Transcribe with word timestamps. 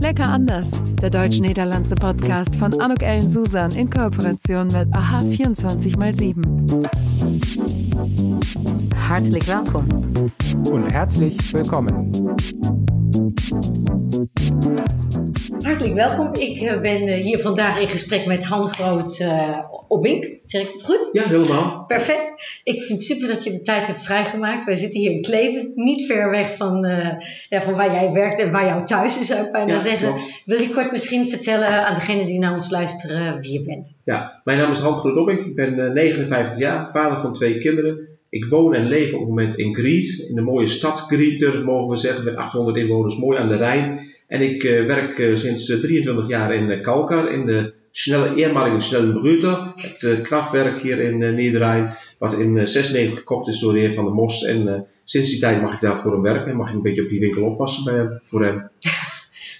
Lecker 0.00 0.30
anders, 0.30 0.70
der 1.02 1.10
deutsch-niederlandse 1.10 1.94
Podcast 1.94 2.56
von 2.56 2.80
Anuk 2.80 3.02
Ellen 3.02 3.28
Susan 3.28 3.70
in 3.72 3.90
Kooperation 3.90 4.66
mit 4.68 4.88
AHA 4.96 5.18
24x7. 5.18 6.36
Hartelijk 8.96 9.44
welkom. 9.44 9.86
Und 10.70 10.90
herzlich 10.90 11.36
willkommen. 11.52 12.10
Hartelijk 15.62 15.94
welkom. 15.94 16.34
Ik 16.34 16.60
eh, 16.60 16.80
ben 16.80 17.02
eh, 17.02 17.22
hier 17.22 17.38
vandaag 17.38 17.78
in 17.78 17.88
gesprek 17.88 18.26
met 18.26 18.44
Han 18.44 18.68
Groot 18.68 19.20
Obbink. 19.90 20.38
Zeg 20.44 20.62
ik 20.62 20.72
het 20.72 20.84
goed? 20.84 21.08
Ja, 21.12 21.22
helemaal. 21.22 21.84
Perfect. 21.86 22.60
Ik 22.64 22.80
vind 22.82 22.88
het 22.98 23.00
super 23.00 23.28
dat 23.28 23.44
je 23.44 23.50
de 23.50 23.62
tijd 23.62 23.86
hebt 23.86 24.02
vrijgemaakt. 24.02 24.64
Wij 24.64 24.74
zitten 24.74 25.00
hier 25.00 25.10
in 25.10 25.22
Kleven, 25.22 25.72
niet 25.74 26.06
ver 26.06 26.30
weg 26.30 26.56
van, 26.56 26.84
uh, 26.84 27.08
ja, 27.48 27.60
van 27.60 27.74
waar 27.74 27.92
jij 27.92 28.12
werkt 28.12 28.40
en 28.40 28.50
waar 28.50 28.66
jouw 28.66 28.84
thuis 28.84 29.18
is, 29.18 29.26
zou 29.26 29.46
ik 29.46 29.52
bijna 29.52 29.72
Ja, 29.72 29.78
zeggen. 29.78 30.08
klopt. 30.08 30.42
Wil 30.44 30.60
je 30.60 30.70
kort 30.70 30.92
misschien 30.92 31.28
vertellen 31.28 31.86
aan 31.86 31.94
degenen 31.94 32.26
die 32.26 32.38
naar 32.38 32.54
ons 32.54 32.70
luisteren 32.70 33.40
wie 33.40 33.52
je 33.52 33.60
bent? 33.60 34.00
Ja, 34.04 34.40
mijn 34.44 34.58
naam 34.58 34.70
is 34.70 34.78
Hans 34.78 34.98
Groot-Obbink. 34.98 35.40
Ik 35.40 35.54
ben 35.54 35.78
eh, 35.86 35.92
59 35.92 36.58
jaar, 36.58 36.90
vader 36.90 37.18
van 37.18 37.34
twee 37.34 37.58
kinderen. 37.58 38.08
Ik 38.28 38.44
woon 38.44 38.74
en 38.74 38.88
leef 38.88 39.12
op 39.12 39.18
het 39.20 39.28
moment 39.28 39.56
in 39.56 39.74
Griet, 39.74 40.24
in 40.28 40.34
de 40.34 40.40
mooie 40.40 40.68
stad 40.68 41.00
Grieter, 41.00 41.64
mogen 41.64 41.90
we 41.90 41.96
zeggen, 41.96 42.24
met 42.24 42.36
800 42.36 42.76
inwoners, 42.76 43.16
mooi 43.16 43.38
aan 43.38 43.48
de 43.48 43.56
Rijn. 43.56 44.00
En 44.26 44.40
ik 44.40 44.64
eh, 44.64 44.84
werk 44.86 45.18
eh, 45.18 45.36
sinds 45.36 45.70
eh, 45.70 45.78
23 45.78 46.28
jaar 46.28 46.54
in 46.54 46.80
Kalkar, 46.80 47.32
in 47.32 47.46
de 47.46 47.78
snelle, 47.92 48.34
eermalige 48.34 48.80
Snelle 48.80 49.72
het 49.76 50.02
uh, 50.02 50.20
kraftwerk 50.22 50.80
hier 50.80 51.00
in 51.00 51.20
uh, 51.20 51.32
Nederrijn, 51.32 51.96
wat 52.18 52.34
in 52.34 52.56
uh, 52.56 52.66
96 52.66 53.18
gekocht 53.18 53.48
is 53.48 53.58
door 53.58 53.72
de 53.72 53.78
heer 53.78 53.92
Van 53.92 54.04
der 54.04 54.14
Mos. 54.14 54.44
En 54.44 54.68
eh, 54.68 54.80
sinds 55.04 55.30
die 55.30 55.38
tijd 55.38 55.60
mag 55.60 55.74
ik 55.74 55.80
daar 55.80 55.98
voor 55.98 56.12
hem 56.12 56.22
werken 56.22 56.50
en 56.50 56.56
mag 56.56 56.68
ik 56.68 56.74
een 56.74 56.82
beetje 56.82 57.02
op 57.02 57.08
die 57.08 57.20
winkel 57.20 57.44
oppassen 57.44 57.84
bij 57.84 57.94
hem, 57.94 58.20
voor 58.24 58.44
hem. 58.44 58.70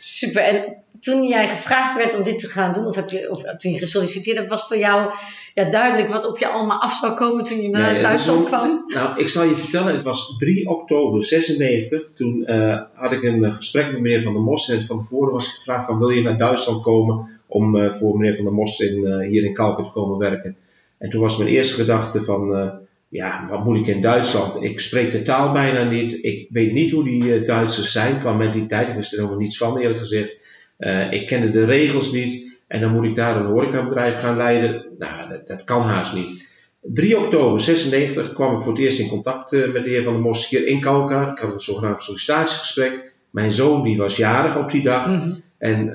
Super. 0.00 0.42
En 0.42 0.76
toen 1.00 1.26
jij 1.26 1.48
gevraagd 1.48 1.96
werd 1.96 2.16
om 2.16 2.22
dit 2.22 2.38
te 2.38 2.46
gaan 2.46 2.72
doen, 2.72 2.86
of, 2.86 2.94
heb 2.94 3.10
je, 3.10 3.30
of 3.30 3.42
toen 3.42 3.72
je 3.72 3.78
gesolliciteerd 3.78 4.36
hebt, 4.36 4.50
was 4.50 4.66
voor 4.66 4.78
jou 4.78 5.12
ja, 5.54 5.64
duidelijk 5.64 6.08
wat 6.08 6.26
op 6.26 6.38
je 6.38 6.48
allemaal 6.48 6.80
af 6.80 6.94
zou 6.94 7.14
komen 7.14 7.44
toen 7.44 7.62
je 7.62 7.68
naar 7.68 8.00
Duitsland 8.00 8.44
kwam? 8.44 8.84
Nou, 8.86 9.18
ik 9.18 9.28
zal 9.28 9.44
je 9.44 9.56
vertellen, 9.56 9.94
het 9.94 10.04
was 10.04 10.36
3 10.38 10.68
oktober 10.68 11.22
96. 11.22 12.08
Toen 12.14 12.44
eh, 12.44 12.80
had 12.94 13.12
ik 13.12 13.22
een 13.22 13.44
eh, 13.44 13.54
gesprek 13.54 13.92
met 13.92 14.00
meneer 14.00 14.22
Van 14.22 14.32
der 14.32 14.42
Mos. 14.42 14.68
En 14.68 14.84
van 14.84 14.98
tevoren 14.98 15.32
was 15.32 15.46
ik 15.46 15.52
gevraagd 15.52 15.86
van, 15.86 15.98
wil 15.98 16.08
je 16.08 16.22
naar 16.22 16.38
Duitsland 16.38 16.82
komen 16.82 17.39
om 17.50 17.76
eh, 17.76 17.92
voor 17.92 18.16
meneer 18.16 18.36
Van 18.36 18.44
der 18.44 18.54
Mos 18.54 18.80
in, 18.80 19.06
eh, 19.06 19.28
hier 19.28 19.44
in 19.44 19.52
Kalken 19.52 19.84
te 19.84 19.90
komen 19.90 20.18
werken? 20.18 20.56
En 20.98 21.10
toen 21.10 21.20
was 21.20 21.38
mijn 21.38 21.50
eerste 21.50 21.80
gedachte 21.80 22.22
van, 22.22 22.56
eh, 22.56 22.68
ja, 23.08 23.46
wat 23.48 23.64
moet 23.64 23.76
ik 23.76 23.86
in 23.86 24.02
Duitsland? 24.02 24.62
Ik 24.62 24.80
spreek 24.80 25.10
de 25.10 25.22
taal 25.22 25.52
bijna 25.52 25.84
niet. 25.84 26.24
Ik 26.24 26.46
weet 26.50 26.72
niet 26.72 26.90
hoe 26.90 27.04
die 27.04 27.42
Duitsers 27.42 27.92
zijn 27.92 28.20
qua 28.20 28.32
mentaliteit. 28.32 28.88
Ik 28.88 28.94
wist 28.94 29.12
er 29.12 29.18
helemaal 29.18 29.40
niets 29.40 29.58
van, 29.58 29.78
eerlijk 29.78 29.98
gezegd. 29.98 30.36
Ik 31.10 31.26
kende 31.26 31.50
de 31.50 31.64
regels 31.64 32.12
niet. 32.12 32.58
En 32.66 32.80
dan 32.80 32.92
moet 32.92 33.04
ik 33.04 33.14
daar 33.14 33.36
een 33.36 33.46
horecabedrijf 33.46 34.20
gaan 34.20 34.36
leiden. 34.36 34.86
Nou, 34.98 35.28
dat, 35.28 35.46
dat 35.46 35.64
kan 35.64 35.82
haast 35.82 36.14
niet. 36.14 36.48
3 36.80 37.18
oktober 37.18 37.60
96 37.60 38.32
kwam 38.32 38.56
ik 38.56 38.62
voor 38.62 38.72
het 38.72 38.82
eerst 38.82 39.00
in 39.00 39.08
contact 39.08 39.50
met 39.50 39.84
de 39.84 39.90
heer 39.90 40.02
Van 40.02 40.12
der 40.12 40.22
Mos 40.22 40.48
hier 40.48 40.66
in 40.66 40.80
Kalkar. 40.80 41.30
Ik 41.30 41.38
had 41.38 41.52
een 41.52 41.60
zogenaamd 41.60 42.02
sollicitatiegesprek. 42.02 43.12
Mijn 43.30 43.52
zoon 43.52 43.82
die 43.82 43.96
was 43.96 44.16
jarig 44.16 44.56
op 44.56 44.70
die 44.70 44.82
dag. 44.82 45.06
Mhm. 45.06 45.32
En 45.58 45.92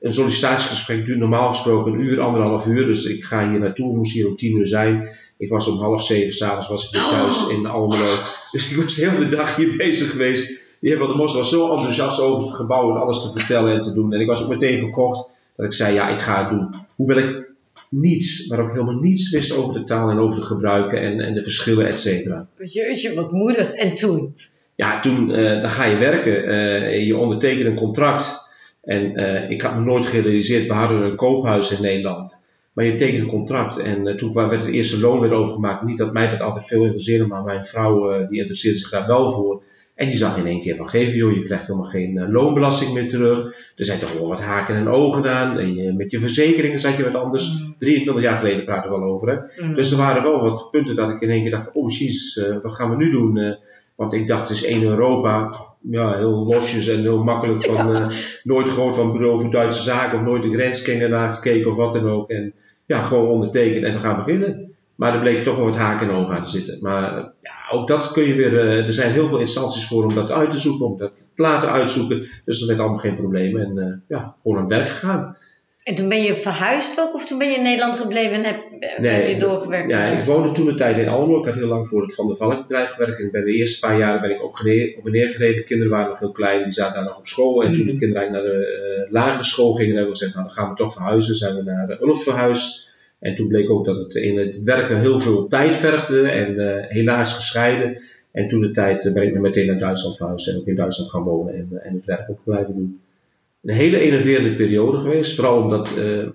een 0.00 0.14
sollicitatiegesprek 0.14 1.04
duurt 1.06 1.18
normaal 1.18 1.48
gesproken 1.48 1.92
een 1.92 2.00
uur, 2.00 2.20
anderhalf 2.20 2.66
uur. 2.66 2.86
Dus 2.86 3.04
ik 3.04 3.24
ga 3.24 3.50
hier 3.50 3.58
naartoe, 3.58 3.96
moest 3.96 4.12
hier 4.12 4.26
om 4.26 4.36
tien 4.36 4.56
uur 4.58 4.66
zijn. 4.66 5.08
Ik 5.36 5.48
was 5.48 5.68
om 5.68 5.78
half 5.78 6.04
zeven 6.04 6.32
s'avonds 6.34 6.68
was 6.68 6.84
ik 6.84 6.90
weer 6.92 7.08
thuis 7.10 7.48
in 7.48 7.66
Almelo. 7.66 8.14
Dus 8.52 8.70
ik 8.70 8.76
was 8.82 8.94
de 8.94 9.08
hele 9.10 9.28
dag 9.28 9.56
hier 9.56 9.76
bezig 9.86 10.10
geweest. 10.10 10.60
De 10.80 10.88
heer 10.88 10.98
Van 10.98 11.06
der 11.06 11.16
Mos 11.16 11.34
was 11.34 11.48
zo 11.50 11.74
enthousiast 11.74 12.20
over 12.20 12.46
het 12.46 12.56
gebouw 12.56 12.90
en 12.94 13.00
alles 13.00 13.22
te 13.22 13.38
vertellen 13.38 13.72
en 13.72 13.80
te 13.80 13.92
doen. 13.92 14.12
En 14.12 14.20
ik 14.20 14.26
was 14.26 14.42
ook 14.42 14.48
meteen 14.48 14.78
verkocht 14.78 15.30
dat 15.56 15.66
ik 15.66 15.72
zei, 15.72 15.94
ja, 15.94 16.08
ik 16.08 16.20
ga 16.20 16.40
het 16.40 16.50
doen. 16.50 16.74
Hoewel 16.96 17.16
ik 17.18 17.46
niets, 17.90 18.46
maar 18.48 18.60
ook 18.60 18.72
helemaal 18.72 18.98
niets 19.00 19.30
wist 19.30 19.56
over 19.56 19.74
de 19.74 19.84
taal 19.84 20.10
en 20.10 20.18
over 20.18 20.40
de 20.40 20.46
gebruiken 20.46 21.00
en, 21.00 21.20
en 21.20 21.34
de 21.34 21.42
verschillen, 21.42 21.88
et 21.88 22.00
cetera. 22.00 22.46
Jeetje, 22.58 23.14
wat 23.14 23.32
moedig. 23.32 23.72
En 23.72 23.94
toen? 23.94 24.34
Ja, 24.74 25.00
toen 25.00 25.32
eh, 25.32 25.60
dan 25.60 25.70
ga 25.70 25.84
je 25.84 25.96
werken. 25.96 26.44
eh, 26.46 27.06
je 27.06 27.16
ondertekent 27.16 27.66
een 27.66 27.74
contract. 27.76 28.47
En 28.82 29.16
eh, 29.16 29.50
ik 29.50 29.62
had 29.62 29.74
me 29.74 29.84
nooit 29.84 30.06
gerealiseerd, 30.06 30.66
we 30.66 30.72
hadden 30.72 31.02
een 31.02 31.16
koophuis 31.16 31.76
in 31.76 31.82
Nederland. 31.82 32.42
Maar 32.78 32.86
je 32.86 32.94
tekent 32.94 33.22
een 33.22 33.28
contract. 33.28 33.78
En 33.78 34.06
eh, 34.06 34.14
toen 34.14 34.32
werd 34.32 34.50
het 34.50 34.74
eerste 34.74 35.00
loon 35.00 35.20
weer 35.20 35.32
overgemaakt. 35.32 35.82
Niet 35.82 35.98
dat 35.98 36.12
mij 36.12 36.28
dat 36.28 36.40
altijd 36.40 36.66
veel 36.66 36.82
interesseerde, 36.82 37.26
maar 37.26 37.42
mijn 37.42 37.64
vrouw 37.64 38.12
eh, 38.12 38.28
die 38.28 38.38
interesseerde 38.38 38.78
zich 38.78 38.90
daar 38.90 39.06
wel 39.06 39.32
voor. 39.32 39.62
En 39.94 40.06
die 40.08 40.16
zag 40.16 40.38
in 40.38 40.46
één 40.46 40.60
keer 40.60 40.76
van 40.76 40.88
geven, 40.88 41.16
joh, 41.16 41.34
je 41.34 41.42
krijgt 41.42 41.66
helemaal 41.66 41.90
geen 41.90 42.30
loonbelasting 42.30 42.92
meer 42.92 43.08
terug. 43.08 43.44
Er 43.76 43.84
zijn 43.84 43.98
toch 43.98 44.12
wel 44.12 44.28
wat 44.28 44.40
haken 44.40 44.76
en 44.76 44.88
ogen 44.88 45.30
aan. 45.30 45.58
En 45.58 45.74
je, 45.74 45.92
met 45.92 46.10
je 46.10 46.20
verzekeringen 46.20 46.80
zat 46.80 46.96
je 46.96 47.10
wat 47.10 47.22
anders. 47.22 47.72
23 47.78 48.24
jaar 48.24 48.36
geleden 48.36 48.64
praten 48.64 48.90
we 48.90 48.98
wel 48.98 49.08
over, 49.08 49.28
hè. 49.28 49.66
Mm. 49.66 49.74
Dus 49.74 49.90
er 49.90 49.98
waren 49.98 50.22
wel 50.22 50.40
wat 50.40 50.68
punten 50.70 50.94
dat 50.94 51.10
ik 51.10 51.20
in 51.20 51.30
één 51.30 51.42
keer 51.42 51.50
dacht, 51.50 51.72
oh 51.72 51.90
jezus, 51.90 52.38
eh, 52.38 52.56
wat 52.62 52.74
gaan 52.74 52.90
we 52.90 52.96
nu 52.96 53.10
doen? 53.10 53.56
Want 53.98 54.12
ik 54.12 54.26
dacht, 54.26 54.50
is 54.50 54.64
één 54.64 54.82
Europa, 54.82 55.54
ja, 55.80 56.16
heel 56.16 56.44
losjes 56.44 56.88
en 56.88 57.00
heel 57.00 57.24
makkelijk 57.24 57.64
van, 57.64 57.94
eh, 57.94 58.08
nooit 58.42 58.68
gehoord 58.68 58.94
van 58.94 59.12
bureau 59.12 59.40
voor 59.40 59.50
Duitse 59.50 59.82
zaken 59.82 60.18
of 60.18 60.24
nooit 60.24 60.42
de 60.42 60.52
grenskenger 60.52 61.08
naar 61.08 61.32
gekeken 61.32 61.70
of 61.70 61.76
wat 61.76 61.92
dan 61.92 62.08
ook. 62.08 62.30
En 62.30 62.52
ja, 62.86 63.02
gewoon 63.02 63.28
ondertekenen 63.28 63.88
en 63.88 63.94
we 63.94 64.00
gaan 64.00 64.16
beginnen. 64.16 64.74
Maar 64.94 65.14
er 65.14 65.20
bleek 65.20 65.44
toch 65.44 65.56
wel 65.56 65.64
wat 65.64 65.76
haken 65.76 66.08
en 66.08 66.14
ogen 66.14 66.36
aan 66.36 66.44
te 66.44 66.50
zitten. 66.50 66.78
Maar 66.80 67.32
ja, 67.42 67.52
ook 67.70 67.88
dat 67.88 68.12
kun 68.12 68.22
je 68.22 68.34
weer, 68.34 68.58
eh, 68.58 68.86
er 68.86 68.92
zijn 68.92 69.12
heel 69.12 69.28
veel 69.28 69.38
instanties 69.38 69.86
voor 69.86 70.04
om 70.04 70.14
dat 70.14 70.30
uit 70.30 70.50
te 70.50 70.58
zoeken, 70.58 70.86
om 70.86 70.98
dat 70.98 71.12
te 71.34 71.42
laten 71.42 71.70
uitzoeken. 71.70 72.26
Dus 72.44 72.58
dat 72.58 72.68
werd 72.68 72.80
allemaal 72.80 72.98
geen 72.98 73.16
probleem 73.16 73.56
en 73.56 73.78
eh, 73.78 74.16
ja, 74.18 74.36
gewoon 74.42 74.56
aan 74.56 74.64
het 74.64 74.72
werk 74.72 74.88
gegaan. 74.88 75.36
En 75.88 75.94
toen 75.94 76.08
ben 76.08 76.22
je 76.22 76.34
verhuisd 76.34 77.00
ook? 77.00 77.14
Of 77.14 77.26
toen 77.26 77.38
ben 77.38 77.48
je 77.48 77.56
in 77.56 77.62
Nederland 77.62 77.96
gebleven 77.96 78.36
en 78.36 78.44
heb, 78.44 78.56
heb 79.02 79.26
je 79.26 79.36
doorgewerkt? 79.36 79.92
Ja, 79.92 80.04
ik 80.04 80.24
woonde 80.24 80.52
toen 80.52 80.66
de 80.66 80.74
tijd 80.74 80.96
in 80.98 81.08
Almelo. 81.08 81.38
Ik 81.38 81.44
had 81.44 81.54
heel 81.54 81.66
lang 81.66 81.88
voor 81.88 82.02
het 82.02 82.14
Van 82.14 82.26
der 82.26 82.36
Valk 82.36 82.62
bedrijf 82.62 82.90
gewerkt. 82.90 83.20
En 83.20 83.30
ben 83.30 83.44
de 83.44 83.52
eerste 83.52 83.86
paar 83.86 83.98
jaren 83.98 84.20
ben 84.20 84.30
ik 84.30 84.42
op, 84.42 84.50
op 84.50 85.06
en 85.06 85.12
neer 85.12 85.28
gereden. 85.28 85.56
De 85.56 85.64
kinderen 85.64 85.92
waren 85.92 86.08
nog 86.08 86.18
heel 86.18 86.32
klein, 86.32 86.64
die 86.64 86.72
zaten 86.72 86.94
daar 86.94 87.04
nog 87.04 87.18
op 87.18 87.26
school. 87.26 87.62
En 87.62 87.74
toen 87.74 87.86
de 87.86 87.96
kinderen 87.96 88.16
eigenlijk 88.16 88.46
naar 88.46 88.60
de 88.60 89.04
eh, 89.06 89.12
lagere 89.12 89.44
school 89.44 89.72
gingen, 89.72 89.94
hebben 89.94 90.12
we 90.12 90.18
gezegd, 90.18 90.34
nou 90.34 90.46
dan 90.46 90.56
gaan 90.56 90.70
we 90.70 90.76
toch 90.76 90.92
verhuizen. 90.92 91.34
Zijn 91.34 91.54
we 91.56 91.62
naar 91.62 91.86
de 91.86 91.98
Ulf 92.00 92.22
verhuisd. 92.22 92.90
En 93.18 93.36
toen 93.36 93.48
bleek 93.48 93.70
ook 93.70 93.84
dat 93.84 93.96
het 93.96 94.14
in 94.14 94.38
het 94.38 94.62
werken 94.62 95.00
heel 95.00 95.20
veel 95.20 95.48
tijd 95.48 95.76
vergde 95.76 96.28
en 96.28 96.58
eh, 96.58 96.88
helaas 96.88 97.34
gescheiden. 97.34 98.02
En 98.32 98.48
toen 98.48 98.60
de 98.60 98.70
tijd 98.70 99.06
eh, 99.06 99.12
ben 99.12 99.22
ik 99.22 99.40
meteen 99.40 99.66
naar 99.66 99.78
Duitsland 99.78 100.16
verhuisd 100.16 100.48
en 100.48 100.56
ook 100.56 100.66
in 100.66 100.74
Duitsland 100.74 101.10
gaan 101.10 101.22
wonen 101.22 101.54
en, 101.54 101.68
eh, 101.72 101.86
en 101.86 101.94
het 101.94 102.04
werk 102.04 102.30
ook 102.30 102.44
blijven 102.44 102.74
doen. 102.74 103.00
Een 103.62 103.74
hele 103.74 103.98
enerverende 103.98 104.56
periode 104.56 104.98
geweest, 104.98 105.34
vooral 105.34 105.62
omdat 105.62 105.96
eh, 105.96 106.26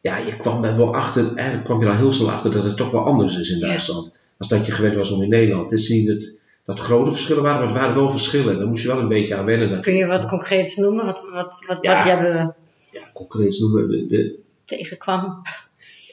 ja, 0.00 0.16
je 0.16 0.36
kwam 0.36 0.64
er 0.64 0.76
wel 0.76 0.94
achter, 0.94 1.34
eigenlijk 1.34 1.64
kwam 1.64 1.80
je 1.80 1.84
daar 1.86 1.96
heel 1.96 2.12
snel 2.12 2.30
achter 2.30 2.50
dat 2.52 2.64
het 2.64 2.76
toch 2.76 2.90
wel 2.90 3.04
anders 3.04 3.38
is 3.38 3.50
in. 3.50 3.60
Duitsland. 3.60 4.12
Als 4.38 4.48
dat 4.48 4.66
je 4.66 4.72
gewend 4.72 4.94
was 4.96 5.10
om 5.10 5.22
in 5.22 5.28
Nederland. 5.28 5.70
Het 5.70 5.80
is 5.80 5.88
niet 5.88 6.06
dat, 6.06 6.38
dat 6.64 6.78
er 6.78 6.84
grote 6.84 7.12
verschillen 7.12 7.42
waren, 7.42 7.58
maar 7.58 7.68
het 7.68 7.78
waren 7.78 7.94
wel 7.94 8.10
verschillen. 8.10 8.58
Daar 8.58 8.66
moest 8.66 8.82
je 8.82 8.88
wel 8.88 8.98
een 8.98 9.08
beetje 9.08 9.34
aan 9.34 9.44
wennen. 9.44 9.80
Kun 9.80 9.94
je 9.94 10.06
wat 10.06 10.26
concreets 10.26 10.76
noemen? 10.76 11.04
Wat, 11.06 11.28
wat, 11.32 11.64
wat, 11.68 11.78
Ja. 11.80 11.94
wat 11.94 12.04
jij 12.04 12.18
be- 12.18 12.52
Ja, 12.92 13.00
concreet 13.14 13.58
noemen 13.60 13.86
we 13.88 14.06
de, 14.06 14.38
tegenkwam? 14.64 15.42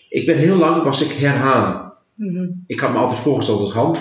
Ik 0.09 0.25
ben 0.25 0.38
heel 0.38 0.56
lang, 0.56 0.83
was 0.83 1.01
ik 1.09 1.12
herhaan. 1.12 1.94
Mhm. 2.16 2.50
Ik 2.68 2.79
had 2.79 2.91
me 2.91 2.97
altijd 2.97 3.19
voorgesteld 3.19 3.59
als 3.59 3.73
Han. 3.73 3.95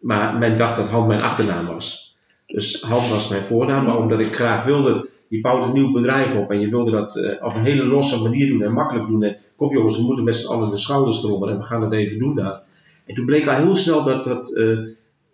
Maar 0.00 0.38
men 0.38 0.56
dacht 0.56 0.76
dat 0.76 0.88
Han 0.88 1.06
mijn 1.06 1.20
achternaam 1.22 1.66
was. 1.66 2.09
Dus 2.52 2.82
Han 2.82 2.98
was 3.10 3.28
mijn 3.28 3.42
voornaam, 3.42 3.84
maar 3.84 3.98
omdat 3.98 4.20
ik 4.20 4.34
graag 4.34 4.64
wilde, 4.64 5.08
je 5.28 5.40
bouwt 5.40 5.64
een 5.66 5.72
nieuw 5.72 5.92
bedrijf 5.92 6.36
op 6.36 6.50
en 6.50 6.60
je 6.60 6.68
wilde 6.68 6.90
dat 6.90 7.16
eh, 7.16 7.44
op 7.44 7.54
een 7.54 7.64
hele 7.64 7.84
losse 7.84 8.22
manier 8.22 8.48
doen 8.48 8.62
en 8.62 8.72
makkelijk 8.72 9.06
doen. 9.06 9.22
En 9.22 9.36
kom 9.56 9.72
jongens, 9.76 9.96
we 9.96 10.02
moeten 10.02 10.24
met 10.24 10.36
z'n 10.36 10.52
allen 10.52 10.70
de 10.70 10.78
schouders 10.78 11.24
eronder 11.24 11.48
en 11.48 11.56
we 11.56 11.62
gaan 11.62 11.82
het 11.82 11.92
even 11.92 12.18
doen 12.18 12.34
daar. 12.34 12.60
En 13.06 13.14
toen 13.14 13.26
bleek 13.26 13.46
al 13.46 13.54
heel 13.54 13.76
snel 13.76 14.04
dat, 14.04 14.24
dat, 14.24 14.56
eh, 14.56 14.78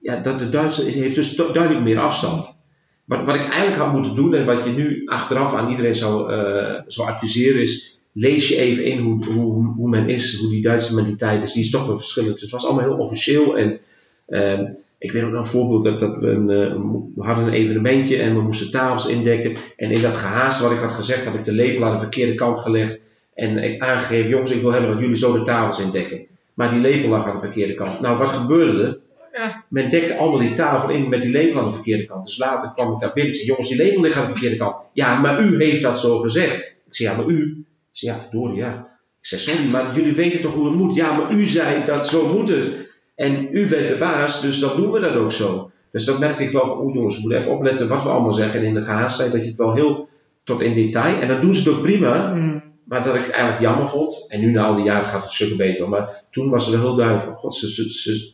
ja, 0.01 0.17
dat 0.17 0.39
de 0.39 0.49
Duitse 0.49 0.83
heeft 0.91 1.15
dus 1.15 1.37
du- 1.37 1.53
duidelijk 1.53 1.85
meer 1.85 1.99
afstand. 1.99 2.57
Wat, 3.05 3.25
wat 3.25 3.35
ik 3.35 3.49
eigenlijk 3.49 3.83
had 3.83 3.93
moeten 3.93 4.15
doen 4.15 4.35
en 4.35 4.45
wat 4.47 4.65
je 4.65 4.71
nu 4.71 5.03
achteraf 5.07 5.55
aan 5.55 5.71
iedereen 5.71 5.95
zou, 5.95 6.33
eh, 6.33 6.83
zou 6.87 7.09
adviseren 7.09 7.61
is, 7.63 8.01
lees 8.13 8.49
je 8.49 8.57
even 8.57 8.85
in 8.85 8.99
hoe, 8.99 9.25
hoe, 9.25 9.75
hoe 9.77 9.89
men 9.89 10.09
is, 10.09 10.39
hoe 10.39 10.51
die 10.51 10.63
Duitse 10.63 10.95
mentaliteit 10.95 11.43
is. 11.43 11.53
Die 11.53 11.63
is 11.63 11.71
toch 11.71 11.87
wel 11.87 11.99
verschillend. 11.99 12.41
Het 12.41 12.51
was 12.51 12.67
allemaal 12.67 12.85
heel 12.85 12.99
officieel 12.99 13.57
en 13.59 13.79
ehm, 14.27 14.65
ik 15.07 15.13
weet 15.13 15.23
ook 15.23 15.31
nog 15.31 15.41
een 15.41 15.51
voorbeeld 15.51 15.85
dat, 15.85 16.01
dat 16.01 16.19
we, 16.19 16.27
een, 16.27 16.51
eh, 16.51 16.75
we 17.15 17.25
hadden 17.25 17.47
een 17.47 17.53
evenementje 17.53 18.17
en 18.17 18.35
we 18.35 18.41
moesten 18.41 18.71
tafels 18.71 19.09
indekken. 19.09 19.57
En 19.77 19.91
in 19.91 20.03
dat 20.03 20.15
gehaast 20.15 20.61
wat 20.61 20.71
ik 20.71 20.79
had 20.79 20.93
gezegd, 20.93 21.25
had 21.25 21.35
ik 21.35 21.45
de 21.45 21.53
lepel 21.53 21.85
aan 21.85 21.95
de 21.95 22.01
verkeerde 22.01 22.35
kant 22.35 22.59
gelegd. 22.59 23.01
En 23.35 23.59
ik 23.59 23.83
aangegeven, 23.83 24.29
jongens, 24.29 24.53
ik 24.53 24.61
wil 24.61 24.73
hebben 24.73 24.91
dat 24.91 25.01
jullie 25.01 25.17
zo 25.17 25.33
de 25.33 25.43
tafels 25.43 25.85
indekken. 25.85 26.27
Maar 26.55 26.71
die 26.71 26.81
lepel 26.81 27.09
lag 27.09 27.27
aan 27.27 27.37
de 27.37 27.45
verkeerde 27.45 27.75
kant. 27.75 28.01
Nou, 28.01 28.19
wat 28.19 28.29
gebeurde 28.29 28.83
er? 28.83 28.99
Ja. 29.33 29.65
Men 29.69 29.91
dekte 29.91 30.17
allemaal 30.17 30.39
die 30.39 30.53
tafel 30.53 30.91
in 30.91 31.09
met 31.09 31.23
die 31.23 31.31
lepel 31.31 31.59
aan 31.59 31.67
de 31.67 31.73
verkeerde 31.73 32.05
kant. 32.05 32.25
Dus 32.25 32.39
later 32.39 32.73
kwam 32.75 32.93
ik 32.93 33.01
daar 33.01 33.13
binnen 33.13 33.33
en 33.33 33.39
zei, 33.39 33.49
jongens, 33.49 33.69
die 33.69 33.77
lepel 33.77 34.01
ligt 34.01 34.17
aan 34.17 34.25
de 34.25 34.31
verkeerde 34.31 34.57
kant. 34.57 34.77
Ja, 34.93 35.21
maar 35.21 35.43
u 35.45 35.65
heeft 35.65 35.83
dat 35.83 36.01
zo 36.01 36.19
gezegd. 36.19 36.59
Ik 36.87 36.95
zei, 36.95 37.11
ja, 37.11 37.17
maar 37.17 37.27
u? 37.27 37.65
Ik 37.93 37.99
zei, 37.99 38.13
ja, 38.13 38.21
verdorie, 38.21 38.57
ja. 38.57 38.99
Ik 39.21 39.27
zei, 39.27 39.41
sorry, 39.41 39.71
maar 39.71 39.95
jullie 39.95 40.15
weten 40.15 40.41
toch 40.41 40.55
hoe 40.55 40.67
het 40.67 40.75
moet? 40.75 40.95
Ja, 40.95 41.17
maar 41.17 41.33
u 41.33 41.47
zei 41.47 41.85
dat 41.85 42.09
zo 42.09 42.33
moet 42.35 42.49
het. 42.49 42.86
En 43.17 43.49
u 43.53 43.69
bent 43.69 43.89
de 43.89 43.97
baas, 43.99 44.41
dus 44.41 44.59
dan 44.61 44.77
doen 44.77 44.91
we 44.91 45.01
dat 45.01 45.15
ook 45.15 45.33
zo. 45.33 45.71
Dus 45.91 46.05
dat 46.05 46.19
merkte 46.19 46.43
ik 46.43 46.51
wel 46.51 46.67
van, 46.67 46.91
jongens, 46.95 47.15
we 47.15 47.21
moeten 47.21 47.39
even 47.39 47.53
opletten 47.53 47.89
wat 47.89 48.03
we 48.03 48.09
allemaal 48.09 48.33
zeggen. 48.33 48.61
En 48.61 48.67
in 48.67 48.75
de 48.75 48.85
gehaast 48.85 49.17
zijn 49.17 49.31
dat 49.31 49.41
je 49.41 49.47
het 49.47 49.57
wel 49.57 49.75
heel 49.75 50.09
tot 50.45 50.61
in 50.61 50.75
detail. 50.75 51.21
En 51.21 51.29
dat 51.29 51.43
doen 51.43 51.55
ze 51.55 51.63
toch 51.65 51.81
prima. 51.81 52.35
Mm. 52.35 52.63
Maar 52.85 53.03
dat 53.03 53.15
ik 53.15 53.21
het 53.23 53.31
eigenlijk 53.31 53.63
jammer 53.63 53.89
vond. 53.89 54.25
En 54.29 54.41
nu 54.41 54.51
na 54.51 54.65
al 54.67 54.75
die 54.75 54.85
jaren 54.85 55.09
gaat 55.09 55.23
het 55.23 55.33
stukken 55.33 55.57
beter. 55.57 55.89
Maar 55.89 56.23
toen 56.31 56.51
was 56.51 56.67
het 56.67 56.75
wel 56.75 56.85
heel 56.85 56.95
duidelijk 56.97 57.27
van, 57.27 57.35
god, 57.35 57.55
ze, 57.55 57.71
ze, 57.71 57.91
ze- 57.91 58.33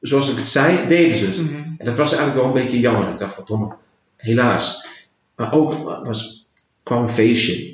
zoals 0.00 0.30
ik 0.30 0.36
het 0.36 0.46
zei, 0.46 0.88
deden 0.88 1.16
ze 1.16 1.26
het. 1.26 1.42
Mhm. 1.42 1.54
En 1.78 1.84
dat 1.84 1.96
was 1.96 2.12
eigenlijk 2.16 2.34
wel 2.46 2.46
een 2.56 2.62
beetje 2.64 2.80
jammer. 2.80 3.08
Ik 3.10 3.18
dacht 3.18 3.34
van, 3.34 3.44
domme, 3.46 3.74
helaas. 4.16 4.86
Maar 5.36 5.52
ook 5.52 5.72
was, 6.06 6.46
kwam 6.82 7.02
een 7.02 7.08
feestje. 7.08 7.73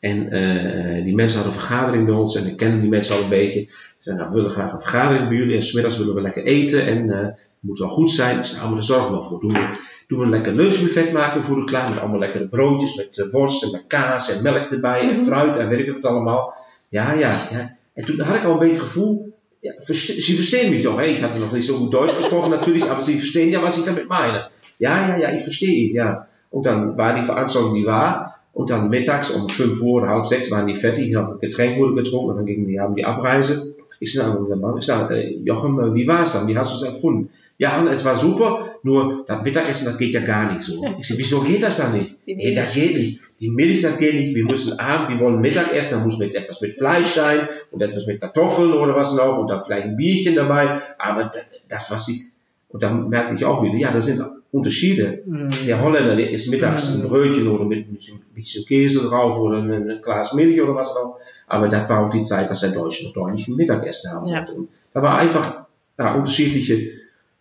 En 0.00 0.30
eh, 0.30 1.04
die 1.04 1.14
mensen 1.14 1.40
hadden 1.40 1.56
een 1.56 1.66
vergadering 1.66 2.06
bij 2.06 2.14
ons. 2.14 2.36
En 2.36 2.46
ik 2.46 2.56
kende 2.56 2.80
die 2.80 2.88
mensen 2.88 3.16
al 3.16 3.22
een 3.22 3.28
beetje. 3.28 3.64
Ze 3.68 3.94
zeiden, 4.00 4.24
nou, 4.24 4.36
we 4.36 4.40
willen 4.40 4.56
graag 4.56 4.72
een 4.72 4.80
vergadering 4.80 5.28
bij 5.28 5.36
jullie. 5.36 5.54
En 5.54 5.62
smiddags 5.62 5.98
willen 5.98 6.14
we 6.14 6.20
lekker 6.20 6.44
eten. 6.44 6.86
En 6.86 7.10
eh, 7.10 7.20
het 7.26 7.36
moet 7.60 7.78
wel 7.78 7.88
goed 7.88 8.10
zijn. 8.10 8.38
Ik 8.38 8.44
zei, 8.44 8.56
nou, 8.56 8.68
maar 8.68 8.78
daar 8.78 8.86
zorgen 8.86 9.06
we 9.06 9.12
wel 9.12 9.24
voor. 9.24 9.40
Doen 9.40 9.52
we, 9.52 9.70
doen 10.06 10.18
we 10.18 10.24
een 10.24 10.30
lekker 10.30 10.52
lunchbuffet 10.52 11.12
maken 11.12 11.42
voor 11.42 11.56
de 11.56 11.64
klaar. 11.64 11.88
Met 11.88 11.98
allemaal 11.98 12.18
lekkere 12.18 12.48
broodjes. 12.48 12.94
Met 12.94 13.18
eh, 13.18 13.30
worst 13.30 13.62
en 13.62 13.70
met 13.70 13.84
kaas 13.86 14.36
en 14.36 14.42
melk 14.42 14.70
erbij. 14.70 15.10
En 15.10 15.20
fruit 15.20 15.56
en 15.56 15.68
weet 15.68 15.86
ik 15.86 15.92
wat 15.92 16.10
allemaal. 16.10 16.54
Ja, 16.88 17.12
ja, 17.12 17.30
ja. 17.30 17.76
En 17.94 18.04
toen 18.04 18.20
had 18.20 18.36
ik 18.36 18.44
al 18.44 18.52
een 18.52 18.58
beetje 18.58 18.74
het 18.74 18.82
gevoel. 18.82 19.36
Ja, 19.60 19.80
ze 19.80 19.94
verstehen 20.34 20.70
mich 20.70 20.82
doch. 20.82 20.96
Hey, 20.96 21.12
ich 21.14 21.20
hatte 21.20 21.38
noch 21.38 21.52
nicht 21.52 21.66
so 21.66 21.76
gut 21.76 21.92
Deutsch 21.92 22.16
gesprochen 22.16 22.50
natürlich, 22.50 22.88
aber 22.88 23.00
sie 23.00 23.18
verstehen 23.18 23.50
ja, 23.50 23.60
was 23.60 23.76
ich 23.76 23.84
damit 23.84 24.08
meine. 24.08 24.50
Ja, 24.76 25.08
ja, 25.08 25.16
ja, 25.16 25.32
ich 25.32 25.42
verstehe 25.42 25.92
ja. 25.92 26.28
Und 26.50 26.64
dann 26.64 26.96
war 26.96 27.14
die 27.14 27.22
Veranstaltung, 27.22 27.74
die 27.74 27.86
war. 27.86 28.37
Und 28.58 28.70
dann 28.70 28.90
mittags 28.90 29.30
um 29.30 29.48
5 29.48 29.80
Uhr 29.82 30.02
oder 30.02 30.08
halb 30.08 30.26
sechs 30.26 30.50
waren 30.50 30.66
die 30.66 30.74
fertig. 30.74 31.12
Noch 31.12 31.38
Getränk 31.38 31.78
wurde 31.78 31.94
getrunken 31.94 32.30
und 32.30 32.36
dann 32.38 32.46
gingen 32.46 32.66
die, 32.66 32.80
haben 32.80 32.96
die 32.96 33.04
Abreise. 33.04 33.76
Ich 34.00 34.12
sage 34.12 34.56
Mann, 34.56 34.76
ich 34.78 34.84
sage, 34.84 35.14
äh, 35.14 35.36
Jochen, 35.44 35.78
äh, 35.78 35.94
wie 35.94 36.08
war 36.08 36.24
es 36.24 36.32
dann? 36.32 36.48
Wie 36.48 36.58
hast 36.58 36.72
du 36.72 36.84
es 36.84 36.92
empfunden? 36.92 37.30
Ja, 37.58 37.76
Hanna, 37.76 37.92
es 37.92 38.04
war 38.04 38.16
super, 38.16 38.66
nur 38.82 39.24
das 39.28 39.44
Mittagessen, 39.44 39.84
das 39.84 39.96
geht 39.96 40.12
ja 40.12 40.22
gar 40.22 40.52
nicht 40.52 40.62
so. 40.62 40.84
Ich 40.98 41.06
sage, 41.06 41.20
wieso 41.20 41.42
geht 41.42 41.62
das 41.62 41.76
dann 41.76 41.92
nicht? 41.92 42.16
Nee, 42.26 42.52
das 42.52 42.74
geht 42.74 42.94
nicht. 42.94 43.20
Die 43.38 43.48
Milch, 43.48 43.80
das 43.80 43.96
geht 43.98 44.16
nicht. 44.16 44.34
Wir 44.34 44.44
müssen 44.44 44.80
Abend, 44.80 45.08
wir 45.08 45.20
wollen 45.20 45.40
Mittag 45.40 45.72
essen, 45.72 46.00
da 46.00 46.04
muss 46.04 46.18
mit 46.18 46.34
etwas 46.34 46.60
mit 46.60 46.72
Fleisch 46.72 47.10
sein 47.10 47.48
und 47.70 47.80
etwas 47.80 48.08
mit 48.08 48.20
Kartoffeln 48.20 48.72
oder 48.72 48.96
was 48.96 49.16
noch 49.16 49.38
und 49.38 49.46
dann 49.46 49.62
vielleicht 49.62 49.86
ein 49.86 49.96
Bierchen 49.96 50.34
dabei. 50.34 50.80
Aber 50.98 51.30
das, 51.68 51.92
was 51.92 52.06
sie, 52.06 52.22
und 52.70 52.82
dann 52.82 53.08
merkte 53.08 53.36
ich 53.36 53.44
auch 53.44 53.62
wieder, 53.62 53.76
ja, 53.76 53.92
das 53.92 54.06
sind 54.06 54.20
Unterschiede. 54.50 55.22
Der 55.66 55.82
Holländer, 55.82 56.16
der 56.16 56.30
isst 56.30 56.50
mittags 56.50 56.94
ein 56.94 57.08
Brötchen 57.08 57.48
oder 57.48 57.64
mit 57.64 57.86
ein 57.88 57.98
bisschen, 58.34 58.64
Käse 58.66 59.08
drauf 59.08 59.38
oder 59.38 59.58
ein, 59.58 60.00
Glas 60.02 60.32
Milch 60.34 60.60
oder 60.62 60.74
was 60.74 60.96
auch. 60.96 61.18
Aber 61.46 61.68
das 61.68 61.88
war 61.90 62.06
auch 62.06 62.10
die 62.10 62.22
Zeit, 62.22 62.50
dass 62.50 62.60
der 62.60 62.70
Deutsche 62.70 63.04
noch 63.06 63.12
deutlich 63.12 63.46
ein 63.48 63.56
Mittagessen 63.56 64.12
haben 64.12 64.28
Ja. 64.28 64.38
wollte. 64.38 64.52
Und 64.54 64.68
da 64.94 65.02
war 65.02 65.18
einfach 65.18 65.66
ja, 65.98 66.14
unterschiedliche 66.14 66.92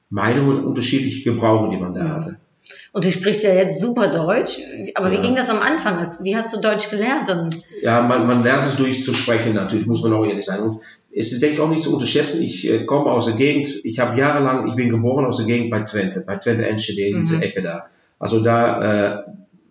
Meinungen, 0.09 0.65
unterschiedliche 0.65 1.31
Gebrauche, 1.31 1.69
die 1.69 1.77
man 1.77 1.93
da 1.93 2.09
hatte. 2.09 2.37
Und 2.91 3.05
du 3.05 3.11
sprichst 3.11 3.43
ja 3.43 3.53
jetzt 3.53 3.79
super 3.79 4.07
Deutsch. 4.09 4.57
Aber 4.95 5.11
wie 5.11 5.15
Ja. 5.15 5.21
ging 5.21 5.35
das 5.35 5.49
am 5.49 5.59
Anfang? 5.59 6.05
Wie 6.23 6.35
hast 6.35 6.53
du 6.53 6.59
Deutsch 6.59 6.89
gelernt? 6.89 7.29
Dann? 7.29 7.55
Ja, 7.81 8.01
man, 8.01 8.27
man 8.27 8.43
lernt 8.43 8.65
es 8.65 8.75
durch 8.77 9.03
zu 9.03 9.13
sprechen, 9.13 9.53
natürlich, 9.53 9.85
muss 9.85 10.03
man 10.03 10.13
auch 10.13 10.25
ehrlich 10.25 10.45
sein. 10.45 10.59
Und 10.61 10.81
es 11.19 11.31
ist, 11.31 11.41
denke 11.41 11.55
ich, 11.55 11.61
auch 11.61 11.69
nicht 11.69 11.81
zu 11.81 11.93
unterschätzen. 11.93 12.43
Ich 12.43 12.69
äh, 12.69 12.85
komme 12.85 13.09
aus 13.09 13.25
der 13.25 13.35
Gegend, 13.35 13.69
ich 13.83 13.99
habe 13.99 14.19
jahrelang, 14.19 14.67
ich 14.67 14.75
bin 14.75 14.89
geboren 14.89 15.25
aus 15.25 15.37
der 15.37 15.47
Gegend 15.47 15.71
bei 15.71 15.81
Twente, 15.81 16.23
bei 16.25 16.37
Twente 16.37 16.67
Enschede, 16.67 17.07
in 17.07 17.21
diese 17.21 17.43
Ecke 17.43 17.63
da. 17.63 17.87
Also 18.19 18.41
da, 18.41 18.83
äh, 18.83 19.23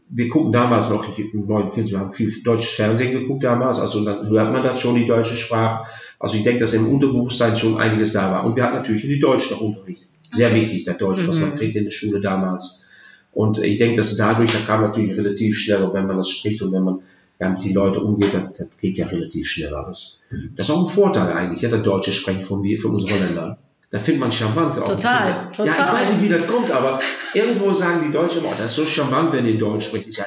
wir 0.08 0.28
gucken 0.28 0.50
damals 0.52 0.90
noch, 0.90 1.08
ich, 1.08 1.32
im 1.32 1.46
49, 1.46 1.93
wir 1.93 2.00
haben 2.00 2.12
viel 2.12 2.32
deutsches 2.43 2.72
Fernsehen 2.72 3.12
geguckt 3.12 3.44
damals, 3.44 3.78
also 3.78 4.04
dann 4.04 4.28
hört 4.28 4.52
man 4.52 4.64
das 4.64 4.81
schon, 4.81 4.96
die 4.96 5.06
deutsche 5.06 5.37
Sprache. 5.37 5.87
Also 6.19 6.37
ich 6.37 6.43
denke, 6.43 6.60
dass 6.60 6.75
im 6.75 6.88
Unterbewusstsein 6.88 7.56
schon 7.56 7.78
einiges 7.78 8.12
da 8.12 8.32
war. 8.32 8.44
Und 8.44 8.56
wir 8.56 8.64
hatten 8.64 8.76
natürlich 8.76 9.02
die 9.02 9.20
Deutsch 9.20 9.50
noch 9.50 9.60
Unterricht. 9.60 10.08
Sehr 10.32 10.52
wichtig, 10.52 10.84
das 10.84 10.98
Deutsch, 10.98 11.28
was 11.28 11.40
man 11.40 11.56
kriegt 11.56 11.76
in 11.76 11.84
der 11.84 11.90
Schule 11.93 12.20
damals. 12.20 12.84
Und 13.32 13.58
ich 13.58 13.78
denke, 13.78 13.98
dass 13.98 14.16
dadurch, 14.16 14.52
da 14.52 14.58
kam 14.66 14.81
natürlich 14.81 15.16
relativ 15.16 15.58
schnell, 15.58 15.82
und 15.84 15.94
wenn 15.94 16.06
man 16.06 16.16
das 16.16 16.31
spricht 16.31 16.62
und 16.62 16.72
wenn 16.72 16.82
man 16.82 17.00
ja, 17.38 17.48
mit 17.50 17.64
den 17.64 17.74
Leuten 17.74 17.98
umgeht, 17.98 18.34
das, 18.34 18.52
das 18.56 18.68
geht 18.80 18.98
ja 18.98 19.06
relativ 19.06 19.48
schnell 19.48 19.74
alles. 19.74 20.24
Das 20.56 20.68
ist 20.68 20.74
auch 20.74 20.86
ein 20.86 20.94
Vorteil 20.94 21.32
eigentlich, 21.32 21.62
ja, 21.62 21.68
der 21.68 21.80
Deutsche 21.80 22.12
sprechen 22.12 22.40
von 22.40 22.62
wir, 22.62 22.78
von 22.78 22.92
unseren 22.92 23.10
Holländern. 23.10 23.56
Da 23.90 23.98
findet 23.98 24.20
man 24.20 24.32
charmant. 24.32 24.78
Auch. 24.78 24.84
Total, 24.84 25.28
Ja, 25.28 25.50
total. 25.52 25.68
ich 25.68 25.78
weiß 25.78 26.12
nicht, 26.12 26.22
wie 26.22 26.28
das 26.28 26.46
kommt, 26.46 26.70
aber 26.70 26.98
irgendwo 27.34 27.72
sagen 27.72 28.04
die 28.06 28.12
Deutschen 28.12 28.40
immer, 28.40 28.50
oh, 28.50 28.54
das 28.58 28.70
ist 28.72 28.76
so 28.76 28.86
charmant, 28.86 29.32
wenn 29.32 29.46
ihr 29.46 29.58
Deutsch 29.58 29.86
spricht. 29.86 30.08
Ich, 30.08 30.16
ja, 30.16 30.26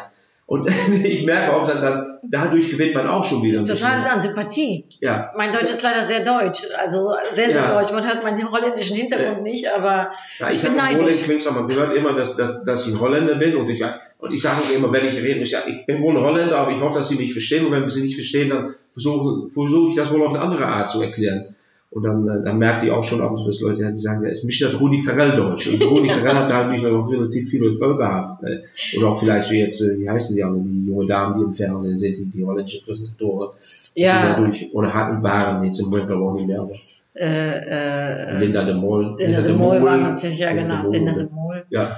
und 0.49 0.67
ich 1.03 1.27
merke 1.27 1.53
auch, 1.53 1.67
dann, 1.67 1.79
dann, 1.79 2.19
dadurch 2.23 2.71
gewinnt 2.71 2.95
man 2.95 3.07
auch 3.07 3.23
schon 3.23 3.43
wieder 3.43 3.61
Total 3.61 4.03
an 4.11 4.19
Sympathie. 4.19 4.83
Ja, 4.99 5.31
Mein 5.35 5.51
Deutsch 5.51 5.69
ist 5.69 5.83
leider 5.83 6.01
sehr 6.01 6.21
deutsch. 6.21 6.63
Also 6.81 7.13
sehr, 7.31 7.49
sehr 7.49 7.55
Ja. 7.55 7.67
deutsch. 7.67 7.91
Man 7.91 8.03
hört 8.03 8.23
meinen 8.23 8.51
holländischen 8.51 8.95
Hintergrund 8.97 9.43
nicht, 9.43 9.71
aber 9.71 10.09
Ja, 10.39 10.49
ich, 10.49 10.55
ich, 10.55 10.61
bin 10.63 10.73
neidisch. 10.73 11.25
Queens, 11.25 11.49
man 11.51 11.67
gehört 11.67 11.95
immer, 11.95 12.13
dass, 12.13 12.35
dass, 12.35 12.65
dass 12.65 12.87
ich 12.87 12.99
Holländer 12.99 13.35
bin 13.35 13.57
und 13.57 13.69
ich, 13.69 13.83
und 14.17 14.33
ich 14.33 14.41
sage 14.41 14.57
auch 14.57 14.75
immer, 14.75 14.91
wenn 14.91 15.05
ich 15.05 15.17
rede, 15.17 15.39
ich, 15.39 15.51
ja, 15.51 15.59
ich 15.67 15.85
bin 15.85 16.01
wohl 16.01 16.17
ein 16.17 16.23
Holländer, 16.23 16.57
aber 16.57 16.71
ich 16.71 16.81
hoffe, 16.81 16.95
dass 16.97 17.09
sie 17.09 17.17
mich 17.17 17.31
verstehen 17.31 17.67
und 17.67 17.71
wenn 17.71 17.87
sie 17.87 18.01
nicht 18.01 18.15
verstehen, 18.15 18.49
dann 18.49 18.73
versuche 18.89 19.47
versuche 19.49 19.91
ich 19.91 19.97
das 19.97 20.11
wohl 20.11 20.23
auf 20.23 20.33
eine 20.33 20.41
andere 20.41 20.65
Art 20.65 20.89
zu 20.89 20.99
erklären. 21.03 21.55
Und 21.91 22.03
dann, 22.03 22.27
äh, 22.27 22.43
dann 22.43 22.59
merkt 22.59 22.83
ihr 22.83 22.95
auch 22.95 23.01
schon 23.03 23.19
ab 23.21 23.31
und 23.31 23.37
zu, 23.39 23.47
dass 23.47 23.61
Leute 23.61 23.91
die 23.91 23.97
sagen, 23.97 24.23
ja, 24.23 24.29
ist 24.29 24.43
mich 24.45 24.59
das 24.59 24.79
Rudi 24.79 25.03
Carell 25.03 25.31
Deutsch. 25.35 25.67
Und 25.73 25.81
Rudi 25.83 26.07
Carell 26.07 26.35
hat 26.35 26.49
da 26.49 26.67
nicht 26.67 26.83
noch 26.83 27.09
relativ 27.09 27.49
viele 27.49 27.75
Völker 27.77 27.97
gehabt. 27.97 28.43
Äh, 28.43 28.97
Oder 28.97 29.07
auch 29.09 29.19
vielleicht 29.19 29.49
wie 29.49 29.59
jetzt, 29.59 29.81
äh, 29.81 29.99
wie 29.99 30.07
heißen 30.09 30.35
die 30.35 30.43
alle, 30.43 30.59
die 30.59 30.85
junge 30.87 31.07
Damen, 31.07 31.39
die 31.39 31.45
im 31.45 31.53
Fernsehen 31.53 31.97
sind, 31.97 32.17
die, 32.17 32.25
die 32.25 32.45
holländische 32.45 32.83
Präsentatoren. 32.85 33.49
Ja. 33.95 34.35
dadurch, 34.35 34.69
oder 34.73 34.93
hatten, 34.93 35.23
waren 35.23 35.63
jetzt 35.63 35.79
im 35.79 35.89
Moment 35.89 36.11
auch 36.11 36.33
nicht 36.35 36.47
mehr. 36.47 36.67
Äh, 37.15 38.35
äh, 38.35 38.39
Linda 38.39 38.63
de 38.63 38.75
Mol. 38.75 39.15
Linda 39.17 39.41
de 39.41 39.53
Mol 39.53 39.81
war 39.83 39.97
natürlich, 39.97 40.37
ja 40.39 40.53
genau, 40.53 40.91
Linda 40.91 41.13
de 41.13 41.27
Mol. 41.31 41.65
Ja, 41.69 41.97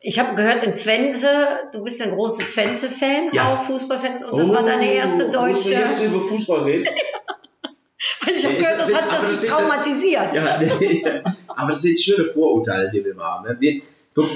Ich 0.00 0.20
habe 0.20 0.36
gehört 0.36 0.62
in 0.62 0.72
Twente, 0.72 1.26
du 1.72 1.82
bist 1.82 2.00
ein 2.00 2.12
großer 2.12 2.44
Twente-Fan, 2.46 3.30
Ja. 3.32 3.52
auch 3.54 3.60
Fußballfan, 3.62 4.24
und 4.30 4.38
das 4.38 4.48
war 4.50 4.62
deine 4.62 4.90
erste 4.94 5.26
Müssen 5.26 5.32
wir 5.32 5.40
deutsche. 5.48 5.72
jetzt 5.74 6.02
über 6.04 6.20
Fußball 6.22 6.60
reden? 6.62 6.86
Weil 8.24 8.34
ich 8.34 8.44
habe 8.44 8.56
gehört, 8.56 8.78
das 8.78 8.94
hat 8.94 9.10
das 9.10 9.30
dich 9.30 9.50
traumatisiert. 9.50 10.34
Ja, 10.34 10.60
nee. 10.80 11.04
aber 11.48 11.70
das 11.70 11.82
sind 11.82 11.98
schöne 11.98 12.28
Vorurteile, 12.28 12.90
die 12.90 13.04
wir 13.04 13.16
haben. 13.16 13.48
ne? 13.48 13.56
Wir, 13.58 13.80
guck, 14.14 14.26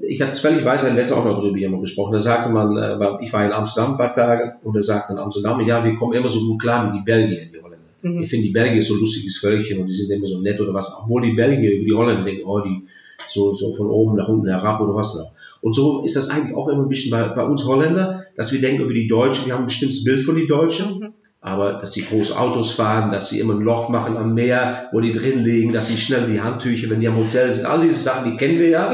ich 0.00 0.20
habe 0.20 0.34
völlig 0.34 0.64
weiß, 0.64 0.84
ein 0.84 0.96
letzter 0.96 1.18
auch 1.18 1.24
noch 1.24 1.36
darüber 1.36 1.56
jemand 1.56 1.82
gesprochen. 1.82 2.12
Da 2.12 2.20
sagte 2.20 2.50
man, 2.50 2.76
äh, 2.76 3.24
ich 3.24 3.32
war 3.32 3.44
in 3.44 3.52
Amsterdam 3.52 3.92
ein 3.92 3.96
paar 3.96 4.12
Tage 4.12 4.56
und 4.62 4.74
da 4.74 4.82
sagte 4.82 5.12
in 5.12 5.18
Amsterdam, 5.18 5.60
ja, 5.66 5.84
wir 5.84 5.94
kommen 5.94 6.14
immer 6.14 6.28
so 6.28 6.40
gut 6.40 6.60
klar 6.60 6.84
mit 6.84 6.94
die 6.94 7.04
Belgier, 7.04 7.46
die 7.46 7.62
Holländer. 7.62 7.86
Mhm. 8.02 8.22
Ich 8.24 8.30
finde 8.30 8.46
die 8.46 8.52
Belgier 8.52 8.82
so 8.82 8.96
lustiges 8.96 9.38
Völkchen 9.38 9.80
und 9.80 9.86
die 9.86 9.94
sind 9.94 10.10
immer 10.10 10.26
so 10.26 10.40
nett 10.40 10.60
oder 10.60 10.74
was. 10.74 10.94
Obwohl 11.02 11.22
die 11.22 11.32
Belgier 11.32 11.72
über 11.72 11.84
die 11.84 11.94
Holländer 11.94 12.24
denken, 12.24 12.44
oh, 12.44 12.60
die 12.60 12.86
so, 13.28 13.54
so 13.54 13.72
von 13.74 13.86
oben 13.86 14.16
nach 14.16 14.28
unten 14.28 14.48
herab 14.48 14.80
oder 14.80 14.94
was 14.94 15.14
noch. 15.14 15.32
Und 15.62 15.74
so 15.74 16.04
ist 16.04 16.16
das 16.16 16.30
eigentlich 16.30 16.56
auch 16.56 16.68
immer 16.68 16.82
ein 16.82 16.88
bisschen 16.88 17.10
bei, 17.10 17.28
bei 17.28 17.44
uns 17.44 17.66
Holländer, 17.66 18.24
dass 18.36 18.52
wir 18.52 18.60
denken 18.60 18.82
über 18.82 18.94
die 18.94 19.08
Deutschen, 19.08 19.46
wir 19.46 19.54
haben 19.54 19.64
ein 19.64 19.66
bestimmtes 19.66 20.04
Bild 20.04 20.22
von 20.22 20.36
den 20.36 20.48
Deutschen. 20.48 21.14
Aber 21.40 21.74
dass 21.74 21.92
die 21.92 22.04
große 22.04 22.38
Autos 22.38 22.72
fahren, 22.72 23.12
dass 23.12 23.30
sie 23.30 23.40
immer 23.40 23.54
ein 23.54 23.60
Loch 23.60 23.88
machen 23.88 24.16
am 24.16 24.34
Meer, 24.34 24.90
wo 24.92 25.00
die 25.00 25.12
drin 25.12 25.42
liegen, 25.42 25.72
dass 25.72 25.88
sie 25.88 25.96
schnell 25.96 26.26
die 26.26 26.40
Handtücher, 26.40 26.90
wenn 26.90 27.00
die 27.00 27.08
am 27.08 27.16
Hotel 27.16 27.50
sind, 27.50 27.66
all 27.66 27.80
diese 27.80 28.02
Sachen, 28.02 28.30
die 28.30 28.36
kennen 28.36 28.58
wir 28.58 28.68
ja. 28.68 28.92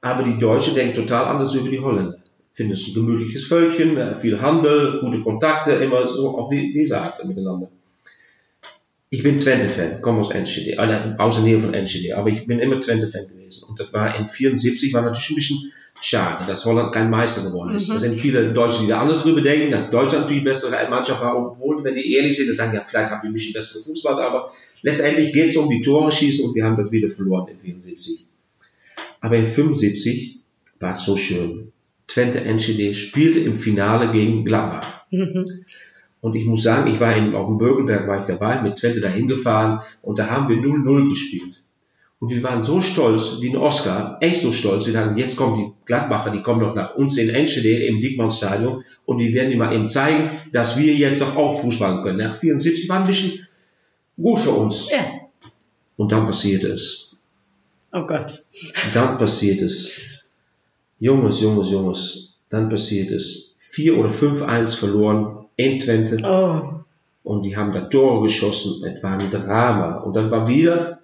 Aber 0.00 0.22
die 0.22 0.38
Deutsche 0.38 0.72
denkt 0.74 0.96
total 0.96 1.24
anders 1.24 1.54
über 1.54 1.70
die 1.70 1.80
Holländer. 1.80 2.18
Finden 2.52 2.72
es 2.72 2.86
ein 2.86 2.94
gemütliches 2.94 3.46
Völkchen, 3.46 4.14
viel 4.14 4.40
Handel, 4.40 5.00
gute 5.00 5.20
Kontakte, 5.22 5.72
immer 5.72 6.06
so 6.06 6.38
auf 6.38 6.48
die, 6.50 6.70
diese 6.70 7.00
Art 7.00 7.24
miteinander. 7.24 7.68
Ich 9.14 9.22
bin 9.22 9.40
Twente-Fan, 9.40 10.02
komme 10.02 10.18
aus 10.18 10.34
äh, 10.34 10.76
aus 10.76 11.36
der 11.36 11.44
Nähe 11.44 11.60
von 11.60 11.72
Enschede, 11.72 12.16
aber 12.16 12.30
ich 12.30 12.48
bin 12.48 12.58
immer 12.58 12.80
Twente-Fan 12.80 13.28
gewesen. 13.28 13.68
Und 13.68 13.78
das 13.78 13.92
war 13.92 14.18
in 14.18 14.26
74, 14.26 14.92
war 14.92 15.02
natürlich 15.02 15.30
ein 15.30 15.36
bisschen 15.36 15.72
schade, 16.00 16.44
dass 16.48 16.64
Holland 16.64 16.92
kein 16.92 17.10
Meister 17.10 17.48
geworden 17.48 17.76
ist. 17.76 17.88
Da 17.90 17.96
sind 17.96 18.18
viele 18.18 18.52
Deutsche, 18.52 18.80
die 18.80 18.88
da 18.88 18.98
anders 18.98 19.22
drüber 19.22 19.40
denken, 19.40 19.70
dass 19.70 19.92
Deutschland 19.92 20.28
die 20.28 20.40
bessere 20.40 20.90
Mannschaft 20.90 21.22
war, 21.22 21.36
obwohl, 21.36 21.84
wenn 21.84 21.94
die 21.94 22.12
ehrlich 22.12 22.36
sind, 22.36 22.48
dann 22.48 22.56
sagen, 22.56 22.74
ja, 22.74 22.80
vielleicht 22.80 23.12
haben 23.12 23.22
wir 23.22 23.30
ein 23.30 23.34
bisschen 23.34 23.52
bessere 23.52 23.84
Fußball, 23.84 24.20
aber 24.20 24.52
letztendlich 24.82 25.32
geht 25.32 25.50
es 25.50 25.56
um 25.56 25.70
die 25.70 25.80
Tore 25.80 26.10
schießen 26.10 26.46
und 26.46 26.56
wir 26.56 26.64
haben 26.64 26.76
das 26.76 26.90
wieder 26.90 27.08
verloren 27.08 27.46
in 27.52 27.58
74. 27.60 28.26
Aber 29.20 29.36
in 29.36 29.46
75 29.46 30.40
war 30.80 30.94
es 30.94 31.04
so 31.04 31.16
schön. 31.16 31.70
Twente 32.08 32.40
Enschede 32.40 32.96
spielte 32.96 33.38
im 33.38 33.54
Finale 33.54 34.10
gegen 34.10 34.44
Gladbach. 34.44 35.06
Und 36.24 36.36
ich 36.36 36.46
muss 36.46 36.62
sagen, 36.62 36.90
ich 36.90 37.00
war 37.00 37.14
in, 37.14 37.34
auf 37.34 37.48
dem 37.48 37.58
Bürgerberg 37.58 38.08
war 38.08 38.18
ich 38.18 38.24
dabei, 38.24 38.62
mit 38.62 38.76
Twente 38.76 39.02
dahin 39.02 39.28
gefahren 39.28 39.82
und 40.00 40.18
da 40.18 40.30
haben 40.30 40.48
wir 40.48 40.56
0-0 40.56 41.10
gespielt. 41.10 41.62
Und 42.18 42.30
wir 42.30 42.42
waren 42.42 42.64
so 42.64 42.80
stolz, 42.80 43.42
wie 43.42 43.50
ein 43.50 43.58
Oscar, 43.58 44.16
echt 44.22 44.40
so 44.40 44.50
stolz. 44.50 44.86
Wir 44.86 44.94
dachten, 44.94 45.18
jetzt 45.18 45.36
kommen 45.36 45.58
die 45.58 45.72
Gladbacher, 45.84 46.30
die 46.30 46.40
kommen 46.40 46.62
noch 46.62 46.74
nach 46.74 46.94
uns 46.94 47.18
in 47.18 47.28
Enschede 47.28 47.84
im 47.84 48.00
Diekmannsstadion 48.00 48.82
und 49.04 49.18
die 49.18 49.34
werden 49.34 49.50
die 49.50 49.58
mal 49.58 49.70
eben 49.74 49.86
zeigen, 49.86 50.30
dass 50.50 50.78
wir 50.78 50.94
jetzt 50.94 51.20
doch 51.20 51.36
auch 51.36 51.60
Fußball 51.60 52.02
können. 52.02 52.16
Nach 52.16 52.34
74 52.34 52.88
war 52.88 53.00
ein 53.00 53.06
bisschen 53.06 53.46
gut 54.16 54.40
für 54.40 54.52
uns. 54.52 54.90
Ja. 54.90 55.04
Und 55.98 56.10
dann 56.10 56.24
passierte 56.24 56.68
es. 56.68 57.18
Oh 57.92 58.06
Gott. 58.06 58.42
Dann 58.94 59.18
passiert 59.18 59.60
es. 59.60 60.24
Junges, 61.00 61.42
Junges, 61.42 61.70
Junges. 61.70 62.38
Dann 62.48 62.70
passiert 62.70 63.10
es. 63.10 63.56
4 63.58 63.98
oder 63.98 64.08
5-1 64.08 64.76
verloren 64.76 65.43
in 65.56 65.78
Twente. 65.78 66.18
Oh. 66.24 66.80
Und 67.22 67.42
die 67.42 67.56
haben 67.56 67.72
da 67.72 67.82
Tore 67.82 68.22
geschossen. 68.22 68.84
Es 68.86 69.02
war 69.02 69.12
ein 69.12 69.30
Drama. 69.30 69.98
Und 70.00 70.14
dann 70.14 70.30
war 70.30 70.48
wieder 70.48 70.98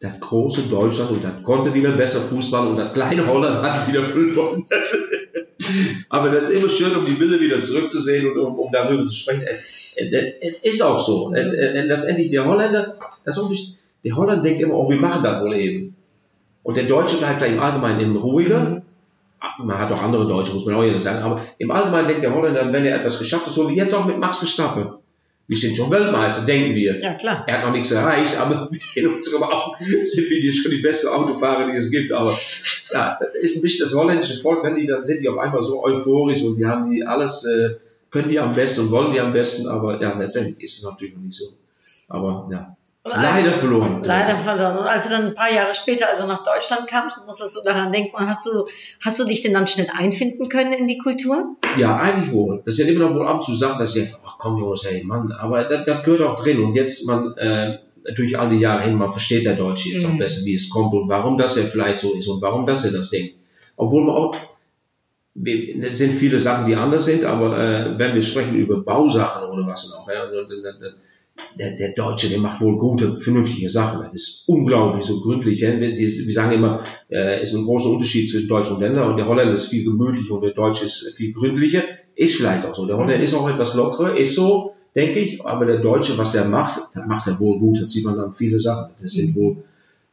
das 0.00 0.20
große 0.20 0.68
Deutschland 0.68 1.10
und 1.10 1.24
das 1.24 1.42
konnte 1.42 1.72
wieder 1.72 1.90
besser 1.92 2.20
Fußball 2.20 2.66
und 2.68 2.76
das 2.76 2.92
kleine 2.92 3.26
Holland 3.26 3.62
hat 3.62 3.88
wieder 3.88 4.02
verloren. 4.02 4.64
Aber 6.10 6.30
das 6.30 6.50
ist 6.50 6.60
immer 6.60 6.68
schön, 6.68 6.94
um 6.96 7.06
die 7.06 7.12
Bilder 7.12 7.40
wieder 7.40 7.62
zurückzusehen 7.62 8.30
und 8.30 8.38
um, 8.38 8.58
um 8.58 8.72
darüber 8.72 9.06
zu 9.06 9.14
sprechen. 9.14 9.44
Es, 9.46 9.96
es, 9.98 10.12
es 10.12 10.58
ist 10.58 10.82
auch 10.82 11.00
so. 11.00 11.26
Und, 11.26 11.34
letztendlich 11.34 12.30
der 12.30 12.44
Holländer, 12.44 12.98
das 13.24 13.38
ist 13.38 13.78
der 14.04 14.16
Holländer 14.16 14.42
denkt 14.42 14.60
immer, 14.60 14.74
oh, 14.74 14.88
wir 14.88 14.98
machen 15.00 15.22
das 15.22 15.42
wohl 15.42 15.54
eben. 15.54 15.96
Und 16.62 16.76
der 16.76 16.84
Deutsche 16.84 17.16
bleibt 17.16 17.40
da 17.40 17.46
im 17.46 17.58
Allgemeinen 17.58 18.00
immer 18.00 18.20
ruhiger. 18.20 18.58
Mhm. 18.60 18.82
Man 19.58 19.78
hat 19.78 19.90
auch 19.92 20.02
andere 20.02 20.28
Deutsche, 20.28 20.52
muss 20.52 20.66
man 20.66 20.74
auch 20.74 20.82
ehrlich 20.82 21.02
sagen. 21.02 21.22
Aber 21.22 21.42
im 21.58 21.70
Allgemeinen 21.70 22.08
denkt 22.08 22.24
der 22.24 22.34
Holländer, 22.34 22.72
wenn 22.72 22.84
er 22.84 22.98
etwas 22.98 23.18
geschafft 23.18 23.46
hat, 23.46 23.52
so 23.52 23.68
wie 23.68 23.74
jetzt 23.74 23.94
auch 23.94 24.06
mit 24.06 24.18
Max 24.18 24.38
Verstappen. 24.38 24.90
Wir 25.48 25.56
sind 25.56 25.76
schon 25.76 25.90
Weltmeister, 25.90 26.44
denken 26.44 26.74
wir. 26.74 26.98
Ja, 27.00 27.14
klar. 27.14 27.44
Er 27.46 27.58
hat 27.58 27.66
noch 27.66 27.72
nichts 27.72 27.92
erreicht, 27.92 28.36
aber 28.36 28.68
in 28.94 29.06
unserem 29.06 29.44
Augen 29.44 29.76
sind 29.80 30.28
wir 30.28 30.52
schon 30.52 30.72
die 30.72 30.78
besten 30.78 31.08
Autofahrer, 31.08 31.70
die 31.70 31.76
es 31.76 31.90
gibt. 31.90 32.12
Aber 32.12 32.30
ja, 32.92 33.16
das 33.20 33.34
ist 33.34 33.56
ein 33.56 33.62
bisschen 33.62 33.86
das 33.86 33.94
holländische 33.94 34.40
Volk, 34.40 34.64
wenn 34.64 34.74
die, 34.74 34.86
dann 34.86 35.04
sind 35.04 35.22
die 35.22 35.28
auf 35.28 35.38
einmal 35.38 35.62
so 35.62 35.84
euphorisch 35.84 36.42
und 36.42 36.58
die 36.58 36.66
haben 36.66 36.90
die 36.90 37.04
alles, 37.04 37.44
äh, 37.44 37.76
können 38.10 38.28
die 38.28 38.40
am 38.40 38.52
besten 38.52 38.82
und 38.82 38.90
wollen 38.90 39.12
die 39.12 39.20
am 39.20 39.32
besten, 39.32 39.68
aber 39.68 40.00
ja, 40.02 40.18
letztendlich 40.18 40.60
ist 40.60 40.78
es 40.78 40.84
natürlich 40.84 41.14
noch 41.14 41.22
nicht 41.22 41.36
so. 41.36 41.52
Aber 42.08 42.48
ja, 42.52 42.76
Und 43.02 43.12
leider 43.12 43.50
als- 43.50 43.58
verloren. 43.60 44.02
Leider 44.04 44.36
verloren. 44.36 44.78
Und 44.78 44.86
als 44.86 45.04
du 45.04 45.10
dann 45.10 45.26
ein 45.26 45.34
paar 45.34 45.52
Jahre 45.52 45.74
später, 45.74 46.08
also 46.08 46.26
nach 46.26 46.42
Deutschland 46.42 46.86
kamst, 46.86 47.20
musstest 47.26 47.56
du 47.56 47.60
daran 47.62 47.90
denken, 47.92 48.14
und 48.16 48.28
hast 48.28 48.46
du, 48.46 48.64
hast 49.04 49.18
du 49.18 49.24
dich 49.24 49.42
denn 49.42 49.54
dann 49.54 49.66
schnell 49.66 49.88
einfinden 49.96 50.48
können 50.48 50.72
in 50.72 50.86
die 50.86 50.98
Kultur? 50.98 51.56
Ja, 51.76 51.96
eigentlich 51.96 52.32
wohl. 52.32 52.62
Das 52.64 52.78
ist 52.78 52.86
ja 52.86 52.92
immer 52.94 53.08
noch 53.08 53.16
wohl 53.16 53.26
ab 53.26 53.42
zu 53.42 53.54
sagen, 53.54 53.78
dass 53.78 53.96
ich, 53.96 54.08
ach 54.24 54.36
komm 54.38 54.58
Jungs, 54.58 54.84
hey 54.88 55.02
Mann, 55.04 55.32
aber 55.32 55.64
das, 55.64 55.84
das 55.84 56.02
gehört 56.04 56.22
auch 56.22 56.36
drin. 56.36 56.60
Und 56.62 56.74
jetzt, 56.74 57.06
man, 57.06 57.36
äh, 57.38 57.78
durch 58.14 58.38
all 58.38 58.50
die 58.50 58.60
Jahre 58.60 58.82
hin, 58.82 58.94
man 58.94 59.10
versteht 59.10 59.44
der 59.46 59.56
Deutsche 59.56 59.88
jetzt 59.90 60.06
auch 60.06 60.12
Mhm. 60.12 60.18
besser, 60.18 60.44
wie 60.44 60.54
es 60.54 60.70
kommt 60.70 60.94
und 60.94 61.08
warum 61.08 61.38
das 61.38 61.56
ja 61.56 61.62
vielleicht 61.64 62.00
so 62.00 62.12
ist 62.16 62.28
und 62.28 62.40
warum 62.40 62.64
das 62.66 62.84
er 62.84 62.92
das 62.92 63.10
denkt. 63.10 63.34
Obwohl 63.76 64.04
man 64.04 64.14
auch, 64.14 64.36
es 65.44 65.98
sind 65.98 66.12
viele 66.12 66.38
Sachen, 66.38 66.66
die 66.66 66.76
anders 66.76 67.04
sind, 67.04 67.24
aber 67.24 67.58
äh, 67.58 67.98
wenn 67.98 68.14
wir 68.14 68.22
sprechen 68.22 68.54
über 68.56 68.80
Bausachen 68.82 69.50
oder 69.50 69.66
was 69.66 69.92
auch, 69.92 70.08
ja, 70.08 70.24
dann- 70.26 70.48
dann- 70.48 70.80
dann- 70.80 70.94
der, 71.58 71.72
der 71.72 71.90
Deutsche, 71.90 72.28
der 72.28 72.40
macht 72.40 72.60
wohl 72.60 72.78
gute, 72.78 73.18
vernünftige 73.18 73.70
Sachen. 73.70 74.02
Das 74.04 74.14
ist 74.14 74.48
unglaublich 74.48 75.04
so 75.04 75.20
gründlich. 75.20 75.60
Ja? 75.60 75.78
Wir, 75.78 75.96
wir 75.96 76.32
sagen 76.32 76.52
immer, 76.52 76.80
äh, 77.10 77.42
ist 77.42 77.54
ein 77.54 77.64
großer 77.64 77.90
Unterschied 77.90 78.30
zwischen 78.30 78.48
Deutsch 78.48 78.70
und 78.70 78.80
Länder 78.80 79.08
und 79.08 79.16
der 79.16 79.26
Holländer 79.26 79.54
ist 79.54 79.66
viel 79.66 79.84
gemütlicher 79.84 80.34
und 80.34 80.42
der 80.42 80.52
Deutsche 80.52 80.86
ist 80.86 81.14
viel 81.16 81.32
gründlicher. 81.32 81.82
Ist 82.14 82.36
vielleicht 82.36 82.66
auch 82.66 82.74
so. 82.74 82.86
Der 82.86 82.96
Holländer 82.96 83.24
ist 83.24 83.34
auch 83.34 83.48
etwas 83.48 83.74
lockerer, 83.74 84.16
ist 84.16 84.34
so, 84.34 84.74
denke 84.94 85.18
ich, 85.18 85.44
aber 85.44 85.66
der 85.66 85.78
Deutsche, 85.78 86.16
was 86.18 86.34
er 86.34 86.46
macht, 86.46 86.80
das 86.94 87.06
macht 87.06 87.26
er 87.26 87.38
wohl 87.38 87.58
gut. 87.58 87.82
Das 87.82 87.92
sieht 87.92 88.04
man 88.04 88.18
an 88.18 88.32
viele 88.32 88.58
Sachen. 88.58 88.92
Das 89.00 89.12
sind 89.12 89.34
wohl, 89.34 89.58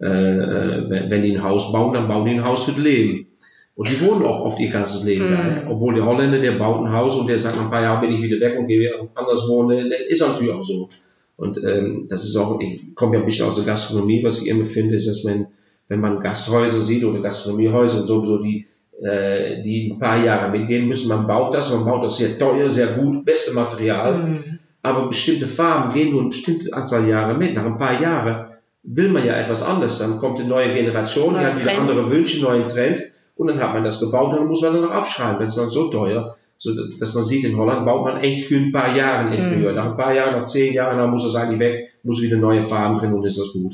äh, 0.02 0.08
äh, 0.08 0.90
wenn, 0.90 1.10
wenn 1.10 1.24
die 1.24 1.36
ein 1.36 1.44
Haus 1.44 1.72
bauen, 1.72 1.94
dann 1.94 2.08
bauen 2.08 2.26
die 2.26 2.34
ein 2.34 2.46
Haus 2.46 2.66
für 2.66 2.72
das 2.72 2.82
Leben. 2.82 3.28
Und 3.76 3.90
die 3.90 4.02
wohnen 4.02 4.24
auch 4.24 4.42
oft 4.42 4.60
ihr 4.60 4.70
ganzes 4.70 5.04
Leben 5.04 5.32
da. 5.32 5.48
ja. 5.48 5.70
Obwohl 5.70 5.96
der 5.96 6.06
Holländer, 6.06 6.40
der 6.40 6.60
baut 6.60 6.86
ein 6.86 6.94
Haus 6.94 7.18
und 7.18 7.28
der 7.28 7.40
sagt, 7.40 7.56
nach 7.56 7.66
ein 7.66 7.72
paar 7.72 7.82
Jahren 7.82 8.02
bin 8.02 8.12
ich 8.12 8.22
wieder 8.22 8.40
weg 8.40 8.58
und 8.60 8.68
gehe 8.68 8.80
wieder 8.80 9.00
anders 9.16 9.48
wohnen. 9.48 9.90
Das 9.90 10.00
ist 10.08 10.22
natürlich 10.22 10.54
auch 10.54 10.64
so. 10.64 10.90
Und 11.36 11.58
ähm, 11.64 12.08
das 12.10 12.26
ist 12.26 12.38
auch, 12.38 12.60
ich 12.60 12.96
komme 12.96 13.16
ja 13.16 13.20
ein 13.20 13.26
bisschen 13.26 13.48
aus 13.48 13.56
der 13.56 13.66
Gastronomie, 13.66 14.24
was 14.24 14.42
ich 14.42 14.48
immer 14.48 14.66
finde, 14.66 14.96
ist, 14.96 15.08
dass 15.08 15.24
man, 15.24 15.48
wenn 15.88 16.00
man 16.00 16.22
Gasthäuser 16.22 16.80
sieht 16.80 17.04
oder 17.04 17.22
Gastronomiehäuser 17.22 18.02
und 18.02 18.08
sowieso 18.08 18.44
die, 18.44 18.68
äh, 19.02 19.62
die 19.64 19.92
ein 19.92 20.00
paar 20.00 20.24
Jahre 20.24 20.52
mitgehen 20.52 20.88
müssen, 20.88 21.10
man 21.10 21.28
baut 21.28 21.54
das, 21.54 21.74
man 21.74 21.86
baut 21.86 22.04
das 22.04 22.18
sehr 22.18 22.38
teuer, 22.38 22.70
sehr 22.70 22.88
gut, 22.88 23.26
beste 23.26 23.54
Material. 23.54 24.28
Mhm. 24.28 24.60
Aber 24.84 25.08
bestimmte 25.08 25.48
Farben 25.48 25.94
gehen 25.94 26.12
nur 26.12 26.22
eine 26.22 26.30
bestimmte 26.30 26.74
Anzahl 26.74 27.08
Jahre 27.08 27.38
mit. 27.38 27.56
Nach 27.56 27.66
ein 27.66 27.78
paar 27.78 28.02
Jahren 28.02 28.48
will 28.84 29.10
man 29.10 29.26
ja 29.26 29.34
etwas 29.34 29.64
anderes. 29.64 29.98
Dann 30.00 30.20
kommt 30.20 30.40
eine 30.40 30.50
neue 30.50 30.74
Generation, 30.74 31.30
die 31.34 31.40
Neuer 31.40 31.52
hat 31.52 31.62
wieder 31.62 31.72
Trend. 31.72 31.90
andere 31.90 32.12
Wünsche, 32.12 32.42
neuen 32.42 32.68
Trend. 32.68 33.00
Und 33.36 33.48
dann 33.48 33.60
hat 33.60 33.74
man 33.74 33.84
das 33.84 34.00
gebaut 34.00 34.34
und 34.34 34.40
dann 34.40 34.48
muss 34.48 34.62
man 34.62 34.74
dann 34.74 34.84
noch 34.84 34.92
abschreiben. 34.92 35.40
Das 35.40 35.56
ist 35.56 35.64
dann 35.64 35.70
so 35.70 35.90
teuer. 35.90 36.36
So, 36.58 36.72
dass 37.00 37.14
man 37.14 37.26
sieht, 37.26 37.44
in 37.44 37.58
Holland 37.58 37.86
baut 37.86 38.06
man 38.06 38.22
echt 38.24 38.46
für 38.46 38.56
ein 38.58 38.72
paar 38.72 38.96
Jahre 38.96 39.28
ein 39.28 39.34
Interieur. 39.34 39.74
Nach 39.74 39.86
ein 39.92 39.98
paar 39.98 40.14
Jahren, 40.14 40.34
nach 40.40 40.46
zehn 40.46 40.74
Jahren, 40.74 40.98
dann 40.98 41.10
muss 41.10 41.26
es 41.26 41.36
eigentlich 41.36 41.60
weg, 41.60 41.90
muss 42.04 42.22
wieder 42.22 42.38
neue 42.38 42.64
Farben 42.64 42.98
drin 43.00 43.14
und 43.14 43.26
ist 43.26 43.38
das 43.40 43.52
gut. 43.52 43.74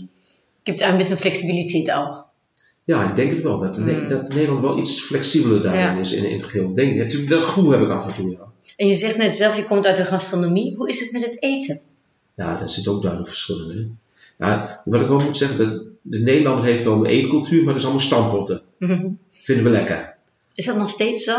Gibt 0.63 0.81
ein 0.83 0.97
bisschen 0.97 1.17
Flexibilität 1.17 1.91
auch. 1.91 2.25
Ja, 2.85 3.09
ik 3.09 3.15
denk 3.15 3.33
het 3.33 3.43
wel. 3.43 3.59
Dat, 3.59 3.75
dat 4.09 4.33
Nederland 4.33 4.61
wel 4.61 4.77
iets 4.79 5.01
flexibeler 5.01 5.61
daarin 5.61 5.79
Ja. 5.95 5.99
is 5.99 6.13
in, 6.13 6.33
het 6.33 6.43
geheel. 6.43 6.73
Denk, 6.73 7.29
dat 7.29 7.45
gevoel 7.45 7.71
heb 7.71 7.81
ik 7.81 7.89
af 7.89 8.07
en 8.07 8.13
toe, 8.13 8.31
ja. 8.31 8.37
En 8.77 8.87
je 8.87 8.93
zegt 8.93 9.17
net 9.17 9.33
zelf, 9.33 9.55
je 9.57 9.63
komt 9.63 9.85
uit 9.85 9.97
de 9.97 10.05
gastronomie. 10.05 10.75
Hoe 10.75 10.89
is 10.89 10.99
het 10.99 11.11
met 11.11 11.25
het 11.25 11.37
eten? 11.43 11.79
Ja, 12.35 12.57
daar 12.57 12.69
zit 12.69 12.87
ook 12.87 13.01
duidelijk 13.01 13.29
verschillen 13.29 13.75
in. 13.75 13.97
Ja, 14.39 14.81
wat 14.85 15.01
ik 15.01 15.07
wel 15.07 15.19
moet 15.19 15.37
zeggen, 15.37 15.57
dat 15.57 15.83
de 16.01 16.19
Nederlander 16.19 16.65
heeft 16.65 16.83
wel 16.83 16.93
een 16.93 17.05
eetcultuur, 17.05 17.63
maar 17.63 17.73
dat 17.73 17.81
is 17.81 17.83
allemaal 17.83 18.03
stampotten. 18.05 18.61
Mhm. 18.77 19.09
Vinden 19.29 19.63
we 19.63 19.69
lekker. 19.71 20.15
Is 20.53 20.65
dat 20.65 20.77
nog 20.77 20.89
steeds 20.89 21.23
zo? 21.23 21.33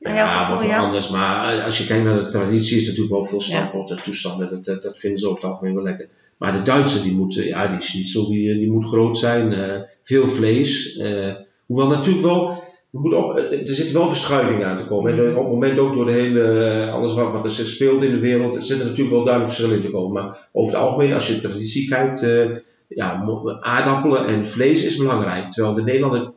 Ja, 0.00 0.36
wat 0.36 0.44
gevoel, 0.44 0.58
wel 0.58 0.68
ja? 0.68 0.78
anders. 0.78 1.10
Maar 1.10 1.62
als 1.62 1.78
je 1.78 1.86
kijkt 1.86 2.04
naar 2.04 2.24
de 2.24 2.30
traditie, 2.30 2.76
is 2.76 2.86
natuurlijk 2.86 3.12
wel 3.12 3.24
veel 3.24 3.40
stampotten 3.40 4.02
toestanden. 4.02 4.50
Dat, 4.50 4.64
dat, 4.64 4.82
dat 4.82 4.98
vinden 4.98 5.18
ze 5.20 5.28
over 5.28 5.42
het 5.42 5.50
algemeen 5.52 5.74
wel 5.74 5.82
lekker. 5.82 6.08
Maar 6.38 6.52
de 6.52 6.62
Duitse, 6.62 7.02
die 7.02 7.12
moet, 7.12 7.36
eh, 7.36 7.46
ja, 7.46 7.66
die 7.66 7.78
is 7.78 7.94
niet 7.94 8.08
zo, 8.08 8.26
die, 8.28 8.54
die 8.58 8.70
moet 8.70 8.84
groot 8.84 9.18
zijn. 9.18 9.52
eh, 9.52 9.80
veel 10.02 10.28
vlees. 10.28 10.96
eh, 10.96 11.34
hoewel 11.66 11.88
natuurlijk 11.88 12.24
wel, 12.24 12.50
er, 12.50 13.00
moet 13.00 13.12
eh, 13.12 13.58
er 13.60 13.68
zit 13.68 13.92
wel 13.92 14.08
verschuiving 14.08 14.64
aan 14.64 14.76
te 14.76 14.86
komen. 14.86 15.12
En 15.12 15.36
op 15.36 15.42
het 15.44 15.52
moment 15.52 15.78
ook 15.78 15.94
door 15.94 16.04
de 16.06 16.12
hele, 16.12 16.64
eh, 16.64 16.92
alles 16.94 17.14
wat, 17.14 17.32
wat 17.32 17.44
er 17.44 17.50
zich 17.50 17.66
speelt 17.66 18.02
in 18.02 18.10
de 18.10 18.18
wereld, 18.20 18.54
er 18.54 18.62
zit 18.62 18.78
er 18.80 18.84
natuurlijk 18.86 19.14
wel 19.14 19.24
duidelijk 19.24 19.54
verschil 19.54 19.76
in 19.76 19.82
te 19.82 19.90
komen. 19.90 20.12
Maar 20.12 20.48
over 20.52 20.74
het 20.74 20.82
algemeen, 20.82 21.12
als 21.12 21.26
je 21.26 21.34
de 21.34 21.40
traditie 21.48 21.88
kijkt, 21.88 22.22
eh, 22.22 22.46
ja, 22.88 23.24
aardappelen 23.60 24.26
en 24.26 24.48
vlees 24.48 24.84
is 24.84 24.96
belangrijk. 24.96 25.50
Terwijl 25.50 25.74
de 25.74 25.82
Nederlander 25.82 26.32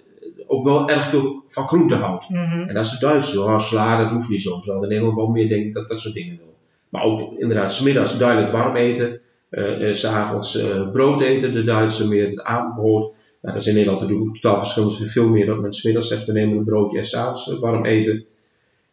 ook 0.69 0.77
wel 0.77 0.89
erg 0.89 1.07
veel 1.07 1.43
van 1.47 1.67
groente 1.67 1.95
houdt. 1.95 2.29
Mhm. 2.29 2.59
En 2.67 2.73
dat 2.73 2.85
is 2.85 2.91
de 2.99 3.05
Duitse, 3.05 3.39
hoor. 3.39 3.61
sla, 3.61 3.97
dat 4.03 4.11
hoeft 4.11 4.29
niet 4.29 4.41
zo. 4.41 4.59
Terwijl 4.59 4.81
de 4.81 4.87
Nederlander 4.87 5.23
wel 5.23 5.33
meer 5.33 5.47
denkt 5.47 5.73
dat 5.73 5.87
dat 5.89 5.99
soort 5.99 6.13
dingen 6.13 6.37
wil. 6.37 6.53
Maar 6.89 7.03
ook 7.03 7.39
inderdaad, 7.39 7.73
smiddags 7.73 8.17
duidelijk 8.17 8.51
warm 8.51 8.75
eten. 8.75 9.19
eh 9.49 9.87
eh, 9.87 9.93
s'avonds 9.93 10.57
eh, 10.61 10.91
brood 10.91 11.21
eten, 11.21 11.53
de 11.53 11.63
Duitse 11.63 12.07
meer 12.07 12.29
het 12.29 12.41
avondbrood. 12.41 13.11
Dat 13.41 13.55
is 13.55 13.67
in 13.67 13.73
Nederland 13.73 14.01
natuurlijk 14.01 14.33
totaal 14.35 14.59
verschillend. 14.59 15.11
Veel 15.11 15.29
meer 15.29 15.45
dat 15.45 15.59
men 15.61 15.73
smiddags 15.73 16.07
zegt, 16.07 16.25
we 16.25 16.31
nemen 16.31 16.57
een 16.57 16.63
broodje 16.63 16.97
en 16.97 17.05
s'avonds 17.05 17.59
warm 17.59 17.85
eten. 17.85 18.25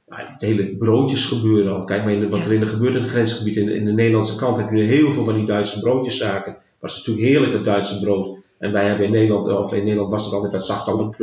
Het 0.09 0.41
hele 0.41 0.77
broodjes 0.77 1.25
gebeuren 1.25 1.73
al. 1.75 1.85
Kijk 1.85 2.05
maar 2.05 2.13
in 2.13 2.21
de- 2.21 2.29
wat 2.29 2.47
er 2.47 2.53
in 2.53 2.61
de 2.61 2.67
gebeurt 2.67 2.95
in 2.95 3.01
het 3.03 3.11
grensgebied. 3.11 3.57
In 3.57 3.67
de, 3.67 3.75
in 3.75 3.85
de 3.85 3.93
Nederlandse 3.93 4.37
kant 4.39 4.57
heb 4.57 4.73
je 4.73 4.83
heel 4.83 5.13
veel 5.13 5.25
van 5.25 5.35
die 5.35 5.47
Duitse 5.47 5.81
broodjeszaken. 5.81 6.57
Was 6.81 6.97
natuurlijk 6.99 7.27
heerlijk 7.27 7.53
dat 7.53 7.65
Duitse 7.65 8.01
brood. 8.01 8.39
En 8.61 8.73
wij 8.73 8.87
hebben 8.87 9.07
in 9.07 9.13
Nederland, 9.13 9.49
of 9.49 9.75
in 9.75 9.85
Nederland 9.85 10.11
was 10.13 10.25
het 10.25 10.35
altijd 10.35 10.53
dat 10.53 10.67
zacht 10.67 10.87
allemaal, 10.87 11.15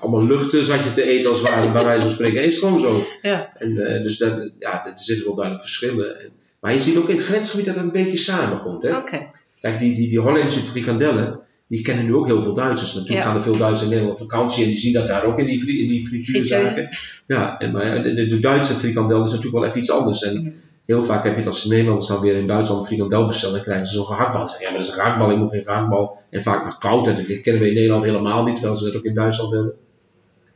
allemaal 0.00 0.26
luchten 0.26 0.64
zat 0.64 0.84
je 0.84 0.92
te 0.92 1.02
eten 1.02 1.28
als 1.30 1.42
ware, 1.42 1.72
bij 1.72 1.84
wijze 1.84 2.02
van 2.02 2.12
spreken. 2.12 2.44
Is 2.44 2.58
gewoon 2.58 2.80
zo. 2.80 3.02
Ja. 3.22 3.52
En, 3.56 3.76
eh, 3.76 4.02
dus 4.02 4.18
dat, 4.18 4.50
ja, 4.58 4.86
er 4.86 4.92
zitten 4.94 5.24
wel 5.26 5.34
duidelijk 5.34 5.64
verschillen. 5.64 6.20
En, 6.20 6.28
maar 6.60 6.72
je 6.72 6.80
ziet 6.80 6.96
ook 6.96 7.08
in 7.08 7.16
het 7.16 7.24
grensgebied 7.24 7.66
dat 7.66 7.74
het 7.74 7.84
een 7.84 7.90
beetje 7.90 8.16
samenkomt. 8.16 8.86
Hè? 8.86 8.96
Oké. 8.96 9.26
Kijk, 9.60 9.78
die, 9.78 9.94
die, 9.94 10.08
die 10.08 10.20
Hollandse 10.20 10.60
frikandellen, 10.60 11.38
die 11.66 11.82
kennen 11.82 12.04
nu 12.04 12.14
ook 12.14 12.26
heel 12.26 12.42
veel 12.42 12.54
Duitsers. 12.54 12.94
Natuurlijk 12.94 13.20
Ja. 13.20 13.26
gaan 13.26 13.36
er 13.36 13.42
veel 13.42 13.56
Duitsers 13.56 13.82
in 13.82 13.88
Nederland 13.96 14.20
op 14.20 14.28
vakantie 14.30 14.64
en 14.64 14.70
die 14.70 14.78
zien 14.78 14.92
dat 14.92 15.06
daar 15.06 15.24
ook 15.24 15.38
in 15.38 15.46
die, 15.46 15.60
fri- 15.60 15.80
in 15.82 15.88
die 15.88 16.06
frituurzaken. 16.06 16.88
Ja, 17.26 17.58
en, 17.58 17.70
maar 17.72 18.02
de, 18.02 18.14
de, 18.14 18.26
de 18.28 18.40
Duitse 18.40 18.74
frikandel 18.74 19.22
is 19.22 19.28
natuurlijk 19.30 19.56
wel 19.56 19.64
even 19.66 19.80
iets 19.80 19.90
anders. 19.90 20.22
En. 20.22 20.62
Heel 20.90 21.04
vaak 21.04 21.24
heb 21.24 21.32
je 21.32 21.38
het 21.38 21.46
als 21.48 21.62
de 21.62 21.68
Nederlanders 21.68 22.06
dan 22.08 22.20
weer 22.20 22.36
in 22.36 22.46
Duitsland 22.46 22.86
frikandel 22.86 23.26
bestellen, 23.26 23.54
dan 23.54 23.64
krijgen 23.64 23.86
ze 23.86 23.94
zo'n 23.94 24.04
gehaktbal. 24.06 24.48
Zeggen, 24.48 24.66
Ja, 24.66 24.72
maar 24.72 24.80
dat 24.80 24.88
is 24.88 24.94
een 24.96 25.00
gehaktbal, 25.02 25.30
ik 25.30 25.36
moet 25.36 25.50
geen 25.50 25.64
gehaktbal. 25.64 26.18
En 26.30 26.42
vaak 26.42 26.64
nog 26.64 26.78
koud, 26.78 27.06
en 27.08 27.16
dat 27.16 27.40
kennen 27.40 27.62
we 27.62 27.68
in 27.68 27.74
Nederland 27.74 28.04
helemaal 28.04 28.44
niet, 28.44 28.54
terwijl 28.54 28.74
ze 28.78 28.84
dat 28.84 28.96
ook 28.96 29.04
in 29.04 29.14
Duitsland 29.14 29.52
hebben. 29.52 29.72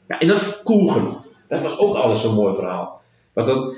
Ja, 0.08 0.18
en 0.18 0.28
dan 0.28 0.38
koegen. 0.64 1.16
Dat 1.48 1.62
was 1.62 1.78
ook 1.78 1.96
alles 1.96 2.20
zo'n 2.20 2.34
mooi 2.34 2.54
verhaal. 2.54 3.02
Want 3.32 3.46
dan, 3.46 3.76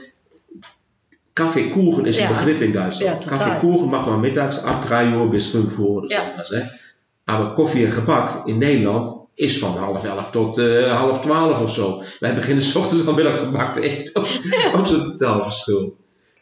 Café 1.33 1.61
Kuchen 1.71 2.07
is 2.07 2.19
Ja. 2.19 2.23
een 2.29 2.35
begrip 2.35 2.61
in 2.61 2.73
Duitsland. 2.73 3.25
Ja, 3.25 3.59
Kuchen 3.59 3.89
mag 3.89 4.07
maar 4.07 4.19
middags 4.19 4.63
ab 4.65 4.83
3 4.85 5.09
uur 5.13 5.29
bis 5.29 5.51
5 5.51 5.79
uur 5.79 5.87
oder 5.87 6.11
Ja. 6.11 6.23
sowas. 6.33 6.51
Ne? 6.51 6.63
Maar 7.25 7.53
koffie 7.55 7.85
en 7.85 7.93
gebak 7.93 8.47
in 8.47 8.59
Nederland 8.59 9.15
is 9.35 9.59
van 9.59 9.77
half 9.77 10.05
elf 10.05 10.31
tot 10.31 10.59
eh, 10.59 10.97
half 10.97 11.21
twaalf 11.21 11.61
of 11.61 11.73
zo. 11.73 12.03
Wij 12.19 12.35
beginnen 12.35 12.65
s 12.65 12.75
ochtends 12.77 13.07
al 13.07 13.15
middag 13.15 13.39
gebak 13.39 13.73
te 13.75 13.81
eten. 13.81 14.23
ook 14.77 14.87
zo'n 14.87 15.05
totaal 15.05 15.41
verschil. 15.41 15.97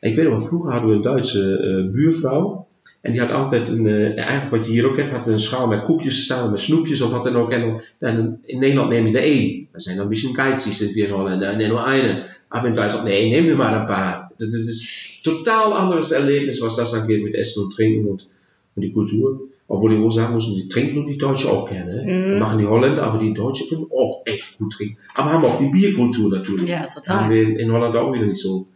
En 0.04 0.10
ik 0.10 0.16
weet 0.16 0.28
nog 0.28 0.46
vroeger 0.46 0.72
hadden 0.72 0.90
we 0.90 0.96
een 0.96 1.02
Duitse 1.02 1.56
eh, 1.56 1.92
buurvrouw. 1.92 2.66
En 3.00 3.12
die 3.12 3.20
had 3.20 3.30
altijd 3.30 3.68
een, 3.68 3.86
eh, 3.86 4.16
eigenlijk 4.18 4.50
wat 4.50 4.66
je 4.66 4.72
hier 4.72 4.88
ook 4.88 4.96
hebt, 4.96 5.10
had 5.10 5.28
een 5.28 5.40
schaal 5.40 5.66
met 5.66 5.82
koekjes 5.82 6.24
staan, 6.24 6.50
met 6.50 6.60
snoepjes 6.60 7.02
of 7.02 7.10
wat 7.12 7.24
dan 7.24 7.36
ook. 7.36 7.50
En, 7.52 7.60
dan- 7.60 7.80
en 7.98 8.38
in 8.44 8.58
Nederland 8.58 8.88
neem 8.90 9.06
je 9.06 9.16
er 9.18 9.24
één. 9.24 9.66
We 9.72 9.80
zijn 9.80 9.96
dan 9.96 10.06
een 10.10 10.56
sind 10.56 10.92
wir 10.94 11.04
in 11.08 11.10
Holland. 11.14 11.42
En 11.42 11.56
neem 11.56 11.72
maar 11.72 11.92
één. 11.92 12.22
Maar 12.48 12.66
in 12.66 12.74
Duitsland, 12.74 13.06
nee, 13.08 13.30
neem 13.30 13.48
er 13.48 13.56
maar 13.56 13.80
een 13.80 13.86
paar. 13.86 14.30
Dat 14.38 14.50
dat 14.50 14.60
is 14.60 15.20
een 15.24 15.32
totaal 15.32 15.74
anderes 15.76 16.12
Erlebnis, 16.12 16.60
was 16.60 16.76
das 16.76 16.94
angeht 16.94 17.22
mit 17.22 17.34
Essen 17.34 17.62
und 17.64 17.74
Trinken 17.74 18.06
und, 18.06 18.28
und 18.74 18.82
die 18.84 18.92
Kultur. 18.92 19.40
Obwohl 19.66 19.92
ich 19.94 20.00
auch 20.00 20.12
sagen 20.12 20.34
muss, 20.34 20.54
die 20.54 20.68
trinken 20.68 21.06
die 21.06 21.16
Deutschen 21.18 21.50
auch 21.50 21.68
gerne. 21.70 22.02
Mhm. 22.04 22.38
Machen 22.38 22.58
die 22.58 22.66
Holländer, 22.66 23.02
aber 23.02 23.18
die 23.18 23.32
Deutschen 23.34 23.68
können 23.68 23.86
auch 23.90 24.22
echt 24.26 24.58
gut 24.58 24.72
trinken. 24.72 24.96
Aber 25.14 25.32
haben 25.32 25.44
auch 25.44 25.58
die 25.58 25.70
Bierkultur 25.70 26.30
natürlich. 26.30 26.68
Ja, 26.68 26.86
Das 26.94 27.08
haben 27.08 27.30
wir 27.30 27.42
in, 27.42 27.56
in 27.58 27.70
Holland 27.72 27.96
auch 27.96 28.12
wieder 28.12 28.26
nicht 28.26 28.40
so. 28.40 28.66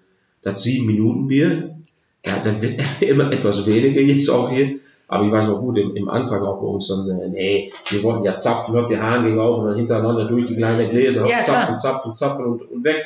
Das 0.43 0.63
sieben 0.63 0.87
Minuten 0.87 1.27
Bier, 1.27 1.77
ja, 2.25 2.33
dann 2.43 2.61
wird 2.63 2.79
immer 3.03 3.33
etwas 3.33 3.67
weniger 3.67 4.01
jetzt 4.01 4.29
auch 4.31 4.51
hier. 4.51 4.77
Aber 5.11 5.25
ich 5.25 5.33
weiß 5.33 5.49
auch 5.49 5.61
gut, 5.61 5.79
im, 5.79 5.97
im 5.97 6.09
Anfang 6.11 6.43
auch 6.43 6.61
bei 6.61 6.67
uns 6.67 6.89
dann, 6.89 7.19
äh, 7.19 7.29
nee, 7.31 7.73
wir 7.89 8.03
wollten 8.03 8.25
ja 8.25 8.39
zapfen, 8.39 8.75
hört 8.75 8.91
die 8.91 8.99
Hahn 8.99 9.25
ging 9.25 9.39
auf 9.39 9.59
und 9.61 9.67
dann 9.69 9.77
hintereinander 9.77 10.27
durch 10.29 10.47
die 10.47 10.57
kleinen 10.57 10.91
Gläser, 10.91 11.27
Ja, 11.27 11.43
zapfen, 11.43 11.65
klar. 11.65 11.77
zapfen, 11.79 12.15
zapfen 12.15 12.45
und, 12.45 12.63
und 12.71 12.85
weg. 12.85 13.03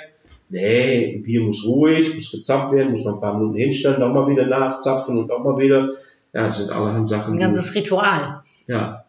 Nee, 0.48 1.14
ein 1.16 1.22
Bier 1.22 1.42
muss 1.42 1.64
ruhig, 1.66 2.14
muss 2.16 2.32
gezapft 2.32 2.72
werden, 2.72 2.90
muss 2.90 3.04
noch 3.04 3.14
ein 3.14 3.20
paar 3.20 3.38
Minuten 3.38 3.56
hinstellen, 3.56 4.00
nochmal 4.00 4.26
wieder 4.28 4.46
nachzapfen 4.46 5.16
und 5.16 5.28
nochmal 5.28 5.56
wieder. 5.58 5.90
Ja, 6.34 6.48
das 6.48 6.58
sind 6.58 6.70
allerhand 6.72 7.04
Das 7.10 7.12
ist 7.12 7.18
Sachen. 7.26 7.34
ein 7.34 7.40
ganzes 7.40 7.74
Ritual. 7.74 8.42
ja. 8.66 9.01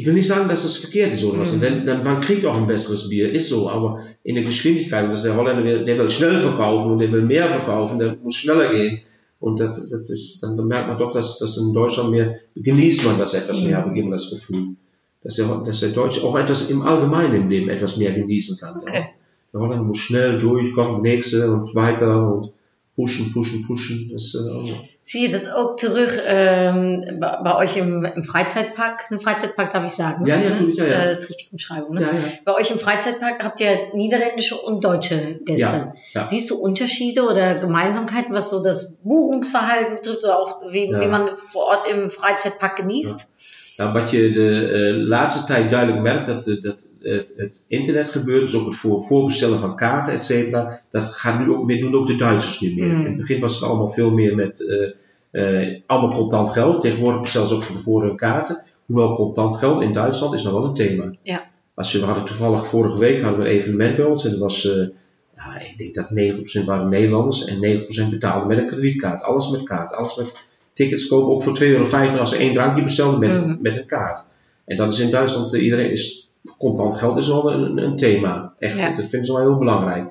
Ich 0.00 0.06
will 0.06 0.14
nicht 0.14 0.28
sagen, 0.28 0.48
dass 0.48 0.62
das 0.62 0.76
verkehrt 0.76 1.12
ist 1.12 1.24
oder 1.24 1.40
was. 1.40 1.56
Mhm. 1.56 1.60
Denn, 1.60 1.86
dann, 1.86 2.04
man 2.04 2.22
kriegt 2.22 2.46
auch 2.46 2.56
ein 2.56 2.66
besseres 2.66 3.10
Bier, 3.10 3.30
ist 3.30 3.50
so. 3.50 3.68
Aber 3.68 4.00
in 4.24 4.34
der 4.34 4.44
Geschwindigkeit, 4.44 5.10
dass 5.12 5.24
der 5.24 5.36
Holländer, 5.36 5.62
will- 5.62 5.84
der 5.84 5.98
will 5.98 6.08
schnell 6.08 6.38
verkaufen 6.40 6.92
und 6.92 6.98
der 7.00 7.12
will 7.12 7.20
mehr 7.22 7.44
verkaufen, 7.46 7.98
der 7.98 8.16
muss 8.16 8.36
schneller 8.36 8.72
gehen. 8.72 9.00
Und 9.40 9.60
das, 9.60 9.90
das 9.90 10.08
ist, 10.08 10.42
dann, 10.42 10.56
merkt 10.66 10.88
man 10.88 10.98
doch, 10.98 11.12
dass, 11.12 11.38
dass 11.38 11.58
in 11.58 11.74
Deutschland 11.74 12.12
mehr, 12.12 12.36
genießt 12.56 13.04
man 13.04 13.18
das 13.18 13.34
etwas 13.34 13.60
mehr, 13.62 13.76
habe 13.76 13.92
ich 13.92 14.00
immer 14.02 14.12
das 14.12 14.30
Gefühl. 14.30 14.76
Dass 15.22 15.36
der, 15.36 15.46
dass 15.66 15.80
der 15.80 15.90
Deutsche 15.90 16.24
auch 16.24 16.36
etwas 16.38 16.70
im 16.70 16.80
Allgemeinen 16.80 17.34
im 17.34 17.48
Leben 17.50 17.68
etwas 17.68 17.98
mehr 17.98 18.12
genießen 18.12 18.56
kann. 18.58 18.80
Okay. 18.80 19.04
Der 19.52 19.60
Holländer 19.60 19.84
muss 19.84 19.98
schnell 19.98 20.38
durch, 20.38 20.74
kommt 20.74 21.04
der 21.04 21.12
nächste 21.12 21.50
und 21.52 21.74
weiter 21.74 22.26
und 22.26 22.52
pushen, 23.00 23.32
pushen, 23.32 23.66
pushen. 23.66 24.10
Das, 24.12 24.34
äh, 24.34 24.74
Zie 25.02 25.20
je 25.20 25.28
dat 25.28 25.54
ook 25.54 25.78
terug 25.78 26.10
ähm, 26.24 27.18
bei, 27.18 27.56
euch 27.56 27.76
im, 27.76 28.04
im 28.04 28.22
Freizeitpark? 28.22 29.10
Ein 29.10 29.18
Freizeitpark 29.18 29.72
darf 29.72 29.84
ich 29.84 29.92
sagen. 29.92 30.26
Ja, 30.26 30.36
ja, 30.36 30.42
ne? 30.42 30.50
natürlich, 30.50 30.78
ja, 30.78 30.84
ja. 30.84 31.02
Äh, 31.02 31.08
Das 31.08 31.22
ist 31.22 31.30
richtig 31.30 31.48
Umschreibung. 31.52 31.94
Ne? 31.94 32.02
ja, 32.02 32.12
ja. 32.12 32.18
Bei 32.44 32.54
euch 32.54 32.70
im 32.70 32.78
Freizeitpark 32.78 33.42
habt 33.42 33.60
ihr 33.60 33.88
niederländische 33.94 34.56
und 34.56 34.84
deutsche 34.84 35.40
Gäste. 35.44 35.64
Ja, 35.64 35.94
ja. 36.12 36.28
Siehst 36.28 36.50
du 36.50 36.56
Unterschiede 36.56 37.22
oder 37.22 37.54
Gemeinsamkeiten, 37.54 38.34
was 38.34 38.50
so 38.50 38.62
das 38.62 38.92
Buchungsverhalten 39.02 39.96
betrifft 39.96 40.22
oder 40.24 40.38
auch 40.38 40.60
wie, 40.70 40.90
Ja. 40.90 41.00
wie 41.00 41.08
man 41.08 41.36
vor 41.36 41.64
Ort 41.64 41.88
im 41.90 42.10
Freizeitpark 42.10 42.76
genießt? 42.76 43.26
Nou, 43.80 43.92
wat 43.92 44.10
je 44.10 44.32
de 44.32 44.66
eh, 44.66 45.06
laatste 45.06 45.46
tijd 45.46 45.70
duidelijk 45.70 46.02
merkt, 46.02 46.26
dat, 46.26 46.44
de- 46.44 46.60
dat 46.60 46.86
het, 46.98 47.26
het 47.36 47.62
internet 47.66 48.08
gebeurt, 48.08 48.40
dus 48.40 48.54
ook 48.54 48.66
het 48.66 48.76
voor, 48.76 49.02
voorbestellen 49.02 49.58
van 49.58 49.76
kaarten, 49.76 50.12
et 50.12 50.24
cetera, 50.24 50.80
dat 50.90 51.04
gaat 51.04 51.38
nu 51.38 51.52
ook 51.52 51.64
meer, 51.64 51.80
doen 51.80 51.94
ook 51.94 52.06
de 52.06 52.16
Duitsers 52.16 52.60
nu 52.60 52.74
meer. 52.74 52.94
Mm. 52.94 53.00
In 53.00 53.06
het 53.06 53.16
begin 53.16 53.40
was 53.40 53.54
het 53.54 53.68
allemaal 53.68 53.88
veel 53.88 54.10
meer 54.12 54.34
met 54.34 54.66
eh, 55.30 55.62
eh, 55.62 55.80
allemaal 55.86 56.16
contant 56.16 56.50
geld. 56.50 56.80
Tegenwoordig 56.80 57.28
zelfs 57.28 57.52
ook 57.52 57.62
van 57.62 57.76
tevoren 57.76 58.16
kaarten. 58.16 58.62
Hoewel 58.86 59.14
contant 59.14 59.56
geld 59.56 59.82
in 59.82 59.92
Duitsland 59.92 60.34
is 60.34 60.42
nog 60.42 60.52
wel 60.52 60.64
een 60.64 60.74
thema. 60.74 61.10
Ja. 61.22 61.50
Als 61.74 61.92
je, 61.92 61.98
we 61.98 62.04
hadden 62.04 62.24
toevallig 62.24 62.66
vorige 62.66 62.98
week 62.98 63.22
hadden 63.22 63.40
we 63.40 63.46
een 63.46 63.54
evenement 63.54 63.96
bij 63.96 64.04
ons 64.04 64.24
en 64.24 64.30
dat 64.30 64.40
was, 64.40 64.64
ik 65.58 65.78
denk 65.78 65.94
dat 65.94 66.08
90% 66.62 66.64
waren 66.64 66.88
Nederlanders 66.88 67.44
en 67.44 67.80
90% 68.06 68.10
betaalden 68.10 68.48
met 68.48 68.58
een 68.58 68.66
kredietkaart. 68.66 69.22
Alles 69.22 69.50
met 69.50 69.62
kaart, 69.62 69.92
alles 69.92 70.16
met 70.16 70.48
tickets 70.82 71.06
kopen, 71.08 71.34
ook 71.34 71.42
voor 71.42 71.54
2,50 71.58 71.62
euro 71.66 72.18
als 72.20 72.30
ze 72.30 72.36
één 72.36 72.54
drankje 72.54 72.82
bestelden 72.82 73.20
met, 73.20 73.30
Mhm. 73.30 73.56
met 73.62 73.76
een 73.76 73.86
kaart. 73.86 74.24
En 74.64 74.76
dat 74.76 74.92
is 74.92 75.00
in 75.00 75.10
Duitsland, 75.10 75.54
eh, 75.54 75.62
iedereen 75.62 75.90
is, 75.90 76.30
contant 76.58 76.94
geld 76.96 77.18
is 77.18 77.28
wel 77.28 77.52
een, 77.52 77.78
een 77.78 77.96
thema. 77.96 78.54
Echt, 78.58 78.76
Ja. 78.76 78.86
dat 78.96 79.08
vinden 79.08 79.24
ze 79.24 79.32
wel 79.32 79.42
heel 79.48 79.58
belangrijk. 79.58 80.08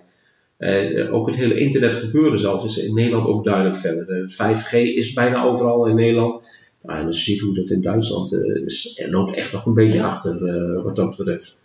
Eh, 0.58 1.14
ook 1.14 1.28
het 1.28 1.36
hele 1.36 1.58
internet 1.60 1.94
gebeuren 1.94 2.40
zelf 2.40 2.64
is 2.66 2.78
in 2.78 2.94
Nederland 2.94 3.28
ook 3.28 3.44
duidelijk 3.46 3.78
verder. 3.78 4.06
De 4.06 4.26
5G 4.30 4.74
is 4.74 5.14
bijna 5.14 5.44
overal 5.44 5.88
in 5.88 5.96
Nederland. 5.96 6.42
Maar 6.82 7.06
je 7.06 7.14
ziet 7.14 7.40
hoe 7.40 7.56
dat 7.56 7.70
in 7.70 7.82
Duitsland 7.82 8.34
eh, 8.34 8.66
is, 8.66 9.02
er 9.04 9.10
loopt 9.12 9.36
echt 9.36 9.52
nog 9.52 9.66
een 9.66 9.74
beetje 9.74 10.04
achter 10.04 10.40
wat 10.84 10.96
dat 10.96 11.16
betreft. 11.16 11.58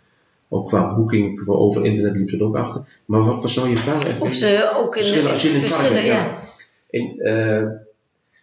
Ook 0.49 0.67
qua 0.67 0.95
boeking 0.95 1.47
over 1.47 1.85
internet 1.85 2.15
liep 2.15 2.29
het 2.31 2.41
ook 2.41 2.55
achter. 2.55 2.81
Maar 3.05 3.23
wat 3.23 3.41
was 3.41 3.55
nou 3.55 3.69
je 3.69 3.77
vraag? 3.77 4.07
Even- 4.07 4.21
Of 4.21 4.33
ze 4.33 4.71
ook 4.75 4.95
in 4.95 5.03
Verschillen, 5.03 5.31
als 5.31 5.41
je 5.41 5.47
in 5.49 5.53
een 5.55 5.61
park 5.61 5.71
verschillen, 5.73 6.05
ja. 6.05 6.13
ja. 6.13 6.39
In, 6.89 7.19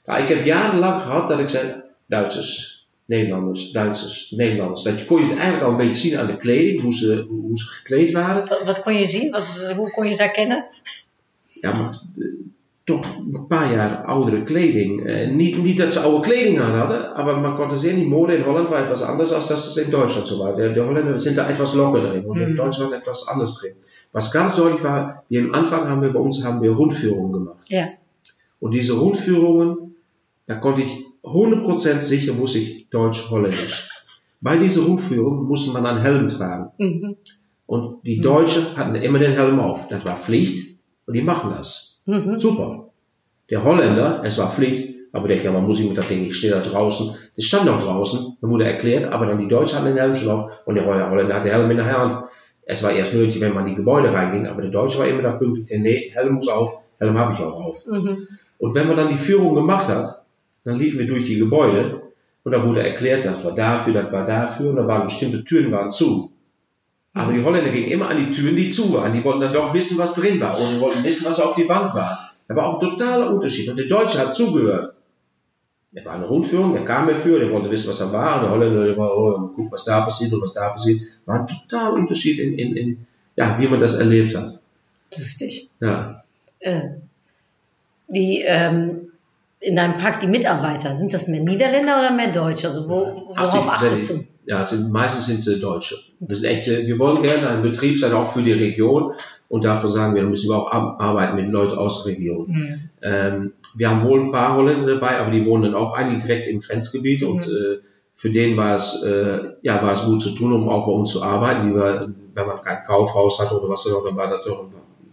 nou, 0.04 0.22
ik 0.22 0.28
heb 0.28 0.44
jarenlang 0.44 1.02
gehad 1.02 1.28
dat 1.28 1.38
ik 1.38 1.48
zei 1.48 1.74
Duitsers, 2.06 2.86
Nederlanders, 3.04 3.70
Duitsers, 3.70 4.30
Nederlanders. 4.30 4.82
Dat 4.82 4.98
je, 4.98 5.04
kon 5.04 5.18
je 5.20 5.28
het 5.28 5.38
eigenlijk 5.38 5.64
al 5.64 5.70
een 5.70 5.76
beetje 5.86 6.08
zien 6.08 6.18
aan 6.18 6.26
de 6.26 6.36
kleding, 6.36 6.80
hoe 6.80 6.94
ze, 6.94 7.26
hoe, 7.28 7.58
ze 7.58 7.64
gekleed 7.66 8.12
waren. 8.12 8.48
Wat, 8.48 8.62
wat 8.64 8.82
kon 8.82 8.94
je 8.94 9.04
zien? 9.04 9.30
Wat, 9.30 9.46
hoe 9.76 9.90
kon 9.90 10.04
je 10.04 10.10
het 10.10 10.18
herkennen? 10.18 10.66
Ja, 11.46 11.72
maar 11.72 11.98
eh, 12.18 12.24
toch 12.84 13.16
een 13.32 13.46
paar 13.46 13.72
jaar 13.72 14.04
oudere 14.04 14.42
kleding. 14.42 15.06
Eh, 15.06 15.30
niet, 15.30 15.62
niet 15.62 15.76
dat 15.78 15.92
ze 15.92 16.00
oude 16.00 16.20
kleding 16.28 16.60
aan 16.60 16.78
hadden, 16.78 17.14
aber 17.14 17.38
man 17.40 17.56
konnte 17.56 17.76
sehen, 17.76 17.96
die 17.96 18.08
Mode 18.08 18.34
in 18.36 18.42
Holland 18.42 18.68
war 18.68 18.82
etwas 18.82 19.02
anders, 19.02 19.32
als 19.32 19.46
das 19.48 19.68
es 19.68 19.84
in 19.84 19.90
Deutschland 19.90 20.26
so 20.26 20.38
war. 20.38 20.56
Die, 20.56 20.72
die 20.74 20.80
Holländer 20.80 21.20
sind 21.20 21.36
da 21.36 21.48
etwas 21.48 21.74
lockerer 21.74 22.08
drin 22.10 22.24
und 22.24 22.40
in 22.40 22.52
Mhm. 22.52 22.56
Deutschland 22.56 22.92
etwas 22.92 23.28
anders 23.28 23.58
drin. 23.60 23.72
Was 24.12 24.30
ganz 24.30 24.56
deutlich 24.56 24.82
war, 24.82 25.24
wir 25.28 25.40
am 25.42 25.54
Anfang 25.54 25.88
haben 25.88 26.02
wir 26.02 26.12
bei 26.12 26.20
uns 26.20 26.44
haben 26.44 26.60
wir 26.60 26.70
Rundführungen 26.72 27.32
gemacht. 27.32 27.64
Ja. 27.68 27.88
Und 28.60 28.74
diese 28.74 28.92
Rundführungen, 28.92 29.94
da 30.46 30.56
konnte 30.56 30.82
ich 30.82 31.04
100% 31.22 32.00
sicher 32.00 32.36
wusste 32.38 32.58
ich 32.58 32.88
Deutsch-Holländisch. 32.88 33.88
Bei 34.40 34.56
dieser 34.56 34.82
Rundführung 34.82 35.44
musste 35.44 35.72
man 35.72 35.86
einen 35.86 36.00
Helm 36.00 36.28
tragen. 36.28 36.72
Mhm. 36.78 37.16
Und 37.66 38.04
die 38.04 38.20
Deutschen 38.20 38.76
hatten 38.76 38.96
immer 38.96 39.20
den 39.20 39.32
Helm 39.32 39.60
auf. 39.60 39.88
Das 39.88 40.04
war 40.04 40.16
Pflicht 40.16 40.78
und 41.06 41.14
die 41.14 41.22
machen 41.22 41.54
das. 41.56 42.00
Mhm. 42.06 42.38
Super. 42.40 42.90
Der 43.50 43.64
Holländer, 43.64 44.22
es 44.24 44.38
war 44.38 44.50
Pflicht, 44.50 44.94
aber 45.12 45.28
der 45.28 45.38
ja, 45.38 45.52
man 45.52 45.64
muss 45.64 45.78
ich 45.78 45.88
mit 45.88 45.96
das 45.96 46.08
Ding, 46.08 46.24
ich 46.24 46.36
stehe 46.36 46.52
da 46.52 46.60
draußen. 46.60 47.14
Das 47.36 47.44
stand 47.44 47.66
noch 47.66 47.82
draußen, 47.82 48.38
dann 48.40 48.50
wurde 48.50 48.64
erklärt, 48.64 49.12
aber 49.12 49.26
dann 49.26 49.38
die 49.38 49.48
Deutschen 49.48 49.78
hatten 49.78 49.88
den 49.88 49.98
Helm 49.98 50.14
schon 50.14 50.30
auf 50.30 50.50
und 50.64 50.74
der 50.74 50.86
Holländer 50.86 51.34
hat 51.34 51.44
den 51.44 51.52
Helm 51.52 51.70
in 51.70 51.76
der 51.76 51.86
Hand. 51.86 52.24
Es 52.64 52.82
war 52.82 52.92
erst 52.92 53.14
nötig, 53.14 53.40
wenn 53.40 53.54
man 53.54 53.66
in 53.66 53.70
die 53.70 53.76
Gebäude 53.76 54.12
reinging, 54.12 54.46
aber 54.46 54.62
der 54.62 54.70
Deutsche 54.70 54.98
war 54.98 55.06
immer 55.06 55.22
da 55.22 55.32
pünktlich, 55.32 55.66
der, 55.66 55.80
nee, 55.80 56.10
Helm 56.12 56.34
muss 56.34 56.48
auf, 56.48 56.82
Helm 56.98 57.18
habe 57.18 57.34
ich 57.34 57.40
auch 57.40 57.60
auf. 57.60 57.86
Mhm. 57.86 58.26
Und 58.58 58.74
wenn 58.74 58.88
man 58.88 58.96
dann 58.96 59.08
die 59.08 59.18
Führung 59.18 59.54
gemacht 59.54 59.88
hat, 59.88 60.21
dann 60.64 60.78
liefen 60.78 60.98
wir 60.98 61.06
durch 61.06 61.24
die 61.24 61.38
Gebäude 61.38 62.02
und 62.44 62.52
da 62.52 62.66
wurde 62.66 62.82
erklärt, 62.82 63.24
das 63.24 63.44
war 63.44 63.54
dafür, 63.54 63.94
das 63.94 64.12
war 64.12 64.26
dafür 64.26 64.70
und 64.70 64.76
da 64.76 64.86
waren 64.86 65.04
bestimmte 65.04 65.44
Türen 65.44 65.72
waren 65.72 65.90
zu. 65.90 66.32
Aber 67.14 67.32
die 67.32 67.44
Holländer 67.44 67.70
gingen 67.70 67.90
immer 67.90 68.08
an 68.08 68.18
die 68.18 68.30
Türen, 68.30 68.56
die 68.56 68.70
zu 68.70 68.92
waren. 68.94 69.12
Die 69.12 69.22
wollten 69.22 69.42
dann 69.42 69.52
doch 69.52 69.74
wissen, 69.74 69.98
was 69.98 70.14
drin 70.14 70.40
war. 70.40 70.58
Und 70.58 70.76
die 70.76 70.80
wollten 70.80 71.04
wissen, 71.04 71.26
was 71.26 71.40
auf 71.40 71.54
die 71.54 71.68
Wand 71.68 71.94
war. 71.94 72.18
Da 72.48 72.56
war 72.56 72.66
auch 72.66 72.74
ein 72.74 72.88
totaler 72.88 73.30
Unterschied. 73.30 73.68
Und 73.68 73.76
der 73.76 73.86
Deutsche 73.86 74.18
hat 74.18 74.34
zugehört. 74.34 74.94
Er 75.94 76.06
war 76.06 76.14
eine 76.14 76.26
Rundführung, 76.26 76.74
er 76.74 76.86
kam 76.86 77.06
dafür, 77.06 77.38
der 77.38 77.50
wollte 77.50 77.70
wissen, 77.70 77.90
was 77.90 78.00
er 78.00 78.12
war. 78.12 78.36
Und 78.36 78.42
der 78.44 78.50
Holländer, 78.50 78.86
der 78.86 78.96
war, 78.96 79.14
oh, 79.14 79.50
guck, 79.54 79.70
was 79.70 79.84
da 79.84 80.00
passiert 80.00 80.32
und 80.32 80.40
was 80.40 80.54
da 80.54 80.70
passiert. 80.70 81.02
War 81.26 81.40
ein 81.40 81.46
totaler 81.46 81.92
Unterschied 81.92 82.38
in, 82.38 82.58
in, 82.58 82.76
in 82.76 83.06
ja, 83.36 83.58
wie 83.60 83.66
man 83.66 83.80
das 83.80 83.98
erlebt 83.98 84.34
hat. 84.34 84.62
Lustig. 85.16 85.68
Ja. 85.80 86.24
Äh, 86.60 86.82
die, 88.08 88.42
ähm, 88.46 89.11
in 89.62 89.76
deinem 89.76 89.96
Park 89.98 90.20
die 90.20 90.26
Mitarbeiter, 90.26 90.92
sind 90.92 91.12
das 91.14 91.28
mehr 91.28 91.40
Niederländer 91.42 91.98
oder 92.00 92.10
mehr 92.12 92.32
Deutsche? 92.32 92.66
Also 92.66 92.88
wo, 92.88 93.06
worauf 93.06 93.54
80% 93.54 93.68
achtest 93.68 94.10
du? 94.10 94.24
Ja, 94.44 94.64
sind, 94.64 94.92
meistens 94.92 95.26
sind 95.26 95.46
es 95.46 95.60
Deutsche. 95.60 95.94
Wir, 96.18 96.36
sind 96.36 96.46
echt, 96.46 96.66
äh, 96.68 96.84
wir 96.86 96.98
wollen 96.98 97.22
gerne 97.22 97.48
ein 97.48 97.62
Betrieb 97.62 97.96
sein, 97.98 98.12
auch 98.12 98.26
für 98.26 98.42
die 98.42 98.52
Region. 98.52 99.12
Und 99.48 99.64
dafür 99.64 99.90
sagen 99.90 100.14
wir, 100.16 100.24
müssen 100.24 100.50
wir 100.50 100.56
auch 100.56 100.72
ar- 100.72 100.98
arbeiten 101.00 101.36
mit 101.36 101.48
Leuten 101.48 101.78
aus 101.78 102.02
der 102.04 102.14
Region. 102.14 102.46
Mhm. 102.48 102.80
Ähm, 103.02 103.52
wir 103.76 103.88
haben 103.90 104.02
wohl 104.04 104.20
ein 104.20 104.32
paar 104.32 104.56
Holländer 104.56 104.94
dabei, 104.94 105.20
aber 105.20 105.30
die 105.30 105.44
wohnen 105.46 105.62
dann 105.64 105.74
auch 105.76 105.94
eigentlich 105.94 106.24
direkt 106.24 106.48
im 106.48 106.60
Grenzgebiet. 106.60 107.22
Und 107.22 107.46
äh, 107.46 107.78
für 108.16 108.30
den 108.30 108.56
war 108.56 108.74
es, 108.74 109.02
äh, 109.04 109.38
ja, 109.62 109.80
war 109.82 109.92
es 109.92 110.04
gut 110.06 110.22
zu 110.22 110.30
tun, 110.30 110.52
um 110.52 110.68
auch 110.68 110.86
bei 110.86 110.92
uns 110.92 111.12
zu 111.12 111.22
arbeiten. 111.22 111.68
Die 111.68 111.74
war, 111.76 112.08
wenn 112.34 112.46
man 112.46 112.62
kein 112.62 112.82
Kaufhaus 112.84 113.40
hat 113.40 113.52
oder 113.52 113.68
was 113.68 113.86
auch 113.92 114.04
immer, 114.06 114.16
war 114.16 114.28
das, 114.30 114.46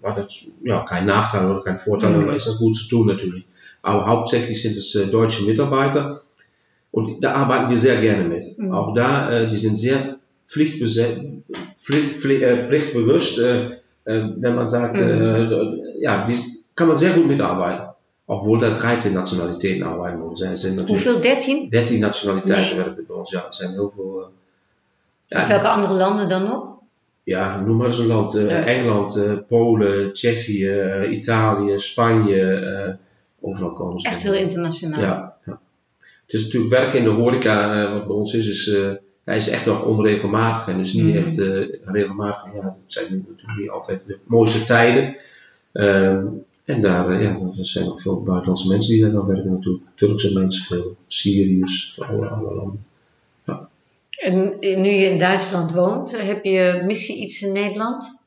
war 0.02 0.16
das 0.16 0.28
ja, 0.64 0.86
kein 0.86 1.06
Nachteil 1.06 1.52
oder 1.52 1.62
kein 1.62 1.78
Vorteil, 1.78 2.16
Mhm. 2.18 2.24
aber 2.24 2.36
ist 2.36 2.48
das 2.48 2.58
gut 2.58 2.76
zu 2.76 2.88
tun 2.90 3.06
natürlich. 3.08 3.46
Aber 3.82 4.06
hauptsächlich 4.08 4.62
sind 4.62 4.76
es 4.78 4.96
äh, 4.96 5.08
deutsche 5.08 5.44
Mitarbeiter. 5.46 6.22
Und 6.92 7.24
da 7.24 7.34
arbeiten 7.34 7.70
wir 7.70 7.78
sehr 7.78 8.00
gerne 8.02 8.24
mit. 8.24 8.58
Mhm. 8.58 8.74
Auch 8.74 8.94
da, 8.96 9.32
äh, 9.32 9.48
die 9.48 9.58
sind 9.58 9.78
sehr 9.80 10.18
pflichtbese- 10.48 11.42
pflicht, 11.78 12.20
pflicht, 12.20 12.42
äh, 12.44 12.68
pflichtbewusst. 12.68 13.40
Äh, 13.40 13.70
wenn 14.06 14.56
man 14.56 14.70
sagt, 14.70 14.98
äh, 14.98 16.02
ja, 16.02 16.26
die 16.28 16.36
kann 16.76 16.88
man 16.88 16.98
sehr 16.98 17.12
gut 17.14 17.28
mitarbeiten. 17.28 17.86
Obwohl 18.26 18.60
da 18.60 18.70
13 18.72 19.14
Nationalitäten 19.14 19.84
arbeiten 19.84 20.20
bei 20.20 20.26
uns. 20.26 20.40
Ja, 20.42 20.52
es 20.52 20.62
sind 20.62 20.76
natürlich 20.78 21.06
Hoeveel? 21.06 21.22
13? 21.22 21.70
13 21.72 22.00
Nationaliteiten 22.00 22.76
Nee. 22.78 22.86
werken 22.86 23.06
bij 23.08 23.16
ons. 23.16 23.32
Ja, 23.32 23.44
het 23.46 23.56
zijn 23.56 23.72
heel 23.72 23.92
veel. 23.96 24.22
eh, 24.22 25.40
ja, 25.42 25.48
welke 25.48 25.68
andere 25.68 25.94
landen 25.94 26.30
dan 26.30 26.44
nog? 26.44 26.78
ja, 27.24 27.60
noem 27.62 27.78
maar 27.78 27.88
eens 27.88 28.00
een 28.00 28.08
land. 28.08 28.36
eh, 28.36 28.46
Ja. 28.48 28.64
Engeland, 28.66 29.16
eh, 29.16 29.32
Polen, 29.48 30.14
Tsjechië, 30.14 30.68
eh, 30.70 31.12
Italië, 31.12 31.80
Spanje. 31.80 32.98
Overal 33.42 33.74
komen. 33.74 34.04
Echt 34.04 34.24
heel 34.24 34.34
internationaal. 34.34 35.02
Ja, 35.02 35.36
ja. 35.46 35.60
Het 35.98 36.34
is 36.34 36.44
natuurlijk 36.44 36.72
werk 36.72 36.94
in 36.94 37.04
de 37.04 37.10
horeca, 37.10 37.84
eh, 37.84 37.92
wat 37.94 38.08
bij 38.08 38.16
ons 38.16 38.34
is, 38.34 38.50
is, 38.50 38.74
eh, 38.74 38.92
hij 39.24 39.38
is 39.38 39.50
echt 39.50 39.66
nog 39.66 39.84
onregelmatig 39.84 40.68
en 40.74 40.80
is 40.80 40.94
niet 40.94 41.16
Mhm. 41.16 41.18
echt 41.18 41.40
eh, 41.40 41.68
regelmatig. 41.84 42.54
Ja, 42.54 42.64
het 42.64 42.94
zijn 42.94 43.06
natuurlijk 43.28 43.60
niet 43.60 43.70
altijd 43.70 44.02
de 44.08 44.18
mooiste 44.26 44.66
tijden. 44.66 45.18
Ehm, 45.72 46.26
en 46.66 46.82
daar 46.82 47.22
ja, 47.22 47.30
er 47.58 47.66
zijn 47.66 47.86
nog 47.86 48.02
veel 48.02 48.24
buitenlandse 48.24 48.68
mensen 48.70 48.92
die 48.94 49.02
daar 49.02 49.12
dan 49.12 49.26
werken 49.26 49.52
natuurlijk. 49.52 49.84
Turkse 49.96 50.34
mensen, 50.40 50.66
veel 50.66 50.96
Syriërs, 51.08 51.94
van 51.96 52.08
alle, 52.08 52.28
alle 52.28 52.56
landen. 52.56 52.84
En 54.10 54.58
nu 54.60 54.90
je 54.90 55.06
in 55.12 55.20
Duitsland 55.20 55.72
woont, 55.72 56.22
heb 56.22 56.44
je, 56.46 56.82
mis 56.86 57.08
je 57.08 57.14
iets 57.14 57.42
in 57.42 57.54
Nederland? 57.54 58.19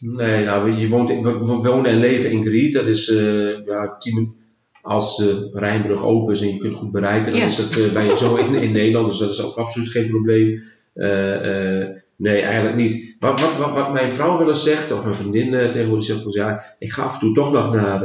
Nee, 0.00 0.44
nou, 0.44 0.72
je 0.72 0.88
woont, 0.88 1.08
we, 1.08 1.38
wonen 1.38 1.90
en 1.90 1.98
leven 1.98 2.30
in 2.30 2.44
Griet. 2.44 2.72
Dat 2.72 2.86
is 2.86 3.08
eh, 3.08 3.66
ja, 3.66 3.96
tien, 3.98 4.34
als 4.82 5.16
de 5.16 5.50
Rijnbrug 5.52 6.02
open 6.04 6.34
is 6.34 6.40
en 6.42 6.48
je 6.48 6.58
kunt 6.58 6.76
goed 6.76 6.92
bereiken, 6.92 7.30
dan 7.30 7.40
Ja. 7.40 7.46
is 7.46 7.56
dat, 7.56 7.76
eh, 7.76 7.92
ben 7.92 8.04
je 8.04 8.16
zo 8.16 8.36
in, 8.36 8.54
in 8.54 8.72
Nederland. 8.72 9.06
Dus 9.06 9.18
dat 9.18 9.30
is 9.30 9.44
ook 9.44 9.56
absoluut 9.56 9.88
geen 9.90 10.08
probleem. 10.10 10.62
Eh, 10.94 11.86
nee, 12.16 12.40
eigenlijk 12.40 12.76
niet. 12.76 13.16
Wat, 13.20 13.40
wat, 13.40 13.56
wat, 13.56 13.74
wat 13.74 13.92
mijn 13.92 14.10
vrouw 14.10 14.38
wel 14.38 14.48
eens 14.48 14.64
zegt, 14.64 14.92
of 14.92 15.02
mijn 15.02 15.14
vriendin 15.14 15.50
tegenwoordig 15.50 16.04
zegt, 16.04 16.22
van, 16.22 16.32
ja, 16.32 16.62
ik 16.78 16.92
ga 16.92 17.02
af 17.02 17.14
en 17.14 17.20
toe 17.20 17.34
toch 17.34 17.52
nog 17.52 17.74
naar 17.74 18.00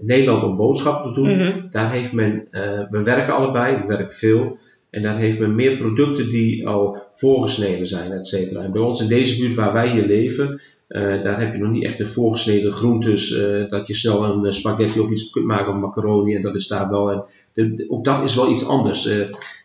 Nederland 0.00 0.42
om 0.42 0.56
boodschappen 0.56 1.14
te 1.14 1.20
doen. 1.20 1.36
Mhm. 1.36 1.70
Daar 1.70 1.92
heeft 1.92 2.12
men, 2.12 2.48
we 2.90 3.02
werken 3.02 3.34
allebei, 3.34 3.76
we 3.76 3.86
werken 3.86 4.14
veel. 4.14 4.58
En 4.90 5.02
daar 5.02 5.18
heeft 5.18 5.38
men 5.38 5.54
meer 5.54 5.76
producten 5.76 6.30
die 6.30 6.66
al 6.68 7.02
voorgesneden 7.10 7.86
zijn, 7.86 8.12
et 8.12 8.26
cetera. 8.28 8.62
En 8.62 8.72
bij 8.72 8.80
ons 8.82 9.02
in 9.02 9.08
deze 9.08 9.40
buurt 9.40 9.54
waar 9.54 9.72
wij 9.72 9.88
hier 9.88 10.06
leven, 10.06 10.60
eh, 10.94 11.22
daar 11.22 11.40
heb 11.40 11.52
je 11.52 11.58
nog 11.58 11.70
niet 11.70 11.84
echt 11.84 11.98
de 11.98 12.06
voorgesneden 12.06 12.72
groentes. 12.72 13.32
eh, 13.32 13.70
dat 13.70 13.86
je 13.86 13.94
snel 13.94 14.24
een 14.24 14.44
eh, 14.46 14.52
spaghetti 14.52 15.00
of 15.00 15.10
iets 15.10 15.30
kunt 15.30 15.46
maken 15.46 15.72
of 15.74 15.80
macaroni. 15.80 16.34
En 16.34 16.42
dat 16.42 16.54
is 16.54 16.66
daar 16.66 16.90
wel. 16.90 17.10
En 17.10 17.24
de, 17.52 17.84
ook 17.88 18.04
dat 18.04 18.22
is 18.22 18.34
wel 18.34 18.50
iets 18.50 18.68
anders. 18.68 19.06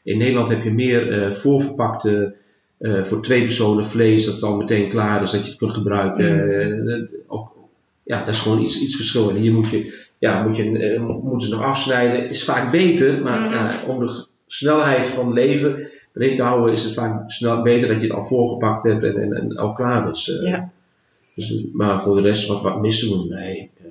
In 0.03 0.17
Nederland 0.17 0.47
heb 0.49 0.63
je 0.63 0.71
meer 0.71 1.33
voorverpakte. 1.35 2.33
voor 3.01 3.21
twee 3.21 3.41
personen 3.41 3.85
vlees 3.85 4.25
dat 4.25 4.43
al 4.43 4.57
meteen 4.57 4.89
klaar 4.89 5.21
is, 5.23 5.31
dat 5.31 5.41
je 5.43 5.47
het 5.49 5.57
kunt 5.57 5.77
gebruiken. 5.77 6.49
Eh, 6.87 7.17
ook, 7.27 7.47
ja, 8.03 8.19
dat 8.19 8.33
is 8.33 8.39
gewoon 8.41 8.61
iets, 8.61 8.81
iets 8.81 8.95
verschil. 8.95 9.29
En 9.29 9.35
hier 9.35 9.53
moet 9.53 9.69
je, 9.69 10.05
ja, 10.19 10.43
moet 10.43 10.57
je, 10.57 10.99
moeten 11.23 11.47
ze 11.49 11.55
nog 11.55 11.63
afsnijden. 11.63 12.29
Is 12.29 12.43
vaak 12.43 12.71
beter, 12.71 13.21
maar 13.21 13.39
Mhm. 13.39 13.53
ja, 13.53 13.73
om 13.87 13.99
de 14.07 14.25
snelheid 14.47 15.09
van 15.09 15.33
leven 15.33 15.87
erin 16.13 16.35
te 16.35 16.41
houden, 16.43 16.71
is 16.73 16.83
het 16.83 16.93
vaak 16.93 17.31
snel, 17.31 17.61
beter 17.61 17.87
dat 17.87 17.97
je 18.01 18.07
het 18.07 18.15
al 18.15 18.23
voorgepakt 18.23 18.83
hebt 18.83 19.03
en, 19.03 19.17
en, 19.17 19.33
en 19.33 19.57
al 19.57 19.73
klaar 19.73 20.09
is. 20.11 20.39
Ja. 20.43 20.71
Dus, 21.39 21.63
maar 21.73 22.01
voor 22.01 22.15
de 22.15 22.21
rest, 22.21 22.47
wat, 22.47 22.61
wat 22.61 22.81
missen 22.81 23.09
we? 23.09 23.35
Nee. 23.35 23.69
ja. 23.83 23.89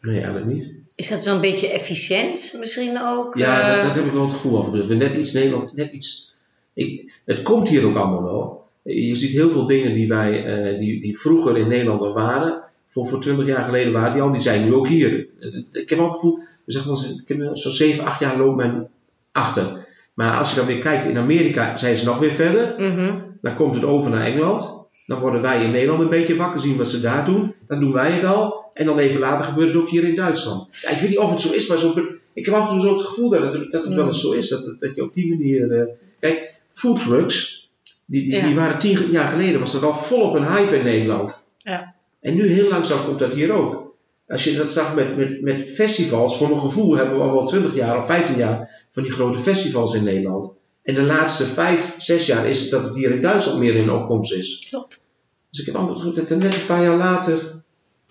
Nee, 0.00 0.20
eigenlijk 0.20 0.46
niet. 0.46 0.74
Is 0.94 1.08
dat 1.08 1.22
zo'n 1.22 1.40
beetje 1.40 1.68
efficiënt 1.68 2.56
misschien 2.58 3.00
ook? 3.02 3.36
Ja, 3.36 3.60
eh? 3.60 3.74
dat, 3.74 3.86
dat 3.86 3.94
heb 3.94 4.04
ik 4.04 4.12
wel 4.12 4.22
het 4.22 4.32
gevoel 4.32 4.58
over. 4.58 4.78
Dat 4.78 4.86
we 4.86 4.94
net 4.94 5.14
iets 5.14 5.32
Nederland, 5.32 5.74
net 5.74 5.92
iets. 5.92 6.34
Ik, 6.74 7.12
het 7.24 7.42
komt 7.42 7.68
hier 7.68 7.84
ook 7.84 7.96
allemaal 7.96 8.22
wel. 8.22 8.64
Je 8.82 9.14
ziet 9.14 9.30
heel 9.30 9.50
veel 9.50 9.66
dingen 9.66 9.94
die 9.94 10.08
wij, 10.08 10.44
eh, 10.44 10.78
die, 10.78 11.00
die 11.00 11.18
vroeger 11.18 11.56
in 11.56 11.68
Nederland 11.68 12.00
al 12.00 12.12
waren, 12.12 12.62
voor, 12.88 13.06
voor 13.06 13.20
20 13.20 13.46
jaar 13.46 13.62
geleden 13.62 13.92
waren, 13.92 14.12
die 14.12 14.22
al, 14.22 14.32
die 14.32 14.40
zijn 14.40 14.64
nu 14.64 14.74
ook 14.74 14.88
hier. 14.88 15.26
Ik 15.72 15.88
heb 15.88 15.98
wel 15.98 16.06
het 16.06 16.14
gevoel, 16.14 16.38
we 16.64 16.72
zeggen 16.72 17.20
ik 17.22 17.28
heb 17.28 17.56
zo'n 17.56 17.72
7, 17.72 18.04
8 18.04 18.20
jaar 18.20 18.38
loopt 18.38 18.56
men 18.56 18.88
achter. 19.32 19.86
Maar 20.14 20.38
als 20.38 20.50
je 20.50 20.56
dan 20.56 20.66
weer 20.66 20.78
kijkt, 20.78 21.04
in 21.04 21.16
Amerika 21.16 21.76
zijn 21.76 21.96
ze 21.96 22.04
nog 22.04 22.18
weer 22.18 22.32
verder. 22.32 22.74
Mhm. 22.78 23.20
Dan 23.40 23.54
komt 23.54 23.74
het 23.74 23.84
over 23.84 24.10
naar 24.10 24.26
Engeland. 24.26 24.85
Dan 25.06 25.20
worden 25.20 25.42
wij 25.42 25.64
in 25.64 25.70
Nederland 25.70 26.00
een 26.02 26.08
beetje 26.08 26.36
wakker, 26.36 26.60
zien 26.60 26.76
wat 26.76 26.88
ze 26.90 27.00
daar 27.00 27.24
doen. 27.24 27.54
Dan 27.68 27.80
doen 27.80 27.92
wij 27.92 28.10
het 28.10 28.24
al. 28.24 28.64
En 28.74 28.86
dan 28.86 28.98
even 28.98 29.20
later 29.20 29.44
gebeurt 29.44 29.68
het 29.68 29.76
ook 29.76 29.90
hier 29.90 30.04
in 30.04 30.14
Duitsland. 30.16 30.68
Ja, 30.72 30.90
ik 30.90 30.96
weet 30.98 31.08
niet 31.08 31.18
of 31.18 31.30
het 31.30 31.40
zo 31.40 31.52
is, 31.52 31.68
maar 31.68 31.78
zo, 31.78 31.92
ik 32.32 32.44
heb 32.44 32.54
af 32.54 32.64
en 32.64 32.70
toe 32.70 32.80
zo 32.80 32.92
het 32.92 33.02
gevoel 33.06 33.30
dat 33.30 33.52
het, 33.54 33.72
dat 33.72 33.84
het 33.84 33.94
wel 33.94 34.06
eens 34.06 34.20
zo 34.20 34.32
is. 34.32 34.48
Dat, 34.48 34.76
dat, 34.80 34.94
je 34.94 35.02
op 35.02 35.14
die 35.14 35.28
manier. 35.28 35.80
eh, 35.80 35.86
kijk, 36.20 36.54
food 36.70 37.00
trucks, 37.00 37.70
die, 38.06 38.22
die, 38.24 38.34
Ja. 38.34 38.46
die 38.46 38.54
waren 38.54 38.78
tien 38.78 39.10
jaar 39.10 39.28
geleden, 39.28 39.60
was 39.60 39.72
dat 39.72 39.82
al 39.82 39.94
volop 39.94 40.34
een 40.34 40.46
hype 40.52 40.76
in 40.76 40.84
Nederland. 40.84 41.44
Ja. 41.58 41.94
En 42.20 42.34
nu 42.34 42.48
heel 42.52 42.68
langzaam 42.68 43.04
komt 43.04 43.18
dat 43.18 43.32
hier 43.32 43.52
ook. 43.52 43.94
Als 44.28 44.44
je 44.44 44.56
dat 44.56 44.72
zag 44.72 44.94
met, 44.94 45.16
met, 45.16 45.40
met 45.42 45.72
festivals, 45.74 46.36
voor 46.36 46.48
mijn 46.48 46.60
gevoel 46.60 46.96
hebben 46.96 47.16
we 47.16 47.22
al 47.22 47.32
wel 47.32 47.46
20 47.46 47.74
jaar 47.74 47.98
of 47.98 48.06
15 48.06 48.36
jaar 48.36 48.86
van 48.90 49.02
die 49.02 49.12
grote 49.12 49.38
festivals 49.38 49.94
in 49.94 50.04
Nederland. 50.04 50.56
En 50.86 50.94
de 50.94 51.02
laatste 51.02 51.44
5, 51.44 51.94
6 51.98 52.26
jaar 52.26 52.48
is 52.48 52.60
het 52.60 52.70
dat 52.70 52.82
het 52.82 52.96
hier 52.96 53.10
in 53.10 53.20
Duitsland 53.20 53.58
meer 53.58 53.74
in 53.74 53.90
opkomst 53.90 54.32
is. 54.32 54.66
Klopt. 54.70 55.04
Dus 55.50 55.60
ik 55.60 55.66
heb 55.66 55.74
altijd 55.74 55.96
gevoel 55.96 56.14
dat 56.14 56.30
er 56.30 56.36
net 56.36 56.54
een 56.54 56.66
paar 56.66 56.82
jaar 56.82 56.96
later, 56.96 57.62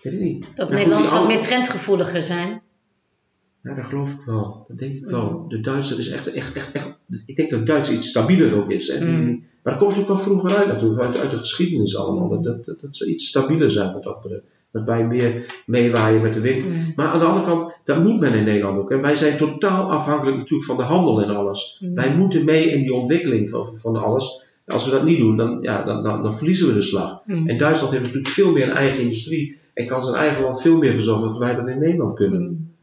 weet 0.02 0.12
ik 0.12 0.20
niet. 0.20 0.46
Dat 0.54 0.66
goed, 0.66 0.76
Nederlanders 0.76 1.12
wat 1.12 1.26
meer 1.26 1.40
trendgevoeliger 1.40 2.22
zijn. 2.22 2.62
Ja, 3.62 3.74
dat 3.74 3.84
geloof 3.86 4.12
ik 4.12 4.20
wel. 4.26 4.64
Dat 4.68 4.78
denk 4.78 4.94
ik 4.94 5.04
Mm. 5.04 5.10
wel. 5.10 5.48
De 5.48 5.60
Duitser 5.60 5.98
is 5.98 6.08
echt, 6.08 6.32
echt, 6.32 6.54
echt, 6.54 6.72
echt. 6.72 6.98
Ik 7.26 7.36
denk 7.36 7.50
dat 7.50 7.58
het 7.58 7.68
Duits 7.68 7.90
iets 7.90 8.08
stabieler 8.08 8.54
ook 8.62 8.70
is. 8.70 8.88
Hè? 8.88 9.04
Mm. 9.06 9.44
Maar 9.62 9.72
dat 9.72 9.82
komt 9.82 9.96
natuurlijk 9.96 10.08
wel 10.08 10.18
vroeger 10.18 10.58
uit, 10.58 10.66
natuurlijk, 10.66 11.02
uit, 11.02 11.18
uit 11.18 11.30
de 11.30 11.38
geschiedenis 11.38 11.96
allemaal. 11.96 12.42
Dat, 12.42 12.64
dat, 12.64 12.80
dat 12.80 12.96
ze 12.96 13.10
iets 13.10 13.26
stabieler 13.28 13.70
zijn 13.70 13.92
wat 13.92 14.02
dat 14.02 14.22
betreft. 14.22 14.44
Dat 14.76 14.86
wij 14.86 15.06
meer 15.06 15.62
meewaaien 15.66 16.22
met 16.22 16.34
de 16.34 16.40
wind. 16.40 16.64
Mm. 16.64 16.92
Maar 16.96 17.06
aan 17.06 17.18
de 17.18 17.24
andere 17.24 17.46
kant, 17.46 17.72
dat 17.84 18.02
moet 18.02 18.20
men 18.20 18.34
in 18.34 18.44
Nederland 18.44 18.78
ook. 18.78 18.90
En 18.90 19.02
wij 19.02 19.16
zijn 19.16 19.36
totaal 19.36 19.90
afhankelijk 19.90 20.36
natuurlijk 20.36 20.68
van 20.68 20.76
de 20.76 20.82
handel 20.82 21.22
en 21.22 21.36
alles. 21.36 21.80
Mm. 21.80 21.94
Wij 21.94 22.16
moeten 22.16 22.44
mee 22.44 22.70
in 22.70 22.82
die 22.82 22.92
ontwikkeling 22.92 23.50
van, 23.50 23.66
van 23.66 23.96
alles. 23.96 24.44
Als 24.66 24.84
we 24.84 24.90
dat 24.90 25.04
niet 25.04 25.18
doen, 25.18 25.36
dan, 25.36 25.58
ja, 25.60 25.84
dan, 25.84 26.02
dan, 26.02 26.22
dan 26.22 26.36
verliezen 26.36 26.68
we 26.68 26.74
de 26.74 26.82
slag. 26.82 27.22
Mm. 27.24 27.48
En 27.48 27.58
Duitsland 27.58 27.92
heeft 27.92 28.04
natuurlijk 28.04 28.32
veel 28.32 28.52
meer 28.52 28.68
een 28.70 28.76
eigen 28.76 29.00
industrie. 29.00 29.58
En 29.74 29.86
kan 29.86 30.02
zijn 30.02 30.16
eigen 30.16 30.42
land 30.42 30.60
veel 30.60 30.78
meer 30.78 30.94
verzorgen 30.94 31.28
dan 31.28 31.38
wij 31.38 31.54
dat 31.54 31.68
in 31.68 31.78
Nederland 31.78 32.14
kunnen. 32.14 32.74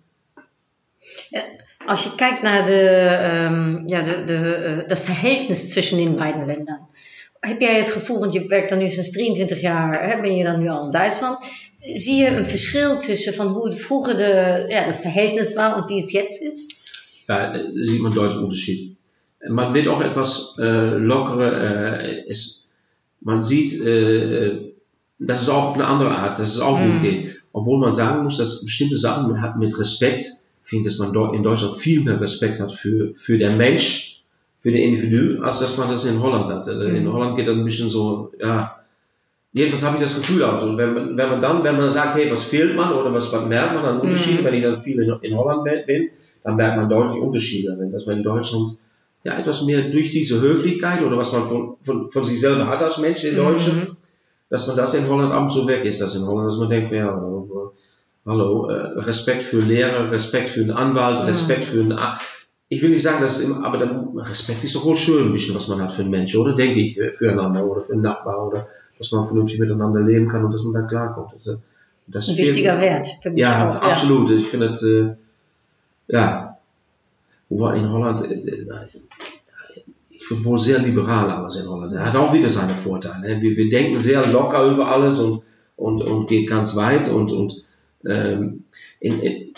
Ja, 1.29 1.43
als 1.85 2.03
je 2.03 2.15
kijkt 2.15 2.41
naar 2.41 2.65
de, 2.65 2.81
ähm, 3.21 3.83
ja, 3.85 4.01
de, 4.01 4.23
de, 4.23 4.35
äh, 4.35 4.87
das 4.87 5.03
Verhältnis 5.03 5.71
zwischen 5.71 5.97
den 5.97 6.15
beiden 6.15 6.45
Ländern. 6.45 6.87
Heb 7.39 7.59
jij 7.59 7.77
het 7.77 7.91
gevoel, 7.91 8.19
want 8.19 8.33
je 8.33 8.45
werkt 8.45 8.69
dan 8.69 8.77
nu 8.77 8.89
sinds 8.89 9.11
23 9.11 9.61
jaar, 9.61 10.09
hè, 10.09 10.21
ben 10.21 10.35
je 10.35 10.43
dan 10.43 10.59
nu 10.59 10.67
al 10.67 10.85
in 10.85 10.91
Duitsland. 10.91 11.45
Zie 11.83 12.15
je 12.15 12.27
een 12.37 12.45
verschil 12.45 12.97
tussen 12.97 13.33
van 13.33 13.47
hoe 13.47 13.71
vroeger 13.71 14.17
de, 14.17 14.65
ja, 14.69 14.85
das 14.85 14.99
Verhältnis 14.99 15.53
war 15.53 15.75
und 15.75 15.89
wie 15.89 15.97
es 15.97 16.11
jetzt 16.11 16.41
ist? 16.41 16.75
Ja, 17.27 17.51
da 17.51 17.59
sieht 17.73 18.01
man 18.01 18.13
deutlich 18.13 18.41
Unterschied. 18.41 18.95
Man 19.49 19.73
wird 19.73 19.87
auch 19.87 20.01
etwas 20.01 20.57
äh, 20.59 20.97
lockerer, 20.97 21.51
äh, 22.03 22.29
es, 22.29 22.69
man 23.19 23.43
sieht, 23.43 23.85
äh, 23.85 24.73
dass 25.19 25.41
es 25.41 25.49
auch 25.49 25.65
auf 25.65 25.75
eine 25.75 25.87
andere 25.87 26.15
Art, 26.15 26.39
dass 26.39 26.55
es 26.55 26.61
auch 26.61 26.79
gut 26.79 27.01
geht. 27.01 27.41
Obwohl 27.51 27.79
man 27.79 27.93
sagen 27.93 28.23
muss, 28.23 28.37
dass 28.37 28.63
bestimmte 28.63 28.97
Sachen 28.97 29.31
man 29.31 29.41
hat 29.41 29.57
mit 29.57 29.77
Respekt, 29.77 30.21
ich 30.21 30.69
finde, 30.69 30.89
dass 30.89 30.99
man 30.99 31.11
dort 31.11 31.35
in 31.35 31.43
Deutschland 31.43 31.77
viel 31.77 32.01
mehr 32.01 32.21
Respekt 32.21 32.61
hat 32.61 32.71
für, 32.71 33.13
für 33.15 33.37
den 33.37 33.57
Mensch, 33.57 34.23
für 34.61 34.71
den 34.71 34.81
Individu, 34.81 35.41
als 35.43 35.59
dass 35.59 35.77
man 35.77 35.91
das 35.91 36.05
in 36.05 36.21
Holland 36.21 36.45
hat. 36.45 36.67
In 36.67 37.11
Holland 37.11 37.35
geht 37.35 37.47
das 37.47 37.55
ein 37.55 37.65
bisschen 37.65 37.89
so, 37.89 38.31
ja, 38.39 38.82
Jedenfalls 39.55 39.85
habe 39.85 39.97
ich 39.97 40.01
das 40.01 40.15
Gefühl, 40.15 40.43
also 40.43 40.77
wenn 40.77 40.93
man, 40.95 41.17
wenn 41.17 41.29
man 41.29 41.41
dann, 41.41 41.63
wenn 41.63 41.77
man 41.77 41.89
sagt, 41.91 42.15
hey, 42.15 42.29
was 42.31 42.43
fehlt 42.45 42.75
man 42.75 42.91
oder 42.93 43.13
was, 43.13 43.31
was 43.31 43.45
merkt 43.45 43.75
man 43.75 43.85
an 43.85 43.99
Unterschieden, 44.01 44.43
wenn 44.43 44.55
ich 44.55 44.63
dann 44.63 44.79
viel 44.79 44.99
in, 44.99 45.13
in 45.21 45.37
Holland 45.37 45.63
bin- 45.85 46.09
dann 46.43 46.55
merkt 46.55 46.75
man 46.77 46.89
deutlich 46.89 47.21
Unterschiede. 47.21 47.75
Wenn 47.79 47.91
das 47.91 48.05
man 48.07 48.17
in 48.17 48.23
Deutschland 48.23 48.77
ja 49.23 49.37
etwas 49.37 49.63
mehr 49.65 49.81
durch 49.83 50.11
diese 50.11 50.41
Höflichkeit 50.41 51.01
oder 51.03 51.17
was 51.17 51.31
man 51.31 51.45
von, 51.45 51.75
von, 51.81 52.09
von 52.09 52.23
sich 52.23 52.41
selber 52.41 52.67
hat 52.67 52.81
als 52.81 52.97
Mensch 52.97 53.23
in 53.23 53.35
Deutschland, 53.35 53.95
dass 54.49 54.67
man 54.67 54.75
das 54.75 54.95
in 54.95 55.07
Holland 55.07 55.31
ab 55.31 55.43
und 55.43 55.51
zu 55.51 55.67
weg 55.67 55.85
ist, 55.85 56.01
das 56.01 56.15
in 56.15 56.25
Holland, 56.25 56.47
dass 56.47 56.57
man 56.57 56.69
denkt, 56.69 56.91
ja, 56.91 57.13
hallo, 58.25 58.69
äh, 58.69 58.99
Respekt 58.99 59.43
für 59.43 59.59
Lehrer, 59.59 60.11
Respekt 60.11 60.49
für 60.49 60.61
einen 60.61 60.71
Anwalt, 60.71 61.27
Respekt 61.27 61.65
für 61.65 61.81
einen, 61.81 61.97
ich 62.69 62.81
will 62.81 62.89
nicht 62.89 63.03
sagen, 63.03 63.21
dass 63.21 63.39
immer, 63.39 63.65
aber 63.65 63.79
Respekt 64.29 64.63
ist 64.63 64.75
doch 64.75 64.85
wohl 64.85 64.95
schön, 64.97 65.27
ein 65.27 65.33
bisschen, 65.33 65.55
was 65.55 65.67
man 65.67 65.81
hat 65.81 65.93
für 65.93 66.01
einen 66.01 66.11
Mensch, 66.11 66.35
oder? 66.35 66.53
Denke 66.55 66.79
ich, 66.79 66.97
äh, 66.97 67.11
füreinander 67.13 67.65
oder 67.65 67.81
für 67.83 67.93
einen 67.93 68.01
Nachbar 68.01 68.47
oder 68.47 68.67
dass 69.03 69.11
man 69.11 69.25
vernünftig 69.25 69.59
miteinander 69.59 70.01
leben 70.01 70.27
kann 70.27 70.43
und 70.45 70.51
dass 70.51 70.63
man 70.63 70.73
da 70.73 70.87
klarkommt. 70.87 71.33
Das, 71.35 71.47
äh, 71.47 71.57
Das 72.07 72.27
ist 72.27 72.29
ein 72.29 72.37
wichtiger 72.45 72.81
Wert 72.81 73.07
für 73.21 73.29
mich 73.31 73.41
ja, 73.41 73.67
auch. 73.67 73.81
absoluut. 73.81 74.29
Ik 74.31 74.45
vind 74.45 74.63
het, 74.63 74.81
eh, 74.83 75.05
ja, 76.05 76.57
hoewel 77.47 77.75
in 77.75 77.85
Holland, 77.85 78.21
eh, 78.23 78.31
eh, 78.31 78.87
ich 80.09 80.25
finde 80.27 80.43
wohl 80.43 80.59
sehr 80.59 80.79
liberal 80.79 81.29
alles 81.31 81.55
in 81.55 81.67
Holland. 81.67 81.93
Er 81.93 82.05
hat 82.05 82.15
auch 82.15 82.33
wieder 82.33 82.49
seine 82.49 82.73
Vorteile. 82.73 83.19
ne? 83.21 83.41
Wir, 83.41 83.55
wir 83.57 83.69
denken 83.69 83.99
sehr 83.99 84.25
locker 84.27 84.63
über 84.65 84.87
alles 84.87 85.19
und, 85.19 85.43
und, 85.75 86.01
und 86.01 86.27
geht 86.27 86.49
ganz 86.49 86.75
weit 86.75 87.09
und, 87.09 87.31
und 87.31 87.63
ähm, 88.05 88.63
in, 88.99 89.19
in, 89.21 89.53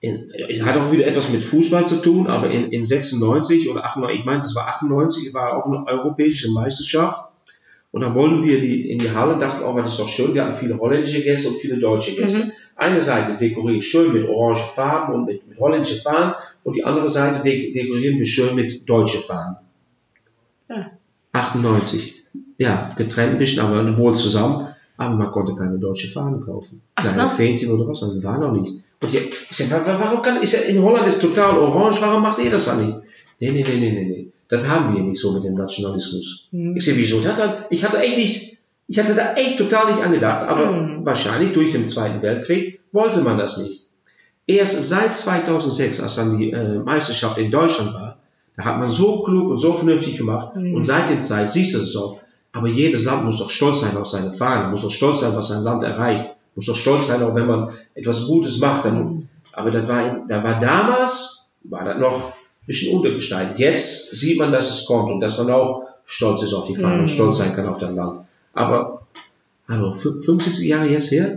in, 0.00 0.30
es 0.48 0.62
hat 0.64 0.76
auch 0.76 0.92
wieder 0.92 1.06
etwas 1.06 1.30
mit 1.30 1.42
Fußball 1.42 1.84
zu 1.86 2.02
tun, 2.02 2.26
aber 2.28 2.50
in, 2.50 2.72
in 2.72 2.84
96 2.84 3.68
oder 3.70 3.84
98, 3.84 4.20
ich 4.20 4.24
meine, 4.26 4.40
das 4.40 4.54
war 4.54 4.68
98, 4.68 5.34
war 5.34 5.56
auch 5.56 5.66
eine 5.66 5.86
europäische 5.86 6.50
Meisterschaft. 6.52 7.30
Und 7.90 8.02
dann 8.02 8.14
wollten 8.14 8.42
wir 8.44 8.60
die, 8.60 8.90
in 8.90 8.98
die 8.98 9.10
Halle 9.10 9.38
dachten, 9.38 9.64
oh, 9.64 9.74
das 9.80 9.92
ist 9.92 10.00
doch 10.00 10.08
schön. 10.08 10.34
Wir 10.34 10.44
hatten 10.44 10.54
viele 10.54 10.78
holländische 10.78 11.22
Gäste 11.22 11.48
und 11.48 11.56
viele 11.56 11.78
deutsche 11.78 12.14
Gäste. 12.14 12.52
Eine 12.76 13.00
Seite 13.00 13.38
dekoriert 13.38 13.82
schön 13.84 14.12
mit 14.12 14.28
orange 14.28 14.60
Farben 14.60 15.14
und 15.14 15.24
mit, 15.26 15.48
mit 15.48 15.58
holländischen 15.58 15.98
Fahnen 16.00 16.34
und 16.64 16.74
die 16.76 16.84
andere 16.84 17.08
Seite 17.08 17.42
de 17.42 17.72
dekorieren 17.72 18.18
wir 18.18 18.26
schön 18.26 18.54
mit 18.54 18.88
deutschen 18.88 19.20
Fahnen. 19.22 19.56
Ja. 20.68 20.90
98. 21.32 22.14
Ja, 22.58 22.88
getrennt 22.96 23.32
ein 23.32 23.38
bisschen, 23.38 23.60
aber 23.62 23.96
wohl 23.96 24.14
zusammen. 24.14 24.68
Aber 24.96 25.14
man 25.14 25.30
konnte 25.30 25.54
keine 25.54 25.78
deutsche 25.78 26.08
Fahnen 26.08 26.44
kaufen. 26.44 26.82
Ach 26.96 27.02
Kleine 27.04 27.22
so. 27.30 27.36
Fähnchen 27.36 27.70
oder 27.70 27.86
was, 27.88 28.00
das 28.00 28.22
war 28.24 28.38
noch 28.38 28.52
nicht. 28.52 28.74
Und 29.00 29.12
die, 29.12 29.18
ich 29.18 29.56
sag, 29.56 29.70
wa- 29.70 29.86
wa- 29.86 29.98
warum 30.00 30.22
kann, 30.22 30.42
ist 30.42 30.54
ja, 30.54 30.60
in 30.68 30.82
Holland 30.82 31.06
ist 31.06 31.20
total 31.22 31.56
orange, 31.56 32.00
warum 32.00 32.22
macht 32.22 32.40
ihr 32.40 32.50
das 32.50 32.66
dann 32.66 32.84
nicht? 32.84 32.98
Nee, 33.38 33.52
nee, 33.52 33.62
nee, 33.64 33.76
nee, 33.78 33.92
nee, 33.92 34.04
nee. 34.04 34.28
Das 34.48 34.66
haben 34.66 34.94
wir 34.94 35.02
nicht 35.02 35.20
so 35.20 35.32
mit 35.32 35.44
dem 35.44 35.54
Nationalismus. 35.54 36.48
Ich 36.52 36.84
sehe, 36.84 36.96
wieso? 36.96 37.20
Das 37.20 37.36
hat, 37.36 37.66
ich 37.70 37.84
hatte 37.84 37.98
echt 37.98 38.16
nicht, 38.16 38.58
ich 38.86 38.98
hatte 38.98 39.14
da 39.14 39.34
echt 39.34 39.58
total 39.58 39.92
nicht 39.92 40.02
angedacht, 40.02 40.48
aber 40.48 41.00
wahrscheinlich 41.04 41.52
durch 41.52 41.72
den 41.72 41.86
Zweiten 41.86 42.22
Weltkrieg 42.22 42.80
wollte 42.92 43.20
man 43.20 43.36
das 43.36 43.58
nicht. 43.58 43.88
Erst 44.46 44.88
seit 44.88 45.14
2006, 45.14 46.00
als 46.00 46.16
dann 46.16 46.38
die 46.38 46.50
äh, 46.50 46.78
Meisterschaft 46.78 47.36
in 47.36 47.50
Deutschland 47.50 47.92
war, 47.92 48.18
da 48.56 48.64
hat 48.64 48.78
man 48.78 48.88
so 48.88 49.22
klug 49.22 49.50
und 49.50 49.58
so 49.58 49.74
vernünftig 49.74 50.16
gemacht 50.16 50.56
und 50.56 50.82
seit 50.84 51.10
der 51.10 51.22
Zeit 51.22 51.50
siehst 51.50 51.74
du 51.74 51.78
es 51.78 51.92
doch. 51.92 52.20
Aber 52.52 52.66
jedes 52.66 53.04
Land 53.04 53.24
muss 53.24 53.38
doch 53.38 53.50
stolz 53.50 53.82
sein 53.82 53.96
auf 53.96 54.08
seine 54.08 54.32
Fahne, 54.32 54.70
muss 54.70 54.82
doch 54.82 54.90
stolz 54.90 55.20
sein, 55.20 55.36
was 55.36 55.48
sein 55.48 55.62
Land 55.62 55.84
erreicht, 55.84 56.34
muss 56.54 56.66
doch 56.66 56.74
stolz 56.74 57.08
sein, 57.08 57.22
auch 57.22 57.34
wenn 57.34 57.46
man 57.46 57.70
etwas 57.94 58.26
Gutes 58.26 58.58
macht, 58.58 58.86
dann, 58.86 59.28
Aber 59.52 59.70
das 59.70 59.88
war, 59.88 60.24
da 60.26 60.42
war 60.42 60.58
damals, 60.58 61.50
war 61.62 61.84
das 61.84 61.98
noch 61.98 62.32
bisschen 62.68 62.94
untergestaltet. 62.96 63.58
Jetzt 63.58 64.10
sieht 64.12 64.38
man, 64.38 64.52
dass 64.52 64.70
es 64.80 64.86
kommt 64.86 65.10
und 65.10 65.20
dass 65.20 65.36
man 65.38 65.50
auch 65.50 65.82
stolz 66.04 66.42
ist 66.44 66.54
auf 66.54 66.66
die 66.68 66.76
Fahne 66.76 67.00
und 67.00 67.08
stolz 67.08 67.38
sein 67.38 67.52
kann 67.54 67.66
auf 67.66 67.80
das 67.80 67.92
Land. 67.94 68.20
Aber, 68.54 69.02
hallo, 69.68 69.92
fü- 69.92 70.22
75 70.22 70.66
Jahre 70.68 70.86
jetzt 70.88 71.10
her? 71.10 71.36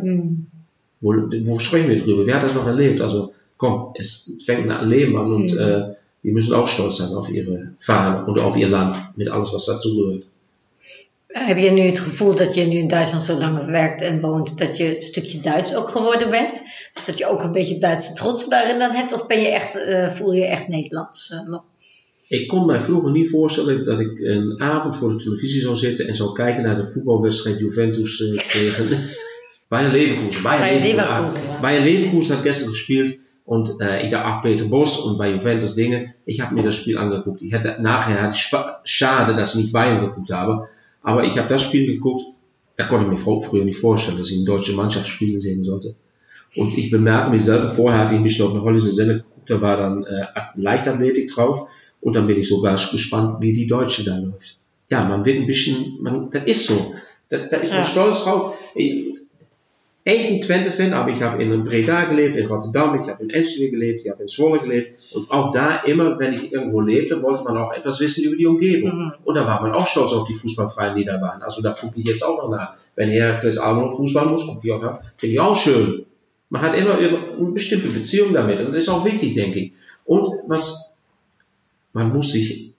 Wo, 1.01 1.09
wo 1.45 1.57
sprechen 1.59 1.89
wir 1.89 1.99
drüber? 2.03 2.25
Wer 2.27 2.35
hat 2.35 2.43
das 2.43 2.53
noch 2.55 2.67
erlebt? 2.67 3.01
Also, 3.01 3.33
komm, 3.57 3.93
es 3.97 4.37
fängt 4.45 4.69
ein 4.69 4.87
Leben 4.89 5.17
an 5.17 5.33
und 5.33 5.57
äh, 5.57 5.95
die 6.23 6.31
müssen 6.31 6.53
auch 6.53 6.67
stolz 6.67 6.97
sein 6.97 7.15
auf 7.17 7.29
ihre 7.31 7.73
Fahne 7.79 8.25
und 8.27 8.39
auf 8.39 8.55
ihr 8.55 8.69
Land 8.69 8.95
mit 9.15 9.27
alles, 9.29 9.51
was 9.53 9.65
dazu 9.65 9.95
gehört. 9.97 10.25
Heb 11.31 11.57
je 11.57 11.71
nu 11.71 11.81
het 11.81 11.99
gevoel 11.99 12.35
dat 12.35 12.55
je 12.55 12.63
nu 12.63 12.77
in 12.77 12.87
Duitsland 12.87 13.23
zo 13.23 13.37
lang 13.37 13.65
werkt 13.65 14.01
en 14.01 14.19
woont, 14.19 14.57
dat 14.57 14.77
je 14.77 14.95
een 14.95 15.01
stukje 15.01 15.39
Duits 15.39 15.75
ook 15.75 15.89
geworden 15.89 16.29
bent? 16.29 16.61
Dus 16.93 17.05
dat 17.05 17.17
je 17.17 17.27
ook 17.27 17.43
een 17.43 17.51
beetje 17.51 17.77
Duitse 17.77 18.13
trots 18.13 18.49
daarin 18.49 18.79
dan 18.79 18.91
hebt? 18.91 19.13
Of 19.13 19.27
ben 19.27 19.39
je 19.39 19.47
echt, 19.47 19.83
eh, 19.83 20.07
voel 20.07 20.33
je 20.33 20.45
echt 20.45 20.67
Nederlands 20.67 21.31
eh? 21.31 21.57
Ik 22.27 22.47
kon 22.47 22.65
mij 22.65 22.79
vroeger 22.79 23.11
niet 23.11 23.29
voorstellen 23.29 23.85
dat 23.85 23.99
ik 23.99 24.19
een 24.19 24.61
avond 24.61 24.97
voor 24.97 25.17
de 25.17 25.23
televisie 25.23 25.61
zou 25.61 25.75
zitten 25.75 26.07
en 26.07 26.15
zou 26.15 26.33
kijken 26.33 26.63
naar 26.63 26.75
de 26.75 26.91
voetbalwedstrijd 26.91 27.59
Juventus 27.59 28.21
eh, 28.21 28.37
tegen 28.59 29.09
Bayer 29.67 29.91
Leverkusen. 29.91 30.43
Bayer 30.43 30.59
Bayer 30.59 30.81
Leverkusen, 30.81 31.41
ah, 31.41 31.47
ja. 31.47 31.59
Bayer 31.59 31.81
Leverkusen 31.81 32.35
hat 32.35 32.43
gestern 32.43 32.71
gespielt 32.71 33.19
und 33.43 33.79
äh, 33.79 34.03
ich 34.03 34.11
dachte, 34.11 34.25
ach, 34.25 34.41
Peter 34.41 34.65
Boss 34.65 34.99
und 34.99 35.17
bei 35.17 35.31
Juventus 35.31 35.75
Dinge. 35.75 36.13
Ich 36.25 36.41
habe 36.41 36.55
mir 36.55 36.63
das 36.63 36.75
Spiel 36.75 36.97
angeguckt. 36.97 37.41
Ich 37.41 37.53
hätte 37.53 37.77
nachher, 37.81 38.21
hatte 38.21 38.35
ich 38.35 38.49
schade, 38.83 39.35
dass 39.35 39.55
ich 39.55 39.61
nicht 39.61 39.73
Bayern 39.73 40.01
geguckt 40.01 40.31
habe, 40.31 40.67
aber 41.01 41.23
ich 41.25 41.37
habe 41.37 41.49
das 41.49 41.61
Spiel 41.63 41.85
geguckt. 41.87 42.25
Da 42.77 42.87
konnte 42.87 43.05
ich 43.05 43.11
mir 43.11 43.17
fr- 43.17 43.41
früher 43.43 43.65
nicht 43.65 43.79
vorstellen, 43.79 44.17
dass 44.17 44.29
ich 44.31 44.37
eine 44.37 44.45
deutsche 44.45 44.73
Mannschaft 44.73 45.07
spielen 45.07 45.39
sehen 45.39 45.63
sollte. 45.65 45.95
Und 46.55 46.77
ich 46.77 46.89
bemerke 46.91 47.29
mich 47.29 47.43
selber, 47.43 47.69
vorher 47.69 47.99
hatte 48.01 48.13
ich 48.15 48.19
ein 48.19 48.23
bisschen 48.23 48.45
auf 48.45 48.51
eine 48.53 48.61
holländische 48.61 48.91
Sender 48.91 49.15
geguckt, 49.15 49.49
da 49.49 49.61
war 49.61 49.77
dann 49.77 50.03
äh, 50.03 50.25
Leichtathletik 50.55 51.29
drauf. 51.31 51.67
Und 52.01 52.15
dann 52.15 52.27
bin 52.27 52.39
ich 52.39 52.49
sogar 52.49 52.73
gespannt, 52.73 53.41
wie 53.41 53.53
die 53.53 53.67
Deutsche 53.67 54.03
da 54.03 54.17
läuft. 54.17 54.57
Ja, 54.89 55.05
man 55.05 55.23
wird 55.25 55.37
ein 55.37 55.47
bisschen, 55.47 55.97
man, 56.01 56.29
das 56.31 56.45
ist 56.45 56.65
so. 56.67 56.93
Da, 57.29 57.37
da 57.37 57.57
ist 57.57 57.71
man 57.71 57.81
Ja. 57.83 57.85
stolz 57.87 58.23
drauf. 58.25 58.57
Ich, 58.75 59.20
echt 60.03 60.31
ein 60.31 60.41
Twente-Fan, 60.41 60.93
aber 60.93 61.11
ich 61.11 61.21
habe 61.21 61.43
in 61.43 61.63
Breda 61.63 62.05
gelebt, 62.05 62.35
in 62.35 62.47
Rotterdam, 62.47 62.99
ich 62.99 63.07
habe 63.07 63.23
in 63.23 63.29
Enschede 63.29 63.69
gelebt, 63.69 64.01
ich 64.03 64.09
habe 64.09 64.23
in 64.23 64.27
Zwolle 64.27 64.59
gelebt. 64.61 64.97
Und 65.13 65.29
auch 65.29 65.51
da 65.51 65.83
immer, 65.83 66.17
wenn 66.17 66.33
ich 66.33 66.51
irgendwo 66.51 66.81
lebte, 66.81 67.21
wollte 67.21 67.43
man 67.43 67.57
auch 67.57 67.73
etwas 67.73 67.99
wissen 67.99 68.23
über 68.25 68.35
die 68.35 68.47
Umgebung. 68.47 69.13
Und 69.23 69.35
da 69.35 69.45
war 69.45 69.61
man 69.61 69.73
auch 69.73 69.87
stolz 69.87 70.13
auf 70.13 70.27
die 70.27 70.33
Fußballvereine, 70.33 70.95
die 70.95 71.05
da 71.05 71.21
waren. 71.21 71.43
Also 71.43 71.61
da 71.61 71.71
gucke 71.73 71.99
ich 71.99 72.05
jetzt 72.05 72.23
auch 72.23 72.41
noch 72.41 72.49
nach. 72.49 72.73
Wenn 72.95 73.09
Heracles 73.09 73.59
Almelo 73.59 73.91
Fußball 73.91 74.25
muss, 74.25 74.45
gucke 74.47 74.61
ich 74.63 74.71
auch 74.71 74.81
nach. 74.81 75.01
Finde 75.17 75.33
ich 75.33 75.39
auch 75.39 75.55
schön. 75.55 76.05
Man 76.49 76.61
hat 76.61 76.75
immer 76.75 76.97
eine 76.97 77.51
bestimmte 77.51 77.89
Beziehung 77.89 78.33
damit. 78.33 78.59
Und 78.59 78.71
das 78.71 78.79
ist 78.79 78.89
auch 78.89 79.05
wichtig, 79.05 79.35
denke 79.35 79.59
ich. 79.59 79.73
Und 80.05 80.39
was, 80.47 80.97
man 81.93 82.11
muss 82.11 82.31
sich 82.31 82.73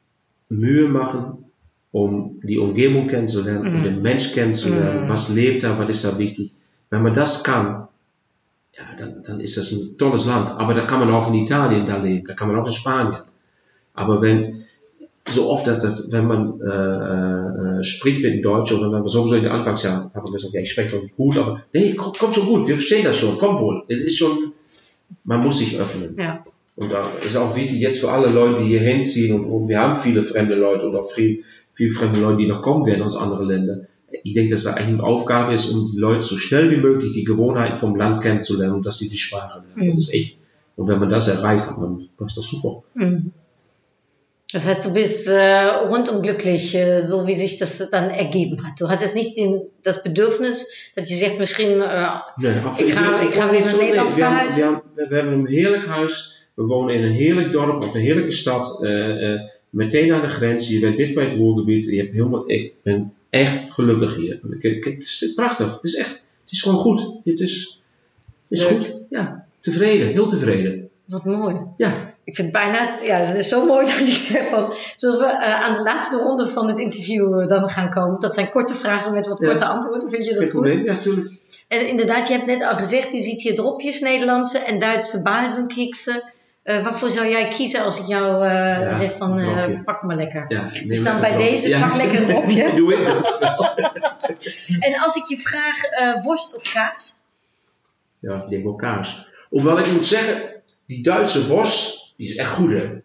Mühe 0.49 0.89
machen, 0.89 1.45
um 1.93 2.41
die 2.43 2.59
Umgebung 2.59 3.07
kennenzulernen, 3.07 3.67
um 3.67 3.83
den 3.85 4.03
Mensch 4.03 4.33
kennenzulernen, 4.33 5.09
was 5.09 5.35
lebt 5.35 5.63
da, 5.63 5.79
was 5.79 5.89
ist 5.89 6.05
da 6.05 6.19
wichtig. 6.19 6.51
Wenn 6.92 7.02
man 7.02 7.14
das 7.14 7.42
kann, 7.42 7.88
ja, 8.76 8.85
dann, 8.98 9.22
dann 9.22 9.40
ist 9.40 9.57
das 9.57 9.72
ein 9.72 9.96
tolles 9.96 10.26
Land. 10.26 10.50
Aber 10.50 10.74
da 10.74 10.85
kann 10.85 11.00
man 11.00 11.11
auch 11.11 11.26
in 11.28 11.35
Italien 11.35 11.87
da 11.87 11.96
leben, 11.96 12.26
da 12.26 12.35
kann 12.35 12.48
man 12.48 12.61
auch 12.61 12.66
in 12.66 12.72
Spanien. 12.72 13.22
Aber 13.94 14.20
wenn, 14.20 14.62
so 15.26 15.48
oft, 15.48 15.66
dass, 15.66 15.81
dass, 15.81 16.12
wenn 16.12 16.26
man 16.26 16.61
äh, 16.61 17.81
äh, 17.81 17.83
spricht 17.85 18.20
mit 18.20 18.35
dem 18.35 18.42
Deutschen 18.42 18.78
oder 18.78 18.92
wenn 18.92 19.00
man 19.00 19.09
sowieso 19.09 19.37
in 19.37 19.44
den 19.44 19.52
Anfangsjahren 19.52 20.11
hat 20.12 20.22
man 20.22 20.33
gesagt, 20.35 20.52
ja, 20.52 20.61
ich 20.61 20.70
spreche 20.70 20.96
doch 20.96 21.02
nicht 21.02 21.16
gut, 21.16 21.38
aber 21.38 21.62
nee, 21.72 21.94
kommt, 21.94 22.18
kommt 22.18 22.35
schon 22.35 22.44
gut, 22.44 22.68
wir 22.68 22.74
verstehen 22.74 23.05
das 23.05 23.16
schon, 23.16 23.38
kommt 23.38 23.59
wohl. 23.61 23.85
Es 23.88 24.02
ist 24.02 24.18
schon, 24.18 24.52
man 25.24 25.42
muss 25.42 25.61
sich 25.61 25.81
öffnen. 25.81 26.14
Ja. 26.18 26.44
Und 26.76 26.92
da 26.92 27.07
ist 27.26 27.37
auch 27.37 27.57
wichtig 27.57 27.81
jetzt 27.81 28.00
für 28.00 28.11
alle 28.11 28.28
Leute, 28.28 28.64
die 28.64 28.68
hier 28.68 28.81
hinziehen 28.81 29.35
und, 29.35 29.46
und 29.46 29.68
wir 29.68 29.81
haben 29.81 29.96
viele 29.96 30.22
fremde 30.22 30.57
Leute 30.57 30.87
und 30.87 30.96
auch 30.96 31.11
viel, 31.11 31.42
viel 31.72 31.90
fremde 31.90 32.20
Leute, 32.20 32.37
die 32.37 32.48
noch 32.48 32.61
kommen 32.61 32.85
werden 32.85 33.02
aus 33.02 33.16
anderen 33.16 33.48
Ländern. 33.48 33.87
Ich 34.22 34.35
denke, 34.35 34.53
dass 34.55 34.64
da 34.64 34.70
eigentlich 34.75 34.98
eine 35.01 35.03
Aufgabe 35.05 35.55
ist, 35.55 35.70
um 35.70 35.90
die 35.92 35.98
Leute 35.98 36.22
so 36.22 36.37
schnell 36.38 36.70
wie 36.70 36.77
möglich 36.77 37.12
die 37.12 37.25
Gewohnheiten 37.25 37.77
vom 37.77 37.96
Land 37.96 38.22
kennenzulernen 38.22 38.75
und 38.75 38.87
dass 38.87 38.98
die 38.98 39.09
die 39.09 39.18
Sprache 39.18 39.62
lernen. 39.75 39.94
Das 39.96 40.05
ist 40.07 40.14
echt. 40.14 40.37
Und 40.77 40.88
wenn 40.88 40.98
man 40.98 41.11
das 41.11 41.29
erreicht, 41.29 41.66
hat 41.66 41.79
man, 41.79 42.09
das 42.18 42.35
super. 42.35 42.83
Das 44.53 44.66
heißt, 44.66 44.85
du 44.87 44.92
bist 44.92 45.29
äh, 45.29 45.64
rundum 45.88 46.20
glücklich, 46.20 46.75
äh, 46.75 47.01
so 47.01 47.27
wie 47.27 47.33
sich 47.35 47.57
das 47.59 47.79
dann 47.90 48.11
ergeben 48.11 48.66
hat. 48.66 48.79
Du 48.81 48.88
hast 48.90 49.01
jetzt 49.01 49.14
nicht 49.14 49.37
den, 49.38 49.62
das 49.83 50.03
Bedürfnis, 50.03 50.66
dat 50.94 51.09
je 51.09 51.14
zegt 51.16 51.38
misschien, 51.38 51.81
äh, 51.81 52.20
Nee, 52.37 52.51
absoluut. 52.64 52.90
Ik 52.92 52.98
ga- 52.98 53.20
ik 53.20 53.35
ga 53.35 53.51
weer 53.51 53.61
naar 53.64 53.77
Nederland 53.77 54.14
we 54.14 54.20
hebben- 54.22 54.38
verhuizen. 54.38 54.57
We, 54.57 54.62
hebben- 54.64 55.09
we 55.09 55.14
hebben 55.14 55.33
een 55.38 55.46
heerlijk 55.46 55.85
huis. 55.87 56.46
We 56.55 56.62
wonen 56.64 56.94
in 56.94 57.03
een 57.03 57.12
heerlijk 57.12 57.53
dorp 57.53 57.83
of 57.85 57.94
een 57.94 58.01
heerlijke 58.01 58.33
stad. 58.33 58.79
eh, 58.83 59.33
eh, 59.35 59.40
meteen 59.70 60.12
aan 60.12 60.20
de 60.22 60.29
grens. 60.29 60.68
Je 60.68 60.81
bent 60.81 60.96
dicht 60.96 61.14
bij 61.14 61.25
het 61.25 61.35
Ruhrgebied. 61.37 61.85
Je 61.85 61.96
hebt 61.96 62.12
helemaal, 62.12 62.51
ik 62.51 62.72
ben 62.83 63.12
echt 63.40 63.73
gelukkig 63.73 64.16
hier. 64.16 64.40
Kijk, 64.61 64.85
het 64.85 65.03
is 65.05 65.33
prachtig. 65.35 65.75
Het 65.75 65.85
is 65.85 65.95
echt, 65.95 66.11
het 66.42 66.51
is 66.53 66.62
gewoon 66.62 66.79
goed. 66.79 67.11
Het 67.25 67.40
is, 67.40 67.81
het 68.49 68.59
is 68.59 68.64
goed. 68.64 68.92
Ja, 69.11 69.45
tevreden. 69.61 70.07
Heel 70.07 70.29
tevreden. 70.29 70.88
wat 71.05 71.25
mooi. 71.25 71.57
Ja, 71.77 72.14
Ik 72.25 72.35
vind 72.35 72.53
het 72.53 72.62
bijna, 72.62 72.99
ja, 73.03 73.27
dat 73.27 73.37
is 73.37 73.49
zo 73.49 73.66
mooi 73.66 73.87
dat 73.99 73.99
ik 74.09 74.14
zeg 74.16 74.49
van, 74.49 74.73
zullen 74.97 75.18
we 75.18 75.25
eh, 75.27 75.61
aan 75.61 75.73
de 75.73 75.83
laatste 75.83 76.16
ronde 76.16 76.47
van 76.47 76.68
het 76.68 76.79
interview 76.79 77.40
eh, 77.40 77.47
dan 77.47 77.71
gaan 77.71 77.90
komen? 77.90 78.21
Dat 78.21 78.35
zijn 78.35 78.51
korte 78.51 78.75
vragen 78.75 79.12
met 79.12 79.27
wat 79.27 79.38
Ja. 79.40 79.49
korte 79.49 79.64
antwoorden. 79.66 80.11
Vind 80.11 80.25
je 80.25 80.35
dat 80.35 80.38
geen 80.42 80.53
goed? 80.53 80.61
probleem. 80.61 80.85
Ja, 80.85 80.97
tuurlijk. 80.97 81.31
En 81.68 81.88
inderdaad, 81.88 82.29
je 82.29 82.35
hebt 82.35 82.47
net 82.47 82.62
al 82.62 82.77
gezegd, 82.77 83.12
je 83.12 83.21
ziet 83.21 83.42
hier 83.42 83.55
dropjes 83.55 84.01
Nederlandse 84.01 84.59
en 84.59 84.79
Duitse 84.79 85.23
baardenkiksen. 85.23 86.32
Eh 86.62 86.83
waarvoor 86.83 87.11
zou 87.11 87.29
jij 87.29 87.48
kiezen 87.48 87.85
als 87.85 87.98
ik 87.98 88.07
jou 88.07 88.46
eh, 88.46 88.81
Ja, 88.81 88.94
zeg 88.94 89.16
van, 89.16 89.38
een 89.38 89.77
eh, 89.77 89.85
pak 89.85 90.03
maar 90.03 90.16
lekker. 90.16 90.44
Ja, 90.48 90.68
Dus 90.87 91.03
dan 91.03 91.20
bij 91.20 91.31
een 91.31 91.37
deze, 91.37 91.79
pak 91.81 91.94
lekker 91.94 92.20
een 92.20 92.27
dropje. 92.27 92.75
Doe 92.77 92.94
ik. 92.94 93.09
En 94.81 95.01
als 95.01 95.16
ik 95.16 95.25
je 95.25 95.37
vraag, 95.37 95.77
worst 96.22 96.57
of 96.57 96.72
kaas? 96.72 97.20
Ja, 98.18 98.42
ik 98.42 98.48
denk 98.48 98.64
wel 98.64 98.75
kaas. 98.75 99.27
Hoewel 99.48 99.79
ik 99.79 99.92
moet 99.92 100.07
zeggen, 100.07 100.62
die 100.87 101.03
Duitse 101.03 101.46
worst, 101.46 102.12
die 102.16 102.29
is 102.29 102.37
echt 102.37 102.51
goed 102.51 102.70
hè. 102.70 103.01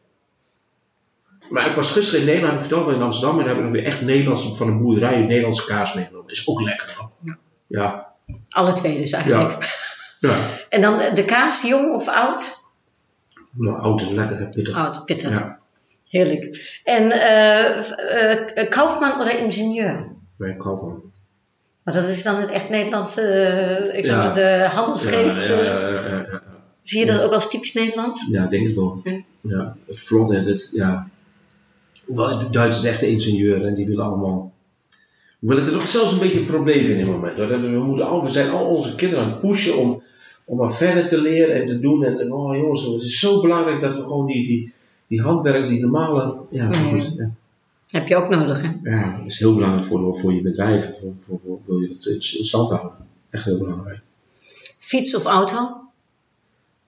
Maar 1.50 1.70
ik 1.70 1.76
was 1.76 1.92
gisteren 1.92 2.20
in 2.20 2.26
Nederland, 2.26 2.54
ik 2.54 2.60
verteld, 2.60 2.94
in 2.94 3.02
Amsterdam, 3.02 3.40
en 3.40 3.46
daar 3.46 3.56
heb 3.56 3.58
ik 3.58 3.70
nog 3.70 3.74
weer 3.74 3.86
echt 3.86 4.02
Nederlands, 4.02 4.58
van 4.58 4.68
een 4.68 4.82
boerderij, 4.82 5.22
Nederlandse 5.22 5.66
kaas 5.66 5.94
meegenomen. 5.94 6.32
Is 6.32 6.48
ook 6.48 6.62
lekker 6.62 6.96
hoor. 6.98 7.12
Ja. 7.24 7.38
Ja. 7.68 8.14
Alle 8.50 8.74
twee 8.74 8.98
dus 8.98 9.12
eigenlijk. 9.12 9.76
Ja. 10.20 10.36
En 10.70 10.82
dan 10.82 10.98
de 11.14 11.26
kaas, 11.26 11.62
jong 11.62 11.96
of 11.96 12.08
oud? 12.08 12.67
Nou, 13.52 13.80
oud 13.80 14.02
en 14.02 14.14
lekker, 14.14 14.50
pittig. 14.50 14.76
Oud, 14.76 15.06
pittig. 15.06 15.30
Ja. 15.30 15.60
Heerlijk. 16.10 16.80
En 16.84 17.12
v- 17.84 17.90
eh, 17.92 18.70
kaufman 18.70 19.22
of 19.22 19.34
ingenieur? 19.34 20.06
Bij 20.38 20.56
Kaufman. 20.56 21.02
Maar 21.84 21.94
dat 21.94 22.08
is 22.08 22.24
dan 22.24 22.36
het 22.36 22.50
echt 22.50 22.70
Nederlandse, 22.70 23.22
ik 23.94 24.06
zeg 24.06 24.16
Ja. 24.16 24.24
maar, 24.24 24.34
de 24.34 24.68
handelsgeest. 24.72 25.48
Ja. 25.48 26.26
Zie 26.82 27.00
je 27.00 27.06
dat 27.06 27.22
ook 27.22 27.32
als 27.32 27.50
typisch 27.50 27.74
Nederlands? 27.74 28.28
Ja, 28.32 28.44
ik 28.44 28.50
denk 28.50 28.68
het 28.68 28.76
wel. 28.76 29.02
Ja. 29.04 29.22
Ja, 29.42 29.76
het 29.88 30.00
vlot 30.00 30.32
en 30.32 30.46
het, 30.46 30.68
ja. 30.72 31.10
Hoewel, 32.06 32.40
de 32.40 32.50
Duitsers 32.50 32.82
zijn 32.82 32.94
echte 32.94 33.08
ingenieuren 33.10 33.68
en 33.68 33.76
die 33.76 33.86
willen 33.86 34.06
allemaal. 34.06 34.52
Hoewel 35.40 35.58
ik 35.58 35.66
het 35.66 35.74
ook 35.74 35.82
zelfs 35.82 36.12
een 36.14 36.20
beetje 36.20 36.40
een 36.40 36.46
probleem 36.46 36.86
vind 36.86 37.00
in 37.00 37.00
het 37.00 37.08
moment. 37.08 37.38
We, 37.38 37.68
moeten 37.80 38.08
al, 38.08 38.24
we 38.24 38.30
zijn 38.30 38.50
al 38.50 38.66
onze 38.66 38.96
kinderen 38.96 39.24
aan 39.26 39.32
het 39.32 39.40
pushen 39.42 39.78
om, 39.78 40.04
om 40.50 40.58
maar 40.58 40.74
verder 40.74 41.08
te 41.08 41.22
leren 41.22 41.56
en 41.56 41.66
te 41.66 41.80
doen. 41.80 42.04
En, 42.04 42.32
oh 42.34 42.56
jongens, 42.56 42.86
het 42.86 43.04
is 43.04 43.20
zo 43.20 43.42
belangrijk 43.42 43.82
dat 43.82 43.96
we 43.96 44.02
gewoon 44.02 44.26
die, 44.26 44.48
die, 44.48 44.74
die 45.08 45.22
handwerkers, 45.22 45.68
die 45.70 45.82
normale. 45.82 46.38
Ja, 46.52 46.72
goed, 46.74 47.14
ja. 47.18 47.32
Heb 47.88 48.08
je 48.08 48.16
ook 48.16 48.30
nodig, 48.30 48.62
hè? 48.62 48.70
ja, 48.84 49.18
dat 49.18 49.26
is 49.28 49.40
heel 49.40 49.54
belangrijk 49.54 49.86
voor, 49.86 50.18
voor 50.18 50.34
je 50.34 50.42
bedrijf. 50.42 50.98
Voor, 51.00 51.14
voor, 51.28 51.40
voor, 51.46 51.60
wil 51.66 51.80
je 51.80 51.88
dat 51.88 52.06
in 52.06 52.22
stand 52.46 52.70
houden. 52.70 52.92
Echt 53.30 53.46
heel 53.46 53.58
belangrijk. 53.58 54.00
Fiets 54.80 55.16
of 55.16 55.24
auto? 55.26 55.82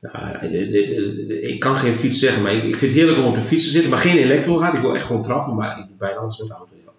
Ja, 0.01 0.39
de- 0.41 0.49
de- 0.49 0.69
de- 0.69 1.25
de- 1.27 1.41
ik 1.41 1.59
kan 1.59 1.75
geen 1.75 1.93
fiets 1.95 2.19
zeggen, 2.19 2.43
maar 2.43 2.53
ik, 2.53 2.63
ik 2.63 2.77
vind 2.77 2.91
het 2.91 3.01
heerlijk 3.01 3.17
om 3.17 3.25
op 3.25 3.35
de 3.35 3.41
fiets 3.41 3.63
te 3.65 3.69
zitten. 3.71 3.89
Maar 3.91 3.99
geen 3.99 4.17
elektroraad. 4.17 4.73
Ik 4.73 4.81
wil 4.81 4.95
echt 4.95 5.05
gewoon 5.05 5.23
trappen, 5.23 5.55
maar 5.55 5.79
ik 5.79 5.87
doe 5.87 5.95
bijna 5.97 6.15
alles 6.19 6.37
met 6.39 6.47
de 6.47 6.53
auto. 6.53 6.73
Ja. 6.85 6.91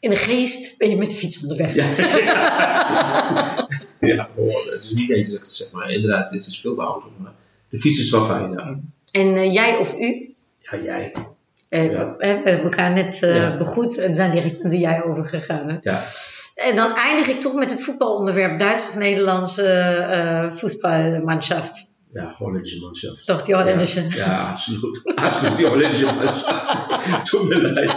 In 0.00 0.10
de 0.10 0.16
geest 0.16 0.78
ben 0.78 0.90
je 0.90 0.96
met 0.96 1.10
de 1.10 1.16
fiets 1.16 1.42
onderweg. 1.42 1.74
Ja, 1.74 1.86
ja 1.96 3.68
hoor, 4.36 4.68
het 4.72 4.82
is 4.82 4.92
niet 4.92 5.10
eens 5.10 5.32
ik 5.34 5.44
zeg, 5.44 5.72
maar 5.72 5.90
inderdaad, 5.90 6.30
het 6.30 6.46
is 6.46 6.60
veel 6.60 6.74
de 6.74 6.82
auto. 6.82 7.06
Maar 7.18 7.32
de 7.68 7.78
fiets 7.78 7.98
is 7.98 8.10
wel 8.10 8.22
fijn, 8.24 8.50
ja. 8.50 8.78
En 9.12 9.34
eh, 9.36 9.52
jij 9.52 9.76
of 9.76 9.94
u? 9.98 10.34
Ja, 10.58 10.78
jij. 10.84 11.12
Eh, 11.68 11.90
Ja. 11.90 12.14
We 12.18 12.26
hebben 12.26 12.62
elkaar 12.62 12.92
net 12.92 13.22
eh, 13.22 13.36
Ja. 13.36 13.56
begroet 13.56 13.98
en 13.98 14.14
zijn 14.14 14.30
direct 14.30 14.62
naar 14.62 14.70
de 14.72 14.78
jij 14.78 15.04
overgegaan. 15.04 15.68
Hè? 15.68 15.76
Ja, 15.80 16.02
En 16.54 16.76
dan 16.76 16.94
eindig 16.94 17.26
ik 17.28 17.40
toch 17.40 17.54
met 17.54 17.70
het 17.70 17.82
voetbalonderwerp 17.82 18.58
Duits 18.58 18.88
of 18.88 18.96
Nederlandse 18.96 20.50
voetbalmannschaft. 20.54 21.88
ja, 22.12 22.34
Holländische 22.38 22.80
Mannschaft. 22.80 23.26
Toch 23.26 23.42
die 23.42 23.54
Holländische. 23.54 24.02
Ja, 24.08 24.16
ja, 24.16 24.50
absolut. 24.50 25.02
Absolut, 25.14 25.56
die 25.58 25.66
Holländische 25.66 26.04
Mannschaft. 26.06 26.54
Tut 27.30 27.48
mir 27.48 27.58
leid. 27.72 27.94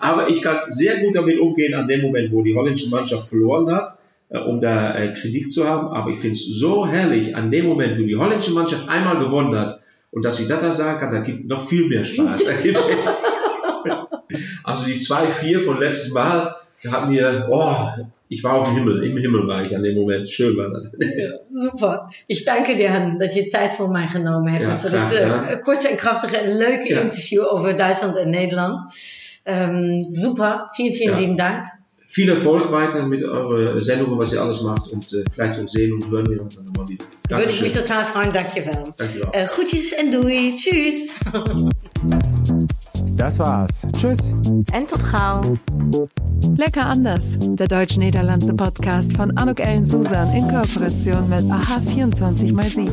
Aber 0.00 0.28
ich 0.28 0.40
kann 0.42 0.58
sehr 0.68 0.96
gut 1.00 1.14
damit 1.14 1.38
umgehen 1.38 1.74
an 1.74 1.86
dem 1.86 2.00
Moment, 2.00 2.32
wo 2.32 2.42
die 2.42 2.54
holländische 2.54 2.88
Mannschaft 2.90 3.28
verloren 3.28 3.74
hat. 3.74 3.98
Äh, 4.28 4.38
um 4.38 4.60
da 4.60 4.94
äh, 4.94 5.12
Kritik 5.12 5.50
zu 5.50 5.68
haben. 5.68 5.88
Aber 5.88 6.10
ich 6.10 6.18
finde 6.18 6.34
es 6.34 6.46
so 6.58 6.86
herrlich, 6.86 7.34
an 7.36 7.50
dem 7.50 7.66
Moment, 7.66 7.98
wo 7.98 8.02
die 8.04 8.16
holländische 8.16 8.52
Mannschaft 8.52 8.88
einmal 8.88 9.18
gewonnen 9.18 9.58
hat, 9.58 9.80
und 10.12 10.22
dass 10.24 10.40
ich 10.40 10.48
das 10.48 10.60
da 10.62 10.72
sagen 10.72 10.98
kann, 11.00 11.12
da 11.12 11.18
gibt 11.20 11.46
noch 11.46 11.68
viel 11.68 11.88
mehr 11.88 12.04
Spaß. 12.04 12.42
also 14.64 14.86
die 14.86 14.98
2-4 14.98 15.60
von 15.60 15.78
letztes 15.78 16.12
Mal, 16.12 16.54
da 16.82 16.92
hat 16.92 17.10
mir, 17.10 17.48
oh, 17.50 17.76
ich 18.28 18.42
war 18.42 18.54
auf 18.54 18.66
dem 18.68 18.76
Himmel, 18.76 19.04
im 19.04 19.16
Himmel 19.16 19.46
war 19.46 19.62
ich 19.64 19.74
an 19.76 19.82
dem 19.82 19.94
Moment. 19.94 20.28
Schön 20.28 20.56
war 20.56 20.70
das. 20.70 20.90
Ja, 20.98 21.32
super. 21.48 22.10
Ich 22.26 22.44
danke 22.44 22.76
dir, 22.76 22.92
Han, 22.92 23.18
dat 23.18 23.34
je 23.34 23.46
tijd 23.46 23.72
voor 23.72 23.88
mij 23.90 24.06
genomen 24.06 24.52
hebt. 24.52 24.66
Ja, 24.66 24.78
voor 24.78 24.90
graag 24.90 25.08
dit 25.10 25.18
uh, 25.20 25.24
gedaan. 25.24 25.60
korte 25.60 25.88
en 25.88 25.96
krachtige 25.96 26.36
en 26.36 26.56
leuke 26.56 26.88
Ja. 26.88 27.00
interview 27.00 27.44
over 27.44 27.76
Duitsland 27.76 28.16
en 28.16 28.30
Nederland. 28.30 28.80
Ähm, 29.44 30.02
super. 30.08 30.68
Vielen, 30.74 30.92
vielen 30.94 31.14
Ja. 31.14 31.20
lieben 31.20 31.36
Dank. 31.36 31.66
Viel 32.08 32.28
Erfolg 32.28 32.70
weiter 32.70 33.04
mit 33.06 33.24
euren 33.24 33.82
Sendungen, 33.82 34.16
was 34.18 34.32
ihr 34.32 34.40
alles 34.40 34.62
macht 34.62 34.92
und 34.92 35.12
äh, 35.12 35.24
vielleicht 35.32 35.58
uns 35.58 35.72
sehen 35.72 35.94
und 35.94 36.08
hören 36.08 36.26
wir 36.28 36.40
uns 36.40 36.54
dann 36.54 36.64
nochmal 36.66 36.88
wieder. 36.88 37.04
Würde 37.28 37.44
ich 37.50 37.60
mich 37.62 37.72
Dankeschön. 37.72 37.96
total 37.96 38.04
freuen. 38.06 38.32
Dankjewel. 38.32 38.94
Dankjewel. 38.96 39.26
Uh, 39.26 39.46
groetjes 39.46 39.92
en 39.92 40.10
doei. 40.12 40.54
Tschüss. 40.56 41.10
Das 43.16 43.38
war's. 43.40 43.86
Tschüss. 43.92 44.18
En 44.72 44.86
tot 44.86 45.02
gauw. 45.02 45.58
Lecker 46.56 46.86
anders. 46.86 47.38
Der 47.40 47.66
deutsch-niederlandse 47.66 48.54
Podcast 48.54 49.12
von 49.16 49.36
Anuk 49.36 49.58
Ellen 49.58 49.84
Susan 49.84 50.32
in 50.32 50.48
Kooperation 50.48 51.28
mit 51.28 51.44
AHA 51.50 51.80
24x7. 51.80 52.88